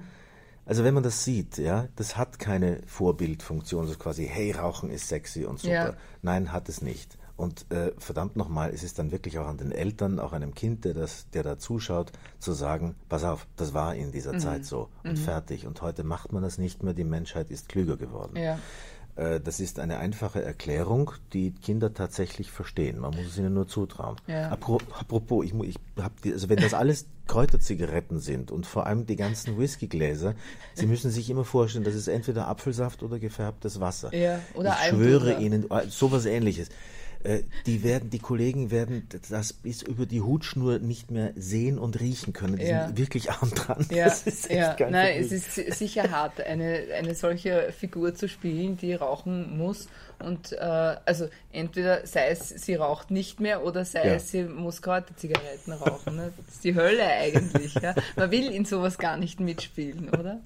also 0.65 0.83
wenn 0.83 0.93
man 0.93 1.03
das 1.03 1.23
sieht, 1.23 1.57
ja, 1.57 1.87
das 1.95 2.17
hat 2.17 2.39
keine 2.39 2.81
Vorbildfunktion, 2.85 3.87
so 3.87 3.95
quasi, 3.95 4.25
hey, 4.31 4.51
Rauchen 4.51 4.89
ist 4.89 5.07
sexy 5.07 5.45
und 5.45 5.59
super. 5.59 5.73
Ja. 5.73 5.93
Nein, 6.21 6.51
hat 6.51 6.69
es 6.69 6.81
nicht. 6.81 7.17
Und 7.35 7.65
äh, 7.71 7.91
verdammt 7.97 8.35
nochmal, 8.35 8.69
es 8.69 8.83
ist 8.83 8.99
dann 8.99 9.11
wirklich 9.11 9.39
auch 9.39 9.47
an 9.47 9.57
den 9.57 9.71
Eltern, 9.71 10.19
auch 10.19 10.33
einem 10.33 10.53
Kind, 10.53 10.85
der, 10.85 10.93
das, 10.93 11.27
der 11.31 11.41
da 11.41 11.57
zuschaut, 11.57 12.11
zu 12.39 12.53
sagen, 12.53 12.95
pass 13.09 13.23
auf, 13.23 13.47
das 13.55 13.73
war 13.73 13.95
in 13.95 14.07
Mhm. 14.07 14.11
dieser 14.11 14.37
Zeit 14.37 14.65
so 14.65 14.89
und 15.03 15.17
fertig. 15.17 15.65
Und 15.65 15.81
heute 15.81 16.03
macht 16.03 16.31
man 16.31 16.43
das 16.43 16.59
nicht 16.59 16.83
mehr, 16.83 16.93
die 16.93 17.03
Menschheit 17.03 17.49
ist 17.49 17.69
klüger 17.69 17.97
geworden. 17.97 18.37
Ja. 18.37 18.59
Äh, 19.15 19.39
das 19.39 19.59
ist 19.59 19.79
eine 19.79 19.97
einfache 19.97 20.41
Erklärung, 20.41 21.11
die 21.33 21.51
Kinder 21.51 21.93
tatsächlich 21.93 22.51
verstehen. 22.51 22.99
Man 22.99 23.15
muss 23.15 23.27
es 23.27 23.37
ihnen 23.37 23.53
nur 23.53 23.67
zutrauen. 23.67 24.17
Ja. 24.27 24.49
Apropos, 24.49 25.45
ich, 25.45 25.53
ich 25.53 25.75
hab 26.01 26.21
die, 26.21 26.33
also 26.33 26.49
wenn 26.49 26.59
das 26.59 26.73
alles 26.73 27.05
Kräuterzigaretten 27.27 28.19
sind 28.19 28.51
und 28.51 28.65
vor 28.65 28.85
allem 28.85 29.05
die 29.05 29.15
ganzen 29.15 29.57
Whiskygläser, 29.57 30.35
Sie 30.73 30.87
müssen 30.87 31.11
sich 31.11 31.29
immer 31.29 31.45
vorstellen, 31.45 31.83
das 31.83 31.95
ist 31.95 32.07
entweder 32.07 32.47
Apfelsaft 32.47 33.03
oder 33.03 33.19
gefärbtes 33.19 33.79
Wasser. 33.79 34.13
Ja, 34.13 34.39
oder 34.55 34.75
ich 34.81 34.89
schwöre 34.89 35.39
Ihnen, 35.39 35.69
äh, 35.69 35.87
sowas 35.87 36.25
ähnliches. 36.25 36.69
Äh, 37.23 37.43
die 37.65 37.83
werden, 37.83 38.09
die 38.09 38.19
Kollegen 38.19 38.71
werden 38.71 39.07
das 39.29 39.53
bis 39.53 39.81
über 39.81 40.05
die 40.05 40.21
Hutschnur 40.21 40.79
nicht 40.79 41.11
mehr 41.11 41.31
sehen 41.35 41.79
und 41.79 41.99
riechen 41.99 42.33
können. 42.33 42.57
Die 42.57 42.65
ja. 42.65 42.87
sind 42.87 42.97
wirklich 42.97 43.31
arm 43.31 43.51
dran. 43.51 43.85
Ja, 43.89 44.05
das 44.05 44.27
ist 44.27 44.51
ja. 44.51 44.75
Nein, 44.89 45.21
es 45.21 45.31
ist 45.31 45.55
sicher 45.77 46.11
hart, 46.11 46.41
eine, 46.41 46.83
eine 46.97 47.15
solche 47.15 47.71
Figur 47.71 48.13
zu 48.15 48.27
spielen, 48.27 48.77
die 48.77 48.93
rauchen 48.93 49.57
muss. 49.57 49.87
Und 50.19 50.53
äh, 50.53 50.57
also 50.57 51.27
entweder 51.51 52.05
sei 52.05 52.27
es, 52.29 52.49
sie 52.49 52.75
raucht 52.75 53.11
nicht 53.11 53.39
mehr 53.39 53.63
oder 53.63 53.83
sei 53.85 54.07
ja. 54.07 54.13
es, 54.15 54.31
sie 54.31 54.43
muss 54.43 54.81
Kräuterzigaretten 54.81 55.73
rauchen. 55.73 56.15
Ne? 56.15 56.31
Das 56.37 56.55
ist 56.55 56.63
die 56.63 56.75
Hölle 56.75 57.05
eigentlich. 57.05 57.73
Ja? 57.75 57.95
Man 58.15 58.31
will 58.31 58.51
in 58.51 58.65
sowas 58.65 58.97
gar 58.97 59.17
nicht 59.17 59.39
mitspielen, 59.39 60.09
oder? 60.09 60.39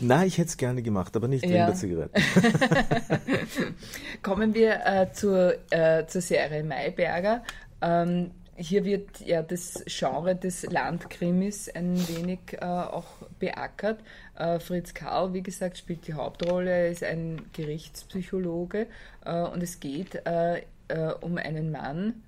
Nein, 0.00 0.26
ich 0.26 0.38
hätte 0.38 0.48
es 0.48 0.56
gerne 0.56 0.82
gemacht, 0.82 1.14
aber 1.16 1.28
nicht 1.28 1.42
wegen 1.42 1.54
ja. 1.54 1.66
der 1.66 1.74
Zigaretten. 1.74 2.22
Kommen 4.22 4.54
wir 4.54 4.80
äh, 4.84 5.12
zur, 5.12 5.54
äh, 5.70 6.06
zur 6.06 6.20
Serie 6.20 6.64
Mayberger. 6.64 7.42
Ähm, 7.82 8.30
hier 8.56 8.84
wird 8.84 9.20
ja 9.20 9.42
das 9.42 9.82
Genre 9.86 10.36
des 10.36 10.64
Landkrimis 10.64 11.70
ein 11.70 11.96
wenig 12.08 12.40
äh, 12.52 12.64
auch 12.64 13.06
beackert. 13.38 14.00
Äh, 14.36 14.58
Fritz 14.58 14.92
Karl, 14.92 15.32
wie 15.32 15.42
gesagt, 15.42 15.78
spielt 15.78 16.06
die 16.06 16.12
Hauptrolle. 16.12 16.70
Er 16.70 16.90
ist 16.90 17.02
ein 17.02 17.42
Gerichtspsychologe 17.54 18.86
äh, 19.24 19.42
und 19.42 19.62
es 19.62 19.80
geht 19.80 20.26
äh, 20.26 20.62
äh, 20.88 21.12
um 21.20 21.38
einen 21.38 21.70
Mann, 21.70 22.22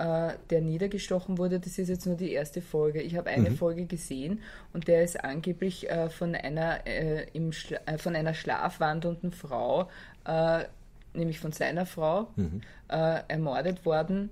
äh, 0.00 0.32
der 0.48 0.62
niedergestochen 0.62 1.36
wurde. 1.36 1.60
Das 1.60 1.78
ist 1.78 1.88
jetzt 1.88 2.06
nur 2.06 2.16
die 2.16 2.32
erste 2.32 2.62
Folge. 2.62 3.02
Ich 3.02 3.16
habe 3.16 3.28
eine 3.28 3.50
mhm. 3.50 3.56
Folge 3.56 3.84
gesehen 3.84 4.40
und 4.72 4.88
der 4.88 5.04
ist 5.04 5.22
angeblich 5.22 5.90
äh, 5.90 6.08
von, 6.08 6.34
einer, 6.34 6.86
äh, 6.86 7.26
im 7.34 7.50
äh, 7.84 7.98
von 7.98 8.16
einer 8.16 8.32
schlafwandelnden 8.32 9.32
Frau, 9.32 9.90
äh, 10.24 10.64
nämlich 11.12 11.38
von 11.38 11.52
seiner 11.52 11.86
Frau, 11.86 12.28
mhm. 12.36 12.62
Ermordet 12.88 13.84
worden 13.84 14.30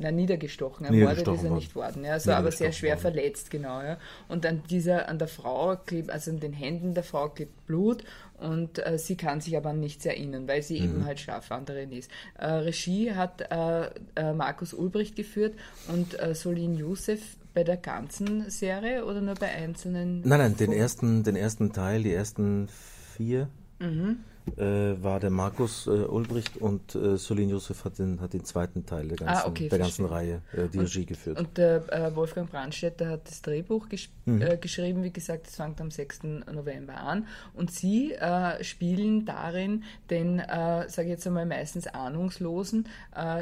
na, 0.00 0.10
niedergestochen. 0.10 0.86
Ermordet 0.86 1.28
ist 1.28 1.44
er 1.44 1.50
nicht 1.50 1.74
worden, 1.74 2.04
ja, 2.04 2.12
also 2.12 2.32
aber 2.32 2.50
sehr 2.50 2.72
schwer 2.72 2.92
worden. 2.92 3.00
verletzt, 3.00 3.50
genau. 3.50 3.82
Ja. 3.82 3.98
Und 4.28 4.46
an 4.46 4.62
dieser, 4.70 5.08
an 5.08 5.18
der 5.18 5.28
Frau 5.28 5.76
klebt, 5.76 6.10
also 6.10 6.30
an 6.30 6.40
den 6.40 6.54
Händen 6.54 6.94
der 6.94 7.04
Frau 7.04 7.28
klebt 7.28 7.66
Blut 7.66 8.02
und 8.40 8.84
äh, 8.84 8.98
sie 8.98 9.16
kann 9.16 9.40
sich 9.40 9.56
aber 9.56 9.70
an 9.70 9.80
nichts 9.80 10.04
erinnern, 10.06 10.48
weil 10.48 10.62
sie 10.62 10.80
mhm. 10.80 10.84
eben 10.84 11.04
halt 11.04 11.20
Schlafwanderin 11.20 11.92
ist. 11.92 12.10
Äh, 12.38 12.46
Regie 12.46 13.12
hat 13.12 13.42
äh, 13.50 13.90
äh 14.16 14.32
Markus 14.32 14.74
Ulbricht 14.74 15.16
geführt 15.16 15.54
und 15.88 16.18
äh, 16.20 16.34
Solin 16.34 16.74
Youssef 16.74 17.20
bei 17.54 17.64
der 17.64 17.76
ganzen 17.76 18.48
Serie 18.50 19.04
oder 19.04 19.20
nur 19.20 19.34
bei 19.34 19.48
einzelnen? 19.48 20.20
Nein, 20.24 20.38
nein, 20.38 20.56
den 20.56 20.72
ersten, 20.72 21.24
den 21.24 21.36
ersten 21.36 21.72
Teil, 21.72 22.02
die 22.02 22.12
ersten 22.12 22.68
vier. 23.16 23.48
Mhm 23.78 24.20
äh, 24.56 25.02
war 25.02 25.20
der 25.20 25.30
Markus 25.30 25.86
äh, 25.86 25.90
Ulbricht 25.90 26.56
und 26.56 26.94
äh, 26.94 27.16
Solin 27.16 27.50
Josef 27.50 27.84
hat 27.84 27.98
den, 27.98 28.20
hat 28.20 28.32
den 28.32 28.44
zweiten 28.44 28.86
Teil 28.86 29.08
der 29.08 29.18
ganzen, 29.18 29.44
ah, 29.44 29.48
okay, 29.48 29.68
der 29.68 29.78
ganzen 29.78 30.04
Reihe 30.06 30.42
äh, 30.52 30.68
die 30.68 30.78
und, 30.78 30.84
Regie 30.84 31.06
geführt. 31.06 31.38
Und 31.38 31.56
der 31.56 31.92
äh, 31.92 32.14
Wolfgang 32.14 32.50
Brandstätter 32.50 33.08
hat 33.08 33.28
das 33.28 33.42
Drehbuch 33.42 33.86
mhm. 34.24 34.42
Äh, 34.42 34.56
geschrieben, 34.56 35.02
wie 35.02 35.12
gesagt, 35.12 35.48
es 35.48 35.56
fängt 35.56 35.80
am 35.80 35.90
6. 35.90 36.20
November 36.52 36.96
an. 36.98 37.26
Und 37.54 37.70
sie 37.70 38.12
äh, 38.12 38.62
spielen 38.62 39.24
darin 39.24 39.84
den, 40.08 40.38
sage 40.38 41.02
ich 41.02 41.08
jetzt 41.08 41.26
einmal, 41.26 41.46
meistens 41.46 41.86
ahnungslosen, 41.86 42.88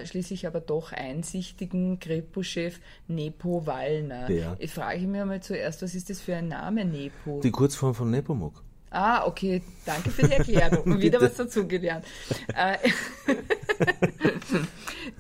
schließlich 0.05 0.47
aber 0.47 0.61
doch 0.61 0.93
einsichtigen 0.93 1.99
Kripo-Chef 1.99 2.81
Nepo 3.07 3.67
Wallner. 3.67 4.27
Der. 4.27 4.57
Ich 4.59 4.73
frage 4.73 5.07
mich 5.07 5.21
einmal 5.21 5.41
zuerst, 5.41 5.83
was 5.83 5.95
ist 5.95 6.11
das 6.11 6.21
für 6.21 6.37
ein 6.37 6.49
Name, 6.49 6.85
Nepo? 6.85 7.41
Die 7.43 7.51
Kurzform 7.51 7.95
von 7.95 8.11
Nepomuk. 8.11 8.63
Ah, 8.91 9.27
okay, 9.27 9.63
danke 9.85 10.11
für 10.11 10.27
die 10.27 10.33
Erklärung. 10.33 10.99
Wieder 11.01 11.21
was 11.21 11.35
dazugelernt. 11.35 12.07
Äh, 12.55 12.79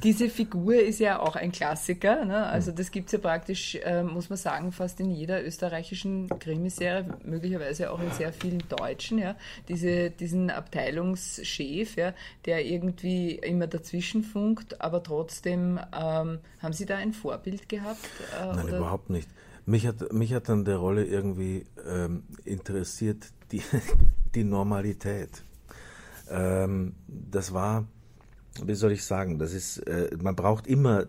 diese 0.02 0.30
Figur 0.30 0.76
ist 0.76 1.00
ja 1.00 1.20
auch 1.20 1.36
ein 1.36 1.52
Klassiker. 1.52 2.24
Ne? 2.24 2.46
Also 2.46 2.72
das 2.72 2.90
gibt 2.90 3.06
es 3.06 3.12
ja 3.12 3.18
praktisch, 3.18 3.74
äh, 3.76 4.02
muss 4.02 4.30
man 4.30 4.38
sagen, 4.38 4.72
fast 4.72 5.00
in 5.00 5.10
jeder 5.10 5.44
österreichischen 5.44 6.28
Krimiserie, 6.38 7.04
möglicherweise 7.24 7.90
auch 7.90 8.00
in 8.00 8.10
sehr 8.12 8.32
vielen 8.32 8.62
deutschen. 8.68 9.18
Ja? 9.18 9.36
Diese, 9.68 10.10
diesen 10.10 10.50
Abteilungschef, 10.50 11.96
ja, 11.96 12.14
der 12.46 12.64
irgendwie 12.64 13.32
immer 13.32 13.66
dazwischen 13.66 14.22
funkt, 14.22 14.80
aber 14.80 15.02
trotzdem, 15.02 15.78
ähm, 15.92 16.38
haben 16.60 16.72
Sie 16.72 16.86
da 16.86 16.96
ein 16.96 17.12
Vorbild 17.12 17.68
gehabt? 17.68 18.04
Äh, 18.40 18.46
Nein, 18.46 18.64
oder? 18.64 18.78
überhaupt 18.78 19.10
nicht. 19.10 19.28
Mich 19.66 19.86
hat, 19.86 20.14
mich 20.14 20.32
hat 20.32 20.48
dann 20.48 20.64
der 20.64 20.78
Rolle 20.78 21.04
irgendwie 21.04 21.66
ähm, 21.86 22.22
interessiert, 22.46 23.26
die, 23.52 23.62
die 24.34 24.44
Normalität. 24.44 25.42
Ähm, 26.30 26.94
das 27.06 27.52
war, 27.52 27.86
wie 28.62 28.74
soll 28.74 28.92
ich 28.92 29.04
sagen, 29.04 29.38
das 29.38 29.52
ist, 29.52 29.78
äh, 29.78 30.10
man 30.20 30.36
braucht 30.36 30.66
immer, 30.66 31.06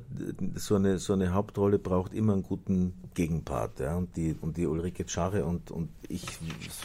so 0.55 0.75
eine, 0.75 0.99
so 0.99 1.13
eine 1.13 1.33
Hauptrolle 1.33 1.79
braucht 1.79 2.13
immer 2.13 2.33
einen 2.33 2.43
guten 2.43 2.93
Gegenpart. 3.13 3.79
Ja? 3.79 3.97
Und, 3.97 4.15
die, 4.15 4.35
und 4.39 4.57
die 4.57 4.65
Ulrike 4.65 5.05
Czarre 5.05 5.45
und, 5.45 5.71
und 5.71 5.89
ich 6.07 6.25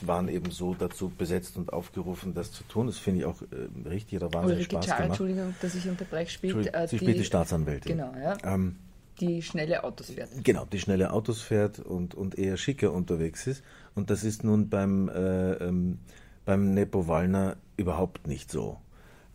waren 0.03 0.29
eben 0.29 0.51
so 0.51 0.75
dazu 0.75 1.11
besetzt 1.11 1.57
und 1.57 1.73
aufgerufen, 1.73 2.35
das 2.35 2.53
zu 2.53 2.65
tun. 2.65 2.87
Das 2.87 2.99
finde 2.99 3.21
ich 3.21 3.27
auch 3.27 3.41
äh, 3.43 3.89
richtig, 3.89 4.21
da 4.21 4.33
wahnsinnig 4.33 4.69
Ulrike 4.69 4.83
Spaß 4.83 4.87
gemacht. 4.87 5.03
Entschuldigung, 5.03 5.55
dass 5.61 5.75
ich 5.75 5.89
unterbreche, 5.89 6.31
spielt 6.31 6.75
äh, 6.75 6.89
Sie 6.89 6.99
spielt 6.99 7.19
die 7.19 7.25
Staatsanwältin. 7.25 7.97
Genau, 7.97 8.13
ja. 8.21 8.37
Ähm, 8.45 8.77
die 9.21 9.43
schnelle 9.43 9.85
Autos 9.85 10.11
fährt. 10.11 10.31
Genau, 10.43 10.65
die 10.65 10.81
schnelle 10.81 11.13
Autos 11.13 11.41
fährt 11.41 11.79
und, 11.79 12.15
und 12.15 12.37
eher 12.37 12.57
schicker 12.57 12.93
unterwegs 12.93 13.47
ist. 13.47 13.63
Und 13.95 14.11
das 14.11 14.25
ist 14.25 14.45
nun 14.45 14.69
beim, 14.69 15.09
äh, 15.09 15.53
ähm, 15.55 15.99
beim 16.45 16.75
Nepo 16.75 17.07
Wallner 17.07 17.57
überhaupt 17.77 18.27
nicht 18.27 18.51
so. 18.51 18.79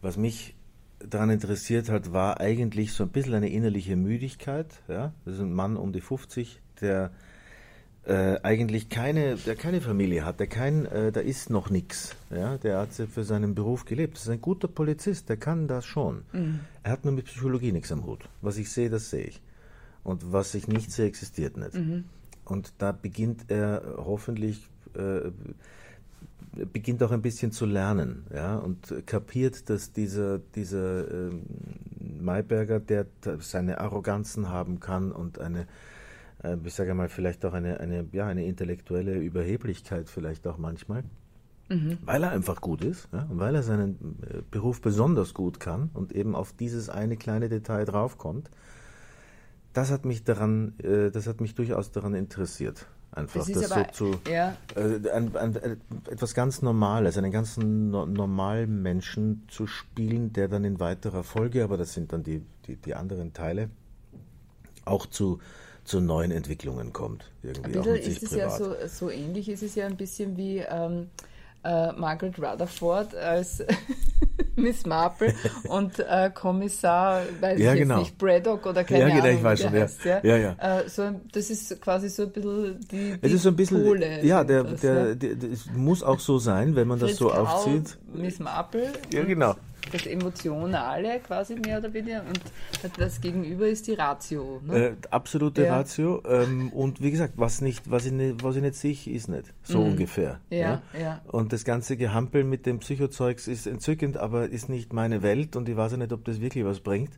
Was 0.02 0.18
mich 0.18 0.56
daran 1.00 1.30
interessiert 1.30 1.90
hat, 1.90 2.12
war 2.12 2.40
eigentlich 2.40 2.94
so 2.94 3.04
ein 3.04 3.10
bisschen 3.10 3.34
eine 3.34 3.50
innerliche 3.50 3.96
Müdigkeit. 3.96 4.68
Ja? 4.88 5.14
Das 5.26 5.36
ist 5.36 5.42
ein 5.42 5.54
Mann 5.54 5.78
um 5.78 5.94
die 5.94 6.02
50, 6.02 6.62
der 6.82 7.12
äh, 8.06 8.40
eigentlich 8.44 8.90
keine, 8.90 9.36
der 9.36 9.56
keine 9.56 9.82
Familie 9.82 10.26
hat, 10.26 10.40
der 10.40 10.48
kein, 10.48 10.86
äh, 10.86 11.12
da 11.12 11.22
ist 11.22 11.50
noch 11.50 11.70
nichts. 11.70 12.16
Ja? 12.30 12.58
Der 12.58 12.80
hat 12.80 12.90
für 12.94 13.24
seinen 13.24 13.56
Beruf 13.56 13.86
gelebt. 13.86 14.16
Das 14.16 14.24
ist 14.24 14.30
ein 14.30 14.42
guter 14.42 14.68
Polizist, 14.68 15.30
der 15.30 15.38
kann 15.38 15.68
das 15.68 15.86
schon. 15.86 16.24
Mhm. 16.34 16.60
Er 16.84 16.92
hat 16.92 17.06
nur 17.06 17.14
mit 17.14 17.26
Psychologie 17.26 17.72
nichts 17.72 17.92
am 17.92 18.06
Hut. 18.06 18.28
Was 18.42 18.58
ich 18.58 18.72
sehe, 18.72 18.90
das 18.90 19.10
sehe 19.10 19.26
ich. 19.26 19.42
Und 20.04 20.32
was 20.32 20.54
ich 20.54 20.68
nicht 20.68 20.92
sehe, 20.92 21.06
existiert 21.06 21.58
nicht. 21.58 21.76
Mhm. 21.76 22.06
Und 22.50 22.74
da 22.80 22.92
beginnt 22.92 23.50
er 23.50 23.82
hoffentlich, 23.98 24.70
äh, 24.96 25.32
beginnt 26.74 27.04
auch 27.04 27.12
ein 27.12 27.22
bisschen 27.22 27.52
zu 27.52 27.66
lernen, 27.66 28.26
ja, 28.34 28.58
und 28.58 29.06
kapiert, 29.06 29.70
dass 29.70 29.94
dieser, 29.94 30.40
dieser 30.40 31.28
äh, 31.28 31.32
Mayberger, 32.20 32.80
der 32.80 33.06
seine 33.40 33.80
Arroganzen 33.80 34.50
haben 34.50 34.80
kann 34.80 35.12
und 35.12 35.40
eine, 35.40 35.68
äh, 36.44 36.58
ich 36.64 36.74
sage 36.74 36.94
mal, 36.94 37.08
vielleicht 37.08 37.46
auch 37.46 37.54
eine, 37.54 37.80
eine, 37.80 38.06
ja, 38.12 38.28
eine 38.28 38.46
intellektuelle 38.46 39.20
Überheblichkeit 39.20 40.10
vielleicht 40.10 40.48
auch 40.48 40.58
manchmal, 40.58 41.04
mhm. 41.70 42.00
weil 42.04 42.24
er 42.24 42.32
einfach 42.32 42.62
gut 42.62 42.84
ist, 42.84 43.10
ja, 43.14 43.28
und 43.30 43.40
weil 43.40 43.54
er 43.54 43.64
seinen 43.64 44.18
äh, 44.24 44.42
Beruf 44.50 44.82
besonders 44.82 45.34
gut 45.36 45.60
kann 45.60 45.92
und 45.94 46.14
eben 46.14 46.36
auf 46.36 46.54
dieses 46.54 46.90
eine 46.90 47.16
kleine 47.16 47.48
Detail 47.48 47.86
draufkommt, 47.86 48.50
das 49.74 49.92
hat 49.92 50.06
mich 50.06 50.24
daran, 50.24 50.74
äh, 50.80 51.12
das 51.12 51.28
hat 51.28 51.42
mich 51.42 51.56
durchaus 51.56 51.92
daran 51.92 52.14
interessiert. 52.14 52.86
Einfach 53.12 53.46
das, 53.46 53.70
das 53.70 53.70
so 53.70 54.12
zu 54.12 54.20
ja. 54.30 54.56
äh, 54.76 55.10
ein, 55.10 55.36
ein, 55.36 55.56
etwas 56.10 56.36
ganz 56.36 56.62
Normales, 56.62 57.18
einen 57.18 57.32
ganzen 57.32 57.90
no 57.90 58.06
normalen 58.06 58.84
Menschen 58.84 59.46
zu 59.48 59.66
spielen, 59.66 60.32
der 60.34 60.48
dann 60.48 60.64
in 60.64 60.80
weiterer 60.80 61.24
Folge, 61.24 61.64
aber 61.64 61.78
das 61.78 61.94
sind 61.94 62.14
dann 62.14 62.24
die, 62.24 62.44
die, 62.68 62.76
die 62.76 62.94
anderen 62.94 63.34
Teile, 63.34 63.70
auch 64.86 65.08
zu, 65.08 65.40
zu 65.86 66.02
neuen 66.02 66.30
Entwicklungen 66.30 66.94
kommt. 66.94 67.32
Irgendwie 67.42 67.80
ein 67.80 67.84
bisschen 67.84 68.12
ist 68.12 68.24
es 68.24 68.32
ja 68.32 68.50
so, 68.52 68.76
so 68.88 69.10
ähnlich, 69.10 69.50
ist 69.50 69.64
es 69.64 69.74
ja 69.74 69.88
ein 69.88 69.98
bisschen 69.98 70.38
wie 70.38 70.60
ähm, 70.60 71.08
äh, 71.64 71.92
Margaret 71.94 72.38
Rutherford 72.40 73.16
als 73.16 73.64
Miss 74.56 74.86
Marple 74.86 75.34
und 75.68 76.00
äh, 76.00 76.32
Kommissar, 76.34 77.22
weiß 77.40 77.60
ja, 77.60 77.74
ich 77.74 77.80
genau. 77.80 78.00
nicht, 78.00 78.18
Braddock 78.18 78.66
oder 78.66 78.84
keine 78.84 79.02
ja, 79.02 79.08
genau, 79.08 79.24
Ahnung, 79.24 79.38
ich 79.38 79.44
weiß 79.44 79.62
schon, 79.62 79.72
heißt, 79.72 80.06
ja. 80.06 80.20
ja. 80.24 80.38
ja, 80.38 80.56
ja. 80.60 80.80
Äh, 80.82 80.90
so, 80.90 81.12
das 81.32 81.50
ist 81.50 81.82
quasi 81.82 82.10
so 82.10 82.24
ein 82.24 82.32
bisschen 82.32 82.80
die, 82.92 83.18
die 83.18 83.20
es 83.22 83.34
ist 83.34 83.44
so 83.44 83.50
ein 83.50 83.56
bisschen, 83.56 83.84
Pole, 83.84 84.26
Ja, 84.26 84.44
der, 84.44 84.64
das, 84.64 84.82
der, 84.82 85.16
der, 85.16 85.36
der, 85.36 85.50
muss 85.76 86.04
auch 86.04 86.20
so 86.20 86.40
sein, 86.40 86.76
wenn 86.76 86.88
man 86.88 87.00
Fritz 87.00 87.12
das 87.12 87.20
so 87.20 87.28
Grau, 87.28 87.44
aufzieht. 87.44 87.98
Miss 88.14 88.40
Marple. 88.40 88.92
Ja, 89.14 89.24
genau. 89.24 89.56
Das 89.92 90.06
Emotionale 90.06 91.20
quasi 91.20 91.56
mehr 91.56 91.80
oder 91.80 91.94
weniger 91.94 92.24
und 92.28 92.40
das 92.98 93.22
Gegenüber 93.22 93.68
ist 93.68 93.88
die 93.88 93.94
Ratio. 93.94 94.62
Ne? 94.66 94.78
Äh, 94.78 94.96
absolute 95.10 95.64
ja. 95.64 95.78
Ratio. 95.78 96.22
Ähm, 96.28 96.70
und 96.70 97.02
wie 97.02 97.12
gesagt, 97.12 97.34
was, 97.38 97.62
nicht, 97.62 97.90
was, 97.90 98.06
ich 98.06 98.12
nicht, 98.12 98.44
was 98.44 98.56
ich 98.56 98.62
nicht 98.62 98.76
sehe, 98.76 99.16
ist 99.16 99.30
nicht. 99.30 99.54
So 99.64 99.80
mhm. 99.80 99.92
ungefähr. 99.92 100.40
Ja, 100.50 100.58
ja, 100.58 100.82
ja. 101.00 101.22
Und 101.28 101.54
das 101.54 101.66
ganze 101.66 101.98
Gehampel 101.98 102.44
mit 102.44 102.66
dem 102.66 102.80
Psychozeugs 102.80 103.48
ist 103.48 103.68
entzückend, 103.68 104.18
aber 104.18 104.50
ist 104.50 104.70
nicht 104.70 104.94
meine 104.94 105.24
Welt 105.24 105.56
und 105.56 105.70
ich 105.70 105.76
weiß 105.76 105.98
nicht, 105.98 106.14
ob 106.14 106.26
das 106.26 106.42
wirklich 106.42 106.66
was 106.66 106.80
bringt. 106.80 107.12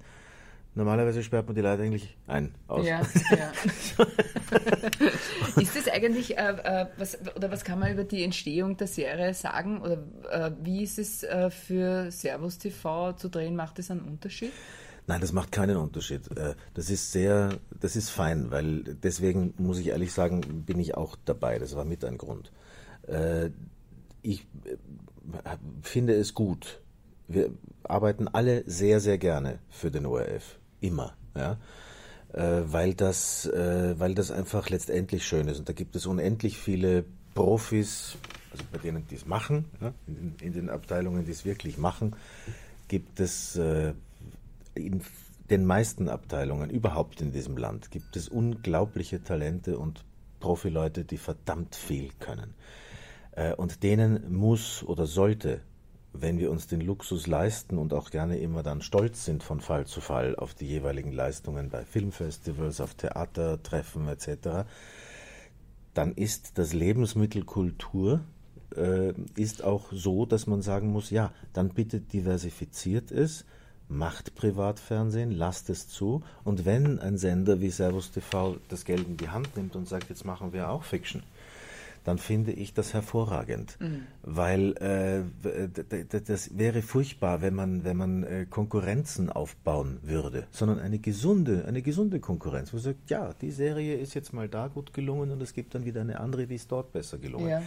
Normalerweise 0.73 1.21
sperrt 1.21 1.47
man 1.47 1.55
die 1.55 1.61
Leute 1.61 1.83
eigentlich 1.83 2.15
ein. 2.27 2.55
Aus. 2.67 2.85
Ja, 2.85 3.01
ja. 3.31 3.51
ist 5.61 5.75
das 5.75 5.89
eigentlich, 5.89 6.37
äh, 6.37 6.51
äh, 6.63 6.85
was, 6.97 7.17
oder 7.35 7.51
was 7.51 7.65
kann 7.65 7.77
man 7.77 7.91
über 7.91 8.05
die 8.05 8.23
Entstehung 8.23 8.77
der 8.77 8.87
Serie 8.87 9.33
sagen? 9.33 9.81
Oder 9.81 9.97
äh, 10.31 10.51
wie 10.63 10.83
ist 10.83 10.97
es 10.97 11.23
äh, 11.23 11.49
für 11.49 12.09
Servus 12.09 12.57
TV 12.57 13.13
zu 13.13 13.27
drehen? 13.27 13.57
Macht 13.57 13.79
das 13.79 13.91
einen 13.91 14.01
Unterschied? 14.01 14.53
Nein, 15.07 15.19
das 15.19 15.33
macht 15.33 15.51
keinen 15.51 15.75
Unterschied. 15.75 16.31
Äh, 16.37 16.55
das 16.73 16.89
ist 16.89 17.11
sehr, 17.11 17.59
das 17.77 17.97
ist 17.97 18.09
fein, 18.09 18.49
weil 18.49 18.83
deswegen 18.83 19.53
muss 19.57 19.77
ich 19.77 19.87
ehrlich 19.87 20.13
sagen, 20.13 20.63
bin 20.65 20.79
ich 20.79 20.95
auch 20.95 21.17
dabei. 21.25 21.59
Das 21.59 21.75
war 21.75 21.83
mit 21.83 22.05
ein 22.05 22.17
Grund. 22.17 22.53
Äh, 23.07 23.49
ich 24.21 24.47
finde 25.81 26.13
es 26.13 26.33
gut. 26.33 26.79
Wir 27.27 27.49
arbeiten 27.83 28.29
alle 28.29 28.63
sehr, 28.67 29.01
sehr 29.01 29.17
gerne 29.17 29.59
für 29.69 29.91
den 29.91 30.05
ORF 30.05 30.60
immer, 30.81 31.13
ja. 31.35 31.57
Äh, 32.33 32.61
weil, 32.65 32.93
das, 32.93 33.45
äh, 33.45 33.99
weil 33.99 34.15
das 34.15 34.31
einfach 34.31 34.69
letztendlich 34.69 35.25
schön 35.27 35.47
ist. 35.49 35.59
Und 35.59 35.67
da 35.67 35.73
gibt 35.73 35.95
es 35.97 36.05
unendlich 36.05 36.57
viele 36.57 37.03
Profis, 37.33 38.17
also 38.51 38.63
bei 38.71 38.77
denen, 38.77 39.05
die 39.07 39.15
es 39.15 39.25
machen, 39.25 39.65
ja, 39.81 39.93
in, 40.07 40.15
den, 40.15 40.35
in, 40.41 40.53
den, 40.53 40.69
Abteilungen, 40.69 41.25
die 41.25 41.31
es 41.31 41.43
wirklich 41.43 41.77
machen, 41.77 42.15
gibt 42.87 43.19
es 43.19 43.57
äh, 43.57 43.93
in 44.75 45.01
den 45.49 45.65
meisten 45.65 46.07
Abteilungen 46.07 46.69
überhaupt 46.69 47.19
in 47.19 47.33
diesem 47.33 47.57
Land 47.57 47.91
gibt 47.91 48.15
es 48.15 48.29
unglaubliche 48.29 49.21
Talente 49.21 49.77
und 49.77 50.05
Profileute, 50.39 51.03
die 51.03 51.17
verdammt 51.17 51.75
viel 51.75 52.09
können. 52.19 52.53
Äh, 53.33 53.53
und 53.55 53.83
denen 53.83 54.33
muss 54.33 54.83
oder 54.83 55.05
sollte 55.05 55.61
wenn 56.13 56.39
wir 56.39 56.51
uns 56.51 56.67
den 56.67 56.81
Luxus 56.81 57.27
leisten 57.27 57.77
und 57.77 57.93
auch 57.93 58.11
gerne 58.11 58.37
immer 58.39 58.63
dann 58.63 58.81
stolz 58.81 59.25
sind 59.25 59.43
von 59.43 59.61
Fall 59.61 59.85
zu 59.85 60.01
Fall 60.01 60.35
auf 60.35 60.53
die 60.53 60.67
jeweiligen 60.67 61.11
Leistungen 61.11 61.69
bei 61.69 61.85
Filmfestivals, 61.85 62.81
auf 62.81 62.93
Theatertreffen 62.95 64.07
etc., 64.07 64.65
dann 65.93 66.13
ist 66.13 66.57
das 66.57 66.73
Lebensmittel 66.73 67.43
Kultur 67.43 68.21
äh, 68.75 69.13
ist 69.35 69.63
auch 69.63 69.91
so, 69.91 70.25
dass 70.25 70.47
man 70.47 70.61
sagen 70.61 70.91
muss, 70.91 71.09
ja, 71.09 71.31
dann 71.53 71.69
bitte 71.69 71.99
diversifiziert 71.99 73.11
es, 73.11 73.45
macht 73.89 74.35
Privatfernsehen, 74.35 75.31
lasst 75.31 75.69
es 75.69 75.89
zu 75.89 76.23
und 76.45 76.65
wenn 76.65 76.99
ein 76.99 77.17
Sender 77.17 77.59
wie 77.59 77.69
Servus 77.69 78.11
TV 78.11 78.55
das 78.69 78.85
Geld 78.85 79.05
in 79.05 79.17
die 79.17 79.29
Hand 79.29 79.57
nimmt 79.57 79.75
und 79.75 79.87
sagt, 79.87 80.09
jetzt 80.09 80.23
machen 80.23 80.53
wir 80.53 80.69
auch 80.69 80.83
Fiction, 80.83 81.23
dann 82.03 82.17
finde 82.17 82.51
ich 82.51 82.73
das 82.73 82.93
hervorragend. 82.93 83.77
Mhm. 83.79 84.07
Weil 84.23 84.73
äh, 84.77 86.19
das 86.25 86.57
wäre 86.57 86.81
furchtbar, 86.81 87.41
wenn 87.41 87.53
man, 87.53 87.83
wenn 87.83 87.97
man 87.97 88.23
äh, 88.23 88.45
Konkurrenzen 88.49 89.29
aufbauen 89.29 89.99
würde, 90.01 90.47
sondern 90.51 90.79
eine 90.79 90.99
gesunde, 90.99 91.65
eine 91.65 91.81
gesunde 91.81 92.19
Konkurrenz, 92.19 92.73
wo 92.73 92.77
man 92.77 92.83
sagt, 92.83 93.09
ja, 93.09 93.33
die 93.41 93.51
Serie 93.51 93.95
ist 93.95 94.13
jetzt 94.13 94.33
mal 94.33 94.49
da 94.49 94.67
gut 94.67 94.93
gelungen 94.93 95.31
und 95.31 95.41
es 95.41 95.53
gibt 95.53 95.75
dann 95.75 95.85
wieder 95.85 96.01
eine 96.01 96.19
andere, 96.19 96.47
die 96.47 96.55
ist 96.55 96.71
dort 96.71 96.91
besser 96.91 97.17
gelungen. 97.17 97.49
Ja. 97.49 97.61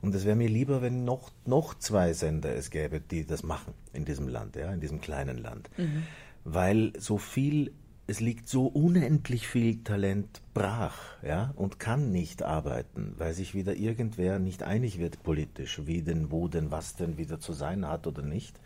Und 0.00 0.14
es 0.14 0.24
wäre 0.24 0.36
mir 0.36 0.48
lieber, 0.48 0.82
wenn 0.82 1.04
noch, 1.04 1.30
noch 1.46 1.74
zwei 1.78 2.12
Sender 2.12 2.54
es 2.54 2.70
gäbe, 2.70 3.00
die 3.00 3.26
das 3.26 3.42
machen 3.42 3.74
in 3.92 4.04
diesem 4.04 4.28
Land, 4.28 4.56
ja, 4.56 4.72
in 4.72 4.80
diesem 4.80 5.00
kleinen 5.00 5.38
Land. 5.38 5.70
Mhm. 5.76 6.04
Weil 6.44 6.92
so 6.98 7.18
viel 7.18 7.72
es 8.08 8.20
liegt 8.20 8.48
so 8.48 8.66
unendlich 8.66 9.46
viel 9.46 9.84
Talent 9.84 10.40
brach, 10.54 10.98
ja, 11.22 11.52
und 11.56 11.78
kann 11.78 12.10
nicht 12.10 12.42
arbeiten, 12.42 13.14
weil 13.18 13.34
sich 13.34 13.54
wieder 13.54 13.74
irgendwer 13.74 14.38
nicht 14.38 14.62
einig 14.62 14.98
wird 14.98 15.22
politisch, 15.22 15.82
wie 15.84 16.00
denn, 16.00 16.30
wo 16.30 16.48
denn, 16.48 16.70
was 16.70 16.96
denn 16.96 17.18
wieder 17.18 17.38
zu 17.38 17.52
sein 17.52 17.86
hat 17.86 18.06
oder 18.06 18.22
nicht. 18.22 18.58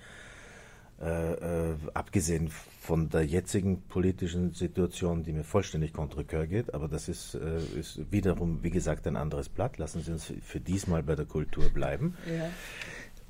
Äh, 1.01 1.33
äh, 1.71 1.75
abgesehen 1.95 2.53
von 2.81 3.09
der 3.09 3.27
jetzigen 3.27 3.83
politischen 3.83 4.53
Situation, 4.53 5.25
die 5.25 5.33
mir 5.33 5.43
vollständig 5.43 5.93
coeur 5.93 6.47
geht, 6.47 6.73
aber 6.73 6.87
das 6.87 7.09
ist, 7.09 7.35
äh, 7.35 7.59
ist 7.77 8.13
wiederum, 8.13 8.63
wie 8.63 8.71
gesagt, 8.71 9.09
ein 9.09 9.17
anderes 9.17 9.49
Blatt. 9.49 9.77
Lassen 9.79 10.03
Sie 10.03 10.13
uns 10.13 10.33
für 10.41 10.61
diesmal 10.61 11.03
bei 11.03 11.17
der 11.17 11.27
Kultur 11.27 11.69
bleiben. 11.71 12.15
Ja. 12.25 12.49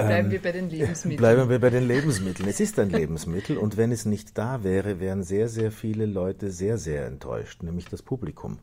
Bleiben 0.06 0.26
ähm, 0.26 0.32
wir 0.32 0.42
bei 0.42 0.52
den 0.52 0.70
Lebensmitteln. 0.70 1.16
Bleiben 1.18 1.48
wir 1.48 1.58
bei 1.58 1.70
den 1.70 1.86
Lebensmitteln. 1.86 2.48
Es 2.48 2.60
ist 2.60 2.78
ein 2.78 2.90
Lebensmittel 2.90 3.56
und 3.58 3.76
wenn 3.76 3.92
es 3.92 4.04
nicht 4.04 4.36
da 4.36 4.62
wäre, 4.64 5.00
wären 5.00 5.22
sehr, 5.22 5.48
sehr 5.48 5.72
viele 5.72 6.06
Leute 6.06 6.50
sehr, 6.50 6.78
sehr 6.78 7.06
enttäuscht, 7.06 7.62
nämlich 7.62 7.86
das 7.86 8.02
Publikum. 8.02 8.58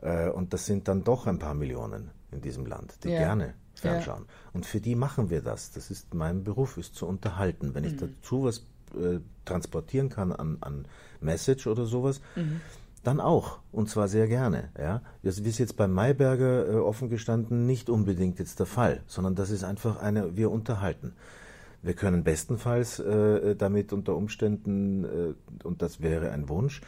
Äh, 0.00 0.28
und 0.28 0.52
das 0.52 0.66
sind 0.66 0.88
dann 0.88 1.04
doch 1.04 1.26
ein 1.26 1.38
paar 1.38 1.54
Millionen 1.54 2.10
in 2.30 2.40
diesem 2.40 2.66
Land, 2.66 3.04
die 3.04 3.10
ja. 3.10 3.18
gerne 3.18 3.54
fernschauen. 3.74 4.24
Ja. 4.26 4.32
Und 4.52 4.66
für 4.66 4.80
die 4.80 4.94
machen 4.94 5.30
wir 5.30 5.42
das. 5.42 5.72
Das 5.72 5.90
ist 5.90 6.14
mein 6.14 6.44
Beruf, 6.44 6.76
ist 6.76 6.94
zu 6.94 7.06
unterhalten. 7.06 7.74
Wenn 7.74 7.84
ich 7.84 7.94
mhm. 7.94 8.14
dazu 8.20 8.44
was 8.44 8.58
äh, 8.94 9.20
transportieren 9.44 10.08
kann 10.08 10.32
an, 10.32 10.58
an 10.60 10.86
Message 11.20 11.66
oder 11.66 11.86
sowas, 11.86 12.20
mhm 12.36 12.60
dann 13.02 13.20
auch. 13.20 13.58
Und 13.72 13.88
zwar 13.88 14.08
sehr 14.08 14.28
gerne. 14.28 14.70
Ja? 14.78 15.02
Das 15.22 15.38
ist 15.38 15.58
jetzt 15.58 15.76
beim 15.76 15.92
Mayberger 15.92 16.68
äh, 16.68 16.76
offen 16.76 17.08
gestanden 17.08 17.66
nicht 17.66 17.90
unbedingt 17.90 18.38
jetzt 18.38 18.58
der 18.58 18.66
Fall, 18.66 19.02
sondern 19.06 19.34
das 19.34 19.50
ist 19.50 19.64
einfach 19.64 20.00
eine, 20.00 20.36
wir 20.36 20.50
unterhalten. 20.50 21.14
Wir 21.82 21.94
können 21.94 22.22
bestenfalls 22.22 23.00
äh, 23.00 23.56
damit 23.56 23.92
unter 23.92 24.14
Umständen, 24.14 25.04
äh, 25.04 25.34
und 25.64 25.82
das 25.82 26.00
wäre 26.00 26.30
ein 26.30 26.48
Wunsch, 26.48 26.80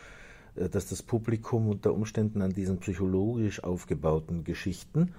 äh, 0.54 0.68
dass 0.68 0.88
das 0.88 1.02
Publikum 1.02 1.68
unter 1.68 1.92
Umständen 1.92 2.42
an 2.42 2.52
diesen 2.52 2.78
psychologisch 2.78 3.64
aufgebauten 3.64 4.44
Geschichten 4.44 5.12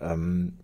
ähm, 0.00 0.54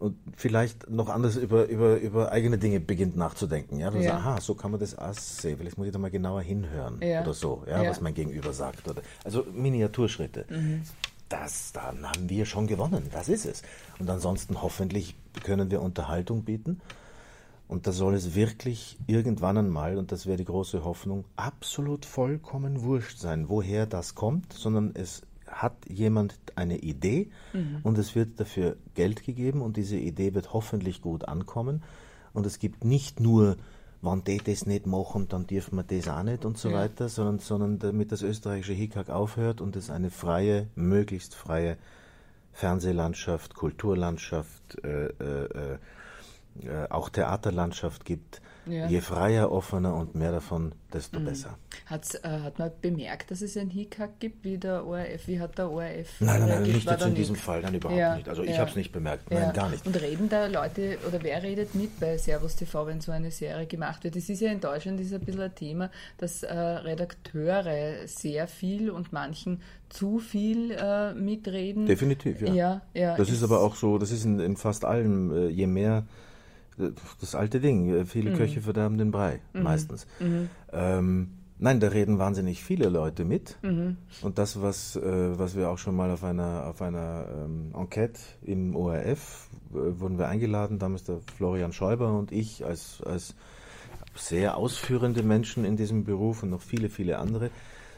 und 0.00 0.16
vielleicht 0.34 0.88
noch 0.88 1.10
anders 1.10 1.36
über, 1.36 1.66
über, 1.66 1.98
über 1.98 2.32
eigene 2.32 2.56
Dinge 2.56 2.80
beginnt 2.80 3.16
nachzudenken. 3.16 3.78
Ja? 3.78 3.92
ja. 3.92 4.02
Sagt, 4.02 4.14
aha, 4.14 4.40
so 4.40 4.54
kann 4.54 4.70
man 4.70 4.80
das 4.80 4.98
auch 4.98 5.12
sehen. 5.12 5.58
Vielleicht 5.58 5.76
muss 5.76 5.86
ich 5.86 5.92
da 5.92 5.98
mal 5.98 6.10
genauer 6.10 6.40
hinhören 6.40 7.00
ja. 7.02 7.20
oder 7.20 7.34
so, 7.34 7.64
ja, 7.68 7.82
ja, 7.82 7.90
was 7.90 8.00
mein 8.00 8.14
Gegenüber 8.14 8.54
sagt. 8.54 8.88
Oder, 8.88 9.02
also 9.24 9.44
Miniaturschritte. 9.52 10.46
Mhm. 10.48 10.82
Das, 11.28 11.72
dann 11.72 12.08
haben 12.08 12.30
wir 12.30 12.46
schon 12.46 12.66
gewonnen. 12.66 13.08
Das 13.12 13.28
ist 13.28 13.44
es. 13.44 13.62
Und 13.98 14.08
ansonsten 14.08 14.62
hoffentlich 14.62 15.16
können 15.44 15.70
wir 15.70 15.82
Unterhaltung 15.82 16.44
bieten. 16.44 16.80
Und 17.68 17.86
da 17.86 17.92
soll 17.92 18.14
es 18.14 18.34
wirklich 18.34 18.98
irgendwann 19.06 19.58
einmal, 19.58 19.98
und 19.98 20.12
das 20.12 20.26
wäre 20.26 20.38
die 20.38 20.44
große 20.46 20.82
Hoffnung, 20.82 21.26
absolut 21.36 22.06
vollkommen 22.06 22.82
wurscht 22.82 23.18
sein, 23.18 23.48
woher 23.48 23.86
das 23.86 24.16
kommt, 24.16 24.54
sondern 24.54 24.92
es 24.94 25.22
hat 25.50 25.74
jemand 25.88 26.38
eine 26.54 26.78
Idee 26.78 27.30
mhm. 27.52 27.80
und 27.82 27.98
es 27.98 28.14
wird 28.14 28.38
dafür 28.38 28.76
Geld 28.94 29.24
gegeben 29.24 29.62
und 29.62 29.76
diese 29.76 29.96
Idee 29.96 30.34
wird 30.34 30.52
hoffentlich 30.52 31.02
gut 31.02 31.26
ankommen. 31.26 31.82
Und 32.32 32.46
es 32.46 32.58
gibt 32.58 32.84
nicht 32.84 33.20
nur, 33.20 33.56
wenn 34.02 34.24
die 34.24 34.38
das 34.38 34.66
nicht 34.66 34.86
machen, 34.86 35.28
dann 35.28 35.46
dürfen 35.46 35.76
wir 35.76 35.82
das 35.82 36.08
auch 36.08 36.22
nicht 36.22 36.44
und 36.44 36.56
so 36.56 36.70
ja. 36.70 36.76
weiter, 36.76 37.08
sondern, 37.08 37.38
sondern 37.40 37.78
damit 37.78 38.12
das 38.12 38.22
österreichische 38.22 38.72
Hickhack 38.72 39.10
aufhört 39.10 39.60
und 39.60 39.76
es 39.76 39.90
eine 39.90 40.10
freie, 40.10 40.68
möglichst 40.74 41.34
freie 41.34 41.76
Fernsehlandschaft, 42.52 43.54
Kulturlandschaft, 43.54 44.84
äh, 44.84 45.06
äh, 45.06 45.78
äh, 46.62 46.88
auch 46.88 47.08
Theaterlandschaft 47.08 48.04
gibt. 48.04 48.40
Ja. 48.66 48.86
Je 48.86 49.00
freier, 49.00 49.50
offener 49.50 49.94
und 49.94 50.14
mehr 50.14 50.32
davon, 50.32 50.72
desto 50.92 51.18
mhm. 51.18 51.24
besser. 51.24 51.58
Hat's, 51.86 52.14
äh, 52.14 52.28
hat 52.28 52.58
man 52.58 52.70
bemerkt, 52.80 53.30
dass 53.30 53.40
es 53.40 53.56
ein 53.56 53.70
Hickhack 53.70 54.20
gibt, 54.20 54.44
wie 54.44 54.58
der 54.58 54.86
ORF? 54.86 55.26
Wie 55.26 55.40
hat 55.40 55.58
der 55.58 55.70
ORF 55.70 56.20
Nein, 56.20 56.40
nein, 56.40 56.48
nein 56.48 56.62
nicht 56.62 56.88
jetzt 56.88 57.06
in 57.06 57.14
diesem 57.14 57.36
Fall, 57.36 57.62
nein, 57.62 57.74
überhaupt 57.74 57.98
ja. 57.98 58.16
nicht. 58.16 58.28
Also 58.28 58.42
ich 58.42 58.50
ja. 58.50 58.58
habe 58.58 58.70
es 58.70 58.76
nicht 58.76 58.92
bemerkt, 58.92 59.30
nein, 59.30 59.52
gar 59.52 59.68
nicht. 59.70 59.86
Und 59.86 60.00
reden 60.00 60.28
da 60.28 60.46
Leute, 60.46 60.98
oder 61.06 61.22
wer 61.22 61.42
redet 61.42 61.74
mit 61.74 61.98
bei 61.98 62.18
Servus 62.18 62.56
TV, 62.56 62.86
wenn 62.86 63.00
so 63.00 63.12
eine 63.12 63.30
Serie 63.30 63.66
gemacht 63.66 64.04
wird? 64.04 64.16
Es 64.16 64.28
ist 64.28 64.40
ja 64.40 64.50
in 64.50 64.60
Deutschland 64.60 65.00
ist 65.00 65.12
ein 65.12 65.20
bisschen 65.20 65.40
ein 65.40 65.54
Thema, 65.54 65.90
dass 66.18 66.42
äh, 66.42 66.54
Redakteure 66.54 68.06
sehr 68.06 68.46
viel 68.46 68.90
und 68.90 69.12
manchen 69.12 69.62
zu 69.88 70.18
viel 70.18 70.72
äh, 70.72 71.14
mitreden. 71.14 71.86
Definitiv, 71.86 72.40
ja. 72.42 72.54
ja, 72.54 72.82
ja 72.94 73.16
das 73.16 73.28
ist, 73.28 73.36
ist 73.36 73.42
aber 73.42 73.60
auch 73.60 73.74
so, 73.74 73.98
das 73.98 74.10
ist 74.10 74.24
in, 74.24 74.38
in 74.38 74.56
fast 74.56 74.84
allem, 74.84 75.32
äh, 75.32 75.48
je 75.48 75.66
mehr 75.66 76.04
das 77.20 77.34
alte 77.34 77.60
Ding. 77.60 77.88
Äh, 77.88 78.04
viele 78.06 78.30
mhm. 78.30 78.36
Köche 78.36 78.60
verderben 78.60 78.98
den 78.98 79.10
Brei, 79.10 79.40
mhm. 79.52 79.62
meistens. 79.62 80.06
Mhm. 80.18 80.48
Ähm, 80.72 81.28
nein, 81.58 81.80
da 81.80 81.88
reden 81.88 82.18
wahnsinnig 82.18 82.62
viele 82.64 82.88
Leute 82.88 83.24
mit. 83.24 83.58
Mhm. 83.62 83.96
Und 84.22 84.38
das, 84.38 84.60
was, 84.60 84.96
äh, 84.96 85.38
was 85.38 85.56
wir 85.56 85.70
auch 85.70 85.78
schon 85.78 85.96
mal 85.96 86.10
auf 86.10 86.24
einer, 86.24 86.66
auf 86.66 86.82
einer 86.82 87.26
ähm, 87.44 87.72
Enquete 87.74 88.20
im 88.42 88.76
ORF 88.76 89.48
äh, 89.72 90.00
wurden 90.00 90.18
wir 90.18 90.28
eingeladen, 90.28 90.78
damals 90.78 91.04
der 91.04 91.20
Florian 91.36 91.72
Schäuber 91.72 92.18
und 92.18 92.32
ich 92.32 92.64
als, 92.64 93.02
als 93.02 93.34
sehr 94.14 94.56
ausführende 94.56 95.22
Menschen 95.22 95.64
in 95.64 95.76
diesem 95.76 96.04
Beruf 96.04 96.42
und 96.42 96.50
noch 96.50 96.62
viele, 96.62 96.88
viele 96.88 97.18
andere. 97.18 97.50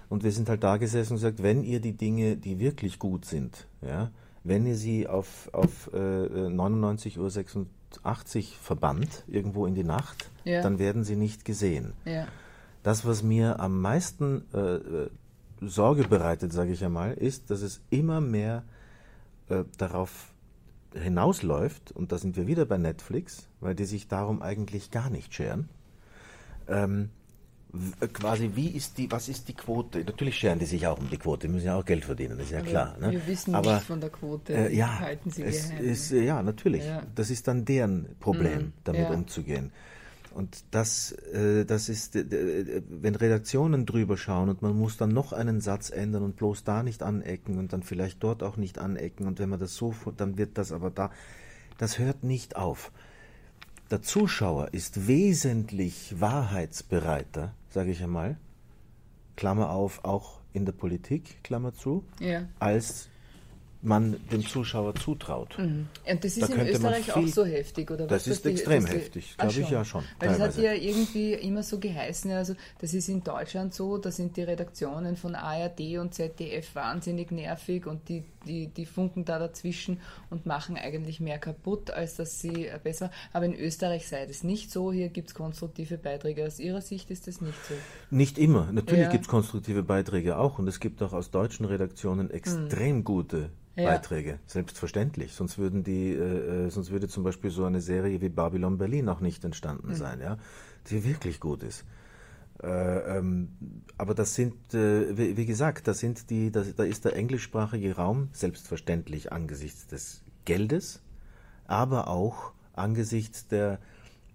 Und 0.09 0.25
wir 0.25 0.33
sind 0.33 0.49
halt 0.49 0.63
da 0.63 0.77
gesessen 0.77 1.15
und 1.15 1.17
gesagt, 1.17 1.43
wenn 1.43 1.65
ihr 1.65 1.81
die 1.81 1.97
Dinge, 1.97 2.37
die 2.37 2.59
wirklich 2.59 2.99
gut 2.99 3.25
sind, 3.25 3.67
ja, 3.81 4.11
wenn 4.45 4.67
ihr 4.67 4.77
sie 4.77 5.07
auf, 5.09 5.49
auf 5.53 5.91
äh, 5.95 5.97
99.86 5.97 7.19
Uhr 7.57 7.67
verbannt, 8.61 9.25
irgendwo 9.29 9.67
in 9.67 9.75
die 9.75 9.85
Nacht, 9.85 10.31
Ja. 10.45 10.63
dann 10.63 10.79
werden 10.79 11.05
sie 11.05 11.17
nicht 11.17 11.45
gesehen. 11.45 11.93
Ja. 12.05 12.27
Das, 12.83 13.07
was 13.07 13.23
mir 13.23 13.61
am 13.61 13.81
meisten 13.81 14.45
äh, 14.53 14.59
äh, 14.59 15.11
Sorge 15.61 16.05
bereitet, 16.05 16.53
sage 16.53 16.73
ich 16.73 16.85
einmal, 16.85 17.13
ist, 17.15 17.51
dass 17.51 17.63
es 17.63 17.81
immer 17.91 18.21
mehr 18.21 18.65
äh, 19.49 19.65
darauf 19.79 20.33
hinausläuft, 20.95 21.93
und 21.93 22.13
da 22.13 22.19
sind 22.19 22.37
wir 22.37 22.47
wieder 22.47 22.65
bei 22.67 22.79
Netflix, 22.79 23.49
weil 23.61 23.75
die 23.75 23.85
sich 23.85 24.09
darum 24.09 24.43
eigentlich 24.43 24.91
gar 24.91 25.09
nicht 25.11 25.35
scheren. 25.35 25.69
Ähm, 26.69 27.11
quasi, 28.13 28.51
wie 28.55 28.69
ist 28.69 28.99
die, 28.99 29.11
was 29.11 29.29
ist 29.29 29.49
die 29.49 29.55
Quote? 29.55 30.05
Natürlich 30.05 30.37
scheren 30.37 30.59
die 30.59 30.67
sich 30.67 30.87
auch 30.87 30.99
um 30.99 31.09
die 31.09 31.17
Quote, 31.17 31.47
die 31.47 31.53
müssen 31.55 31.67
ja 31.67 31.77
auch 31.79 31.85
Geld 31.85 32.05
verdienen, 32.05 32.37
das 32.37 32.47
ist 32.47 32.53
ja 32.53 32.59
Aber 32.61 32.69
klar. 32.69 32.97
Ne? 33.01 33.11
Wir 33.13 33.27
wissen 33.27 33.55
Aber, 33.55 33.73
nichts 33.73 33.87
von 33.87 34.01
der 34.01 34.11
Quote. 34.11 34.53
äh, 34.55 34.75
ja, 34.77 34.99
halten 35.01 35.31
Sie 35.31 35.43
es 35.43 35.71
geheim. 35.71 35.85
ist, 35.85 36.13
äh, 36.13 36.25
ja, 36.25 36.43
natürlich. 36.43 36.85
Ja. 36.85 37.03
Das 37.15 37.31
ist 37.31 37.49
dann 37.49 37.65
deren 37.65 38.09
Problem, 38.21 38.59
Mhm, 38.59 38.73
damit 38.85 39.03
ja. 39.03 39.11
umzugehen. 39.11 39.73
Und 40.35 40.65
das, 40.71 41.13
äh, 41.13 41.65
das 41.67 41.89
ist, 41.91 42.17
äh, 42.17 42.21
äh, 42.21 42.83
wenn 42.89 43.15
Redaktionen 43.15 43.85
drüber 43.85 44.17
schauen 44.17 44.49
und 44.49 44.63
man 44.63 44.77
muss 44.79 44.97
dann 44.97 45.11
noch 45.11 45.33
einen 45.35 45.61
Satz 45.61 45.91
ändern 45.91 46.23
und 46.23 46.37
bloß 46.37 46.65
da 46.65 46.83
nicht 46.83 47.03
anecken 47.03 47.59
und 47.59 47.73
dann 47.75 47.83
vielleicht 47.83 48.23
dort 48.23 48.43
auch 48.43 48.57
nicht 48.57 48.79
anecken 48.79 49.27
und 49.27 49.39
wenn 49.39 49.51
man 49.51 49.61
das 49.61 49.75
so, 49.77 49.95
dann 50.17 50.39
wird 50.39 50.57
das 50.57 50.73
aber 50.73 50.91
da, 50.91 51.11
das 51.79 51.99
hört 51.99 52.25
nicht 52.25 52.57
auf. 52.57 52.93
Der 53.91 54.01
Zuschauer 54.01 54.73
ist 54.73 55.07
wesentlich 55.07 56.15
wahrheitsbereiter, 56.19 57.53
sage 57.73 57.91
ich 57.91 58.03
einmal, 58.03 58.37
Klammer 59.37 59.71
auf, 59.71 60.05
auch 60.05 60.41
in 60.53 60.65
der 60.67 60.73
Politik, 60.73 61.43
Klammer 61.43 61.73
zu, 61.75 62.05
ja. 62.21 62.45
als 62.59 63.09
man 63.85 64.21
dem 64.31 64.47
Zuschauer 64.47 64.95
zutraut. 64.95 65.59
Und 65.59 65.89
das 66.07 66.37
ist 66.37 66.43
Da 66.43 66.55
in 66.55 66.69
Österreich 66.69 67.11
viel- 67.11 67.25
auch 67.25 67.27
so 67.27 67.45
heftig, 67.45 67.91
oder 67.91 68.07
Das 68.07 68.23
was? 68.23 68.27
ist 68.29 68.37
dass 68.37 68.43
die- 68.43 68.51
extrem 68.59 68.85
die- 68.87 68.93
heftig, 68.93 69.37
glaube 69.37 69.61
ich 69.61 69.71
ja 69.71 69.85
schon, 69.85 70.05
Weil 70.21 70.29
das 70.29 70.39
hat 70.39 70.55
teilweise. 70.55 70.65
ja 70.65 70.73
irgendwie 70.75 71.33
immer 71.33 71.65
so 71.65 71.81
geheißen, 71.81 72.31
also 72.31 72.55
das 72.81 72.95
ist 72.95 73.09
in 73.09 73.25
Deutschland 73.25 73.75
so, 73.75 73.99
da 73.99 74.13
sind 74.13 74.37
die 74.37 74.43
Redaktionen 74.43 75.17
von 75.17 75.35
ARD 75.35 75.99
und 75.99 76.15
ZDF 76.15 76.75
wahnsinnig 76.77 77.33
nervig 77.33 77.87
und 77.87 78.09
die, 78.09 78.23
die, 78.47 78.69
die 78.69 78.87
funken 78.87 79.25
da 79.25 79.39
dazwischen 79.39 80.01
und 80.31 80.47
machen 80.47 80.77
eigentlich 80.77 81.21
mehr 81.21 81.39
kaputt, 81.39 81.91
als 81.91 82.17
dass 82.17 82.41
sie 82.41 82.67
äh, 82.67 82.79
besser. 82.83 83.11
Aber 83.33 83.47
in 83.47 83.55
Österreich 83.55 84.09
sei 84.09 84.27
das 84.27 84.43
nicht 84.45 84.71
so. 84.71 84.93
Hier 84.93 85.09
gibt 85.09 85.29
es 85.29 85.35
konstruktive 85.35 85.99
Beiträge. 85.99 86.47
Aus 86.47 86.59
Ihrer 86.59 86.81
Sicht 86.81 87.11
ist 87.11 87.27
das 87.27 87.41
nicht 87.41 87.59
so. 87.67 87.75
Nicht 88.11 88.39
immer. 88.39 88.71
Natürlich 88.73 89.05
Ja. 89.05 89.11
gibt 89.11 89.25
es 89.25 89.29
konstruktive 89.29 89.83
Beiträge 89.83 90.37
auch 90.39 90.59
und 90.59 90.69
es 90.69 90.81
gibt 90.81 91.03
auch 91.03 91.13
aus 91.13 91.31
deutschen 91.31 91.67
Redaktionen 91.67 92.31
extrem 92.31 93.05
gute 93.05 93.37
Mhm. 93.37 93.49
Ja. 93.75 93.85
Beiträge, 93.93 94.39
selbstverständlich. 94.47 95.33
Sonst 95.33 95.57
würden 95.57 95.83
die, 95.83 96.11
äh, 96.13 96.67
äh, 96.67 96.69
sonst 96.71 96.91
würde 96.91 97.09
zum 97.09 97.23
Beispiel 97.25 97.51
so 97.51 97.65
eine 97.65 97.81
Serie 97.81 98.21
wie 98.21 98.29
Babylon 98.29 98.77
Berlin 98.77 99.09
auch 99.09 99.21
nicht 99.21 99.45
entstanden 99.47 99.89
Mhm. 99.89 99.95
sein, 99.95 100.21
ja, 100.21 100.37
die 100.91 101.05
wirklich 101.05 101.41
gut 101.41 101.63
ist. 101.63 101.85
Äh, 102.63 103.19
ähm, 103.19 103.49
aber 103.99 104.15
das 104.15 104.35
sind, 104.35 104.75
äh, 104.75 105.17
wie, 105.17 105.37
wie 105.37 105.47
gesagt, 105.47 105.89
da 105.89 105.95
sind 105.95 106.31
die, 106.31 106.51
da, 106.53 106.63
da 106.77 106.85
ist 106.85 107.05
der 107.05 107.17
englischsprachige 107.17 107.97
Raum 107.97 108.29
selbstverständlich 108.33 109.33
angesichts 109.33 109.87
des 109.87 110.23
Geldes, 110.45 111.03
aber 111.67 112.09
auch 112.09 112.53
angesichts 112.75 113.49
der 113.49 113.79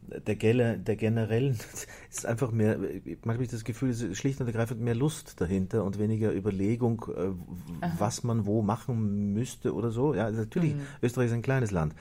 der, 0.07 0.36
Gelle, 0.36 0.78
der 0.78 0.95
generellen, 0.95 1.57
ist 2.09 2.25
einfach 2.25 2.51
mehr, 2.51 2.78
manchmal 2.78 3.36
habe 3.36 3.43
ich 3.43 3.49
das 3.49 3.63
Gefühl, 3.63 3.89
es 3.89 4.01
ist 4.01 4.17
schlicht 4.17 4.39
und 4.39 4.47
ergreifend 4.47 4.82
mehr 4.82 4.95
Lust 4.95 5.39
dahinter 5.41 5.84
und 5.84 5.99
weniger 5.99 6.34
Überlegung, 6.34 7.05
äh, 7.15 7.89
was 7.97 8.23
man 8.23 8.45
wo 8.45 8.61
machen 8.61 9.34
müsste 9.34 9.73
oder 9.73 9.91
so. 9.91 10.13
Ja, 10.13 10.32
natürlich, 10.32 10.75
Österreich 11.01 11.28
ist 11.28 11.34
ein 11.34 11.41
kleines 11.41 11.71
Land. 11.71 11.93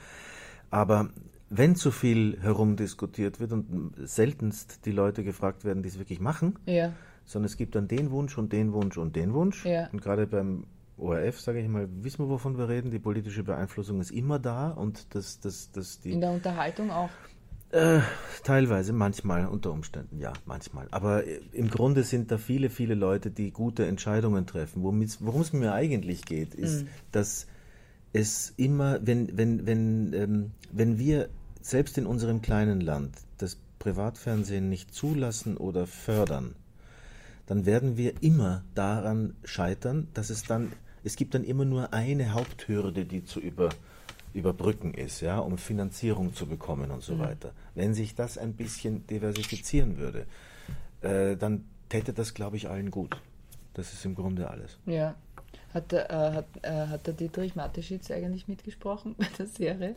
Aber 0.69 1.09
wenn 1.49 1.75
zu 1.75 1.91
viel 1.91 2.37
herumdiskutiert 2.41 3.39
wird 3.39 3.53
und 3.53 3.93
seltenst 4.03 4.85
die 4.85 4.91
Leute 4.91 5.23
gefragt 5.23 5.63
werden, 5.65 5.83
die 5.83 5.89
es 5.89 5.97
wirklich 5.97 6.19
machen, 6.19 6.55
Ja. 6.65 6.93
sondern 7.25 7.45
es 7.45 7.57
gibt 7.57 7.75
dann 7.75 7.87
den 7.87 8.11
Wunsch 8.11 8.37
und 8.37 8.51
den 8.53 8.73
Wunsch 8.73 8.97
und 8.97 9.15
den 9.15 9.33
Wunsch. 9.33 9.65
Ja. 9.65 9.87
Und 9.91 10.01
gerade 10.01 10.27
beim 10.27 10.65
ORF, 10.97 11.39
sage 11.39 11.59
ich 11.61 11.67
mal, 11.69 11.87
wissen 12.01 12.25
wir, 12.25 12.29
wovon 12.29 12.57
wir 12.57 12.67
reden. 12.69 12.91
Die 12.91 12.99
politische 12.99 13.43
Beeinflussung 13.43 14.01
ist 14.01 14.11
immer 14.11 14.39
da 14.39 14.71
und 14.71 15.13
das, 15.15 15.39
das, 15.39 15.71
das, 15.71 15.99
die, 15.99 16.11
In 16.13 16.21
der 16.21 16.31
Unterhaltung 16.31 16.89
auch. 16.89 17.09
äh, 17.71 17.99
teilweise, 18.43 18.93
manchmal, 18.93 19.45
unter 19.45 19.71
Umständen, 19.71 20.19
ja, 20.19 20.33
manchmal. 20.45 20.87
Aber 20.91 21.25
äh, 21.27 21.39
im 21.53 21.69
Grunde 21.69 22.03
sind 22.03 22.31
da 22.31 22.37
viele, 22.37 22.69
viele 22.69 22.95
Leute, 22.95 23.29
die 23.29 23.51
gute 23.51 23.85
Entscheidungen 23.85 24.47
treffen. 24.47 24.81
Worum 24.83 25.01
es 25.41 25.53
mir 25.53 25.73
eigentlich 25.73 26.25
geht, 26.25 26.55
ist, 26.55 26.85
dass 27.11 27.45
es 28.13 28.53
immer, 28.57 28.99
wenn, 29.05 29.37
wenn, 29.37 29.65
wenn, 29.67 30.13
ähm, 30.13 30.51
wenn 30.71 30.97
wir 30.97 31.29
selbst 31.67 31.97
in 31.97 32.05
unserem 32.05 32.41
kleinen 32.41 32.79
Land 32.79 33.15
das 33.37 33.57
Privatfernsehen 33.79 34.69
nicht 34.69 34.93
zulassen 34.93 35.57
oder 35.57 35.85
fördern, 35.85 36.55
dann 37.45 37.65
werden 37.65 37.97
wir 37.97 38.21
immer 38.23 38.63
daran 38.73 39.35
scheitern, 39.43 40.07
dass 40.13 40.29
es 40.29 40.43
dann, 40.43 40.71
es 41.03 41.15
gibt 41.15 41.33
dann 41.33 41.43
immer 41.43 41.65
nur 41.65 41.93
eine 41.93 42.33
Haupthürde, 42.33 43.05
die 43.05 43.25
zu 43.25 43.39
über, 43.39 43.69
überbrücken 44.33 44.93
ist, 44.93 45.21
ja, 45.21 45.39
um 45.39 45.57
Finanzierung 45.57 46.33
zu 46.33 46.45
bekommen 46.45 46.89
und 46.91 47.03
so 47.03 47.19
weiter. 47.19 47.51
Wenn 47.75 47.93
sich 47.93 48.15
das 48.15 48.37
ein 48.37 48.53
bisschen 48.53 49.05
diversifizieren 49.07 49.97
würde, 49.97 50.25
äh, 51.01 51.35
dann 51.35 51.65
täte 51.89 52.13
das, 52.13 52.33
glaube 52.33 52.57
ich, 52.57 52.69
allen 52.69 52.91
gut. 52.91 53.17
Das 53.73 53.93
ist 53.93 54.05
im 54.05 54.15
Grunde 54.15 54.49
alles. 54.49 54.77
Ja. 54.85 55.15
Hat 55.73 55.91
der, 55.91 56.09
äh, 56.09 56.33
hat, 56.33 56.45
äh, 56.61 56.87
hat 56.87 57.07
der 57.07 57.13
Dietrich 57.13 57.55
Mateschitz 57.55 58.09
eigentlich 58.09 58.47
mitgesprochen 58.47 59.15
bei 59.17 59.27
der 59.37 59.47
Serie? 59.47 59.95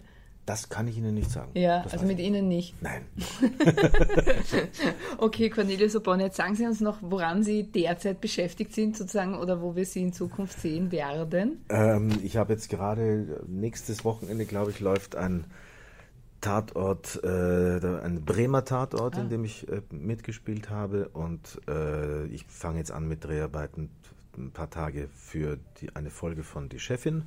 Das 0.51 0.69
kann 0.69 0.89
ich 0.89 0.99
Ihnen 0.99 1.15
nicht 1.15 1.31
sagen. 1.31 1.53
Ja, 1.55 1.85
Das 1.85 1.93
also 1.93 2.07
mit 2.07 2.19
ich 2.19 2.27
Ihnen 2.27 2.49
nicht. 2.49 2.75
Nein. 2.83 3.03
Okay, 5.19 5.49
Cornelius 5.49 5.95
jetzt 5.95 6.37
sagen 6.37 6.57
Sie 6.57 6.67
uns 6.67 6.81
noch, 6.81 6.99
woran 7.03 7.45
Sie 7.45 7.71
derzeit 7.71 8.21
beschäftigt 8.21 8.75
sind, 8.75 8.97
sozusagen, 8.97 9.37
oder 9.37 9.63
wo 9.63 9.77
wir 9.77 9.87
Sie 9.87 10.03
in 10.03 10.13
Zukunft 10.13 10.61
sehen 10.61 10.91
werden. 10.91 11.65
Ähm, 11.69 12.11
ich 12.25 12.37
habe 12.37 12.53
jetzt 12.55 12.69
gerade, 12.69 13.45
nächstes 13.47 14.05
Wochenende, 14.05 14.45
glaube 14.45 14.73
ich, 14.73 14.81
läuft 14.81 15.15
ein 15.15 15.45
Tatort, 16.41 17.23
äh, 17.23 17.29
ein 17.29 18.25
Bremer 18.25 18.65
Tatort, 18.65 19.19
in 19.19 19.29
dem 19.29 19.45
ich 19.45 19.69
äh, 19.69 19.83
mitgespielt 19.91 20.69
habe. 20.69 21.11
Und 21.11 21.61
äh, 21.69 22.25
ich 22.27 22.45
fange 22.47 22.79
jetzt 22.79 22.91
an 22.91 23.07
mit 23.07 23.23
Dreharbeiten 23.23 23.91
ein 24.37 24.51
paar 24.51 24.71
Tage 24.71 25.09
für 25.15 25.59
die, 25.81 25.95
eine 25.95 26.11
Folge 26.11 26.43
von 26.43 26.69
Die 26.69 26.81
Chefin. 26.81 27.23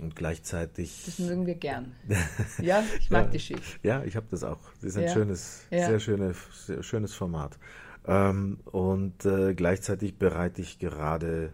Und 0.00 0.14
gleichzeitig. 0.14 1.04
Das 1.06 1.18
mögen 1.18 1.46
wir 1.46 1.54
gern. 1.54 1.94
Ja, 2.62 2.82
ich 2.98 3.10
mag 3.10 3.24
Ja. 3.26 3.30
die 3.30 3.40
Schiff. 3.40 3.78
Ja, 3.82 4.04
ich 4.04 4.14
habe 4.16 4.26
das 4.30 4.44
auch. 4.44 4.58
Das 4.74 4.84
ist 4.90 4.96
ein 4.98 5.04
Ja. 5.04 5.12
schönes, 5.12 5.62
Ja. 5.70 5.86
sehr, 5.86 6.00
schöne, 6.00 6.34
sehr 6.66 6.82
schönes 6.82 7.14
Format. 7.14 7.58
Ähm, 8.06 8.60
und 8.66 9.24
äh, 9.24 9.54
gleichzeitig 9.54 10.18
bereite 10.18 10.60
ich 10.62 10.78
gerade 10.78 11.52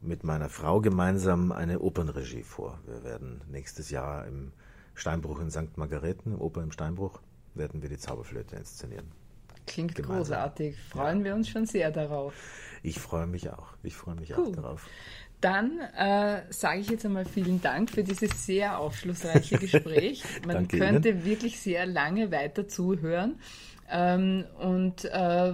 mit 0.00 0.22
meiner 0.24 0.48
Frau 0.50 0.80
gemeinsam 0.80 1.50
eine 1.52 1.78
Opernregie 1.80 2.42
vor. 2.42 2.78
Wir 2.86 3.04
werden 3.04 3.40
nächstes 3.48 3.90
Jahr 3.90 4.26
im 4.26 4.52
Steinbruch 4.94 5.40
in 5.40 5.50
St. 5.50 5.76
Margareten, 5.76 6.32
im 6.34 6.40
Oper 6.40 6.62
im 6.62 6.72
Steinbruch, 6.72 7.20
werden 7.54 7.80
wir 7.80 7.88
die 7.88 7.98
Zauberflöte 7.98 8.56
inszenieren. 8.56 9.06
Klingt 9.66 9.94
Gemeinsam. 9.94 10.16
großartig. 10.18 10.76
Freuen 10.90 11.24
wir 11.24 11.34
uns 11.34 11.48
schon 11.48 11.64
sehr 11.64 11.90
darauf. 11.90 12.34
Ich 12.82 13.00
freue 13.00 13.26
mich 13.26 13.48
auch. 13.50 13.68
Ich 13.82 13.96
freue 13.96 14.14
mich 14.16 14.36
Cool. 14.36 14.48
auch 14.48 14.52
darauf. 14.52 14.86
Dann 15.44 15.78
äh, 15.78 16.40
sage 16.48 16.80
ich 16.80 16.88
jetzt 16.88 17.04
einmal 17.04 17.26
vielen 17.26 17.60
Dank 17.60 17.90
für 17.90 18.02
dieses 18.02 18.46
sehr 18.46 18.78
aufschlussreiche 18.78 19.58
Gespräch. 19.58 20.24
Man 20.46 20.68
könnte 20.68 21.26
wirklich 21.26 21.60
sehr 21.60 21.84
lange 21.84 22.32
weiter 22.32 22.66
zuhören. 22.66 23.38
Ähm, 23.90 24.46
und 24.58 25.04
äh, 25.04 25.52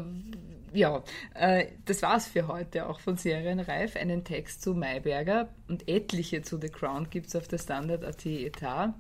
ja, 0.73 1.03
äh, 1.35 1.67
das 1.87 2.03
war's 2.03 2.29
für 2.29 2.47
heute 2.47 2.89
auch 2.89 3.01
von 3.01 3.17
Serienreif. 3.17 3.97
Einen 3.97 4.23
Text 4.23 4.63
zu 4.63 4.75
Mayberger 4.75 5.49
und 5.67 5.89
etliche 5.89 6.43
zu 6.43 6.61
The 6.61 6.69
Crown 6.69 7.11
gibt's 7.11 7.35
auf 7.35 7.49
der 7.49 7.59
Standard.at 7.59 8.25
Etat. 8.27 8.95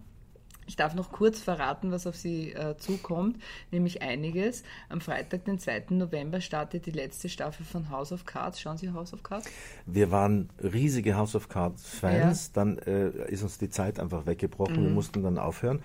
Ich 0.71 0.77
darf 0.77 0.95
noch 0.95 1.11
kurz 1.11 1.41
verraten, 1.41 1.91
was 1.91 2.07
auf 2.07 2.14
Sie 2.14 2.53
äh, 2.53 2.77
zukommt, 2.77 3.43
nämlich 3.73 4.03
einiges. 4.03 4.62
Am 4.89 5.01
Freitag, 5.01 5.45
den 5.45 5.59
2. 5.59 5.87
November, 5.91 6.41
startet 6.41 6.87
die 6.87 6.93
letzte 6.93 7.29
Staffel 7.29 7.66
von 7.66 7.91
House 7.91 8.12
of 8.12 8.25
Cards. 8.25 8.61
Schauen 8.61 8.79
Sie 8.79 8.89
House 8.93 9.12
of 9.12 9.25
Cards? 9.25 9.49
Wir 9.87 10.12
waren 10.12 10.49
riesige 10.62 11.16
House 11.16 11.35
of 11.35 11.49
Cards 11.49 11.85
Fans, 11.89 12.53
dann 12.53 12.79
äh, 12.79 13.09
ist 13.27 13.43
uns 13.43 13.59
die 13.59 13.68
Zeit 13.68 13.99
einfach 13.99 14.27
weggebrochen, 14.27 14.77
Mhm. 14.77 14.85
wir 14.85 14.91
mussten 14.91 15.25
dann 15.25 15.39
aufhören. 15.39 15.83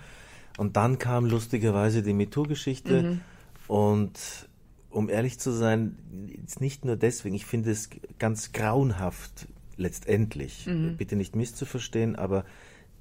Und 0.56 0.76
dann 0.76 0.98
kam 1.00 1.26
lustigerweise 1.26 2.04
die 2.04 2.12
MeToo-Geschichte 2.12 3.02
Mhm. 3.02 3.20
und 3.66 4.48
um 4.90 5.08
ehrlich 5.10 5.40
zu 5.40 5.50
sein, 5.50 5.98
jetzt 6.28 6.60
nicht 6.60 6.84
nur 6.84 6.94
deswegen, 6.94 7.34
ich 7.34 7.44
finde 7.44 7.72
es 7.72 7.90
ganz 8.20 8.52
grauenhaft 8.52 9.48
letztendlich, 9.76 10.68
Mhm. 10.68 10.96
bitte 10.96 11.16
nicht 11.16 11.34
misszuverstehen, 11.34 12.14
aber 12.14 12.44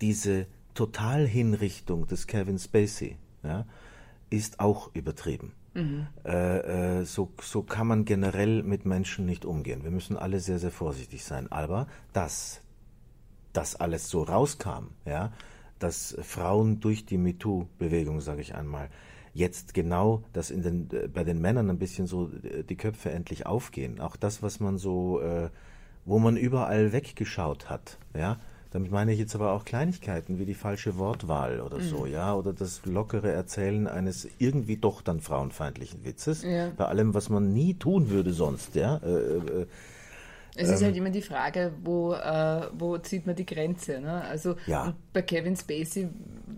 diese 0.01 0.47
Totalhinrichtung 0.75 2.05
des 2.05 2.27
Kevin 2.27 2.59
Spacey 2.59 3.17
ja, 3.43 3.65
ist 4.29 4.59
auch 4.59 4.93
übertrieben. 4.93 5.53
Äh, 6.23 6.99
äh, 6.99 7.05
so, 7.05 7.33
so 7.41 7.63
kann 7.63 7.87
man 7.87 8.05
generell 8.05 8.63
mit 8.63 8.85
Menschen 8.85 9.25
nicht 9.25 9.45
umgehen. 9.45 9.83
Wir 9.83 9.91
müssen 9.91 10.17
alle 10.17 10.39
sehr, 10.39 10.59
sehr 10.59 10.71
vorsichtig 10.71 11.23
sein. 11.25 11.51
Aber 11.51 11.87
dass 12.13 12.61
das 13.51 13.75
alles 13.75 14.09
so 14.09 14.23
rauskam, 14.23 14.91
ja, 15.05 15.33
dass 15.79 16.17
Frauen 16.21 16.79
durch 16.79 17.05
die 17.05 17.17
MeToo-Bewegung, 17.17 18.21
sage 18.21 18.41
ich 18.41 18.55
einmal, 18.55 18.89
jetzt 19.33 19.73
genau, 19.73 20.23
dass 20.31 20.49
in 20.49 20.61
den, 20.63 20.89
äh, 20.91 21.07
bei 21.07 21.23
den 21.23 21.41
Männern 21.41 21.69
ein 21.69 21.77
bisschen 21.77 22.07
so 22.07 22.31
äh, 22.43 22.63
die 22.63 22.77
Köpfe 22.77 23.11
endlich 23.11 23.45
aufgehen. 23.45 23.99
Auch 23.99 24.15
das, 24.15 24.41
was 24.41 24.61
man 24.61 24.77
so, 24.77 25.19
äh, 25.21 25.49
wo 26.05 26.19
man 26.19 26.37
überall 26.37 26.93
weggeschaut 26.93 27.69
hat, 27.69 27.97
ja. 28.13 28.39
Damit 28.75 28.91
meine 28.91 29.13
ich 29.13 29.19
jetzt 29.19 29.33
aber 29.35 29.53
auch 29.53 29.63
Kleinigkeiten 29.63 30.37
wie 30.37 30.43
die 30.43 30.53
falsche 30.53 30.97
Wortwahl 30.97 31.61
oder 31.61 31.79
so, 31.79 31.99
mhm. 31.99 32.11
ja, 32.11 32.35
oder 32.35 32.51
das 32.51 32.85
lockere 32.85 33.31
Erzählen 33.31 33.87
eines 33.87 34.27
irgendwie 34.37 34.75
doch 34.75 35.01
dann 35.01 35.21
frauenfeindlichen 35.21 36.03
Witzes, 36.03 36.43
ja. 36.43 36.71
bei 36.75 36.83
allem, 36.83 37.13
was 37.13 37.29
man 37.29 37.53
nie 37.53 37.75
tun 37.75 38.09
würde 38.09 38.33
sonst, 38.33 38.75
ja. 38.75 38.97
Äh, 38.97 39.37
äh, 39.61 39.67
es 40.57 40.67
ist 40.67 40.81
ähm, 40.81 40.87
halt 40.87 40.97
immer 40.97 41.09
die 41.09 41.21
Frage, 41.21 41.71
wo, 41.85 42.15
äh, 42.15 42.67
wo 42.77 42.97
zieht 42.97 43.25
man 43.25 43.37
die 43.37 43.45
Grenze. 43.45 44.01
Ne? 44.01 44.21
Also 44.25 44.57
ja. 44.67 44.93
bei 45.13 45.21
Kevin 45.21 45.55
Spacey 45.55 46.09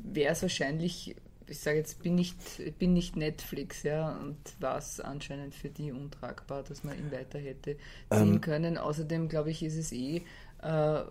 wäre 0.04 0.34
es 0.34 0.42
wahrscheinlich 0.42 1.16
ich 1.50 1.60
sage 1.60 1.78
jetzt, 1.78 2.04
bin 2.04 2.16
nicht, 2.16 2.38
bin 2.78 2.94
nicht 2.94 3.16
Netflix, 3.16 3.84
ja, 3.84 4.18
und 4.18 4.38
war 4.60 4.78
es 4.78 5.00
anscheinend 5.00 5.56
für 5.56 5.70
die 5.70 5.92
untragbar, 5.92 6.64
dass 6.64 6.84
man 6.84 6.98
ihn 6.98 7.12
weiter 7.12 7.40
hätte 7.40 7.78
ziehen 8.12 8.34
ähm, 8.34 8.42
können. 8.42 8.78
Außerdem, 8.78 9.30
glaube 9.30 9.52
ich, 9.52 9.64
ist 9.64 9.78
es 9.78 9.92
eh 9.92 10.24
äh, 10.68 11.04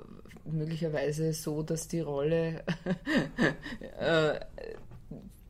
möglicherweise 0.44 1.32
so, 1.32 1.62
dass 1.62 1.88
die 1.88 2.00
Rolle 2.00 2.62
äh, 3.98 4.40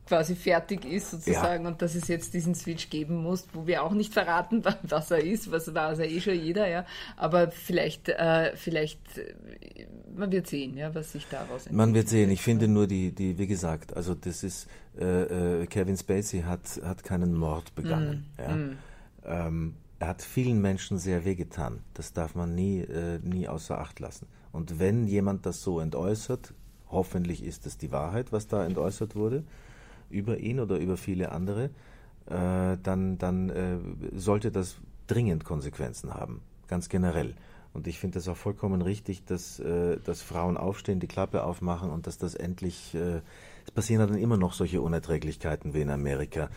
quasi 0.07 0.35
fertig 0.35 0.85
ist 0.85 1.11
sozusagen 1.11 1.65
ja. 1.65 1.69
und 1.69 1.81
dass 1.81 1.93
es 1.93 2.07
jetzt 2.07 2.33
diesen 2.33 2.55
Switch 2.55 2.89
geben 2.89 3.17
muss, 3.17 3.45
wo 3.53 3.67
wir 3.67 3.83
auch 3.83 3.91
nicht 3.91 4.13
verraten, 4.13 4.63
was 4.83 5.11
er 5.11 5.23
ist, 5.23 5.51
was 5.51 5.73
war 5.73 5.93
ja 5.93 6.05
eh 6.05 6.21
schon 6.21 6.41
jeder, 6.41 6.67
ja. 6.67 6.85
Aber 7.17 7.51
vielleicht, 7.51 8.09
äh, 8.09 8.55
vielleicht, 8.55 9.17
äh, 9.17 9.33
man 10.15 10.31
wird 10.31 10.47
sehen, 10.47 10.77
ja, 10.77 10.95
was 10.95 11.11
sich 11.11 11.27
daraus 11.29 11.67
entwickelt. 11.67 11.75
Man 11.75 11.93
wird 11.93 12.09
sehen. 12.09 12.31
Ich 12.31 12.41
finde 12.41 12.67
nur 12.67 12.87
die, 12.87 13.11
die, 13.11 13.37
wie 13.37 13.47
gesagt, 13.47 13.95
also 13.95 14.15
das 14.15 14.43
ist, 14.43 14.67
äh, 14.97 15.61
äh, 15.61 15.67
Kevin 15.67 15.97
Spacey 15.97 16.41
hat, 16.41 16.81
hat 16.83 17.03
keinen 17.03 17.35
Mord 17.35 17.75
begangen, 17.75 18.25
mm, 18.37 18.41
ja. 18.41 18.55
Mm. 18.55 18.77
Ähm, 19.25 19.73
hat 19.99 20.21
vielen 20.21 20.61
Menschen 20.61 20.97
sehr 20.97 21.25
wehgetan. 21.25 21.81
Das 21.93 22.13
darf 22.13 22.35
man 22.35 22.53
nie, 22.53 22.79
äh, 22.81 23.19
nie 23.19 23.47
außer 23.47 23.79
Acht 23.79 23.99
lassen. 23.99 24.27
Und 24.51 24.79
wenn 24.79 25.07
jemand 25.07 25.45
das 25.45 25.61
so 25.61 25.79
entäußert, 25.79 26.53
hoffentlich 26.89 27.43
ist 27.43 27.65
es 27.65 27.77
die 27.77 27.91
Wahrheit, 27.91 28.31
was 28.31 28.47
da 28.47 28.65
entäußert 28.65 29.15
wurde, 29.15 29.43
über 30.09 30.37
ihn 30.37 30.59
oder 30.59 30.77
über 30.77 30.97
viele 30.97 31.31
andere, 31.31 31.69
äh, 32.27 32.77
dann, 32.81 33.17
dann 33.17 33.49
äh, 33.49 33.77
sollte 34.15 34.51
das 34.51 34.77
dringend 35.07 35.43
Konsequenzen 35.43 36.13
haben, 36.13 36.41
ganz 36.67 36.89
generell. 36.89 37.35
Und 37.73 37.87
ich 37.87 37.99
finde 37.99 38.19
es 38.19 38.27
auch 38.27 38.37
vollkommen 38.37 38.81
richtig, 38.81 39.25
dass, 39.25 39.59
äh, 39.59 39.97
dass 40.03 40.21
Frauen 40.21 40.57
aufstehen, 40.57 40.99
die 40.99 41.07
Klappe 41.07 41.43
aufmachen 41.43 41.89
und 41.89 42.07
dass 42.07 42.17
das 42.17 42.35
endlich, 42.35 42.95
äh, 42.95 43.21
es 43.65 43.71
passieren 43.71 44.07
dann 44.07 44.17
immer 44.17 44.37
noch 44.37 44.53
solche 44.53 44.81
Unerträglichkeiten 44.81 45.73
wie 45.73 45.81
in 45.81 45.89
Amerika 45.89 46.49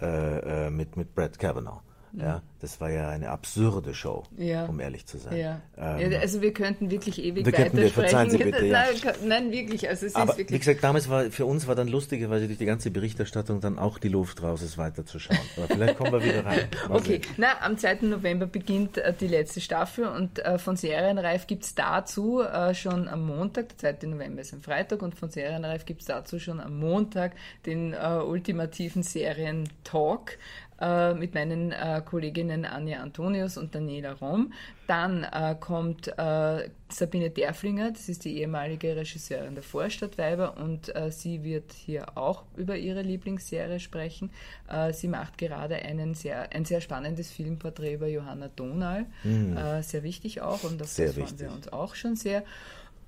äh, 0.00 0.70
mit, 0.70 0.96
mit 0.96 1.14
Brett 1.14 1.38
Kavanaugh. 1.38 1.82
Ja, 2.12 2.42
das 2.60 2.80
war 2.80 2.90
ja 2.90 3.10
eine 3.10 3.28
absurde 3.28 3.94
Show, 3.94 4.24
ja. 4.36 4.64
um 4.64 4.80
ehrlich 4.80 5.06
zu 5.06 5.18
sein. 5.18 5.36
Ja. 5.36 5.60
Ähm, 5.76 6.10
ja, 6.10 6.18
also 6.18 6.40
wir 6.40 6.52
könnten 6.52 6.90
wirklich 6.90 7.22
ewig 7.22 7.44
wir 7.44 7.52
weitersprechen. 7.52 7.90
Verzeihen 7.90 8.30
Sie 8.30 8.38
bitte, 8.38 8.64
nein, 8.64 8.94
nein, 9.24 9.52
wirklich. 9.52 9.88
Also 9.88 10.06
es 10.06 10.14
Aber 10.14 10.32
ist 10.32 10.38
wirklich 10.38 10.54
wie 10.54 10.58
gesagt, 10.58 10.82
damals 10.82 11.10
war 11.10 11.30
für 11.30 11.44
uns 11.44 11.66
war 11.66 11.74
dann 11.74 11.88
lustigerweise 11.88 12.46
durch 12.46 12.58
die 12.58 12.64
ganze 12.64 12.90
Berichterstattung 12.90 13.60
dann 13.60 13.78
auch 13.78 13.98
die 13.98 14.08
Luft 14.08 14.42
raus, 14.42 14.62
es 14.62 14.78
weiterzuschauen. 14.78 15.38
Aber 15.56 15.66
vielleicht 15.66 15.98
kommen 15.98 16.12
wir 16.12 16.24
wieder 16.24 16.46
rein. 16.46 16.68
Mal 16.88 16.96
okay, 16.96 17.20
sehen. 17.22 17.34
na, 17.36 17.60
am 17.60 17.76
2. 17.76 17.98
November 18.02 18.46
beginnt 18.46 18.98
äh, 18.98 19.12
die 19.12 19.28
letzte 19.28 19.60
Staffel 19.60 20.06
und 20.06 20.38
äh, 20.38 20.58
von 20.58 20.76
Serienreif 20.76 21.46
gibt 21.46 21.64
es 21.64 21.74
dazu 21.74 22.40
äh, 22.40 22.74
schon 22.74 23.08
am 23.08 23.26
Montag, 23.26 23.76
der 23.78 23.98
2. 24.00 24.08
November 24.08 24.40
ist 24.40 24.54
ein 24.54 24.62
Freitag 24.62 25.02
und 25.02 25.14
von 25.14 25.30
Serienreif 25.30 25.84
gibt 25.84 26.00
es 26.00 26.06
dazu 26.06 26.38
schon 26.38 26.60
am 26.60 26.78
Montag 26.78 27.32
den 27.66 27.92
äh, 27.92 28.20
ultimativen 28.24 29.02
Serien-Talk 29.02 30.38
äh, 30.80 31.14
mit 31.14 31.34
meinen 31.34 31.72
äh, 31.72 32.02
Kolleginnen 32.04 32.64
Anja 32.64 33.00
Antonius 33.00 33.56
und 33.56 33.74
Daniela 33.74 34.12
Rom. 34.12 34.52
Dann 34.86 35.24
äh, 35.24 35.56
kommt 35.58 36.08
äh, 36.18 36.68
Sabine 36.88 37.30
Derflinger, 37.30 37.92
das 37.92 38.08
ist 38.08 38.24
die 38.24 38.38
ehemalige 38.38 38.94
Regisseurin 38.94 39.54
der 39.54 39.62
Vorstadtweiber 39.62 40.58
und 40.58 40.94
äh, 40.94 41.10
sie 41.10 41.42
wird 41.42 41.72
hier 41.72 42.16
auch 42.16 42.44
über 42.56 42.76
ihre 42.76 43.02
Lieblingsserie 43.02 43.80
sprechen. 43.80 44.30
Äh, 44.68 44.92
sie 44.92 45.08
macht 45.08 45.38
gerade 45.38 45.76
einen 45.76 46.14
sehr, 46.14 46.52
ein 46.52 46.64
sehr 46.64 46.80
spannendes 46.80 47.30
Filmporträt 47.30 47.94
über 47.94 48.08
Johanna 48.08 48.48
Donal, 48.54 49.06
mhm. 49.24 49.56
sehr 49.80 50.02
wichtig 50.02 50.42
auch 50.42 50.62
und 50.62 50.80
auf 50.82 50.88
sehr 50.88 51.06
das 51.06 51.14
freuen 51.14 51.38
wir 51.38 51.52
uns 51.52 51.72
auch 51.72 51.94
schon 51.94 52.16
sehr. 52.16 52.44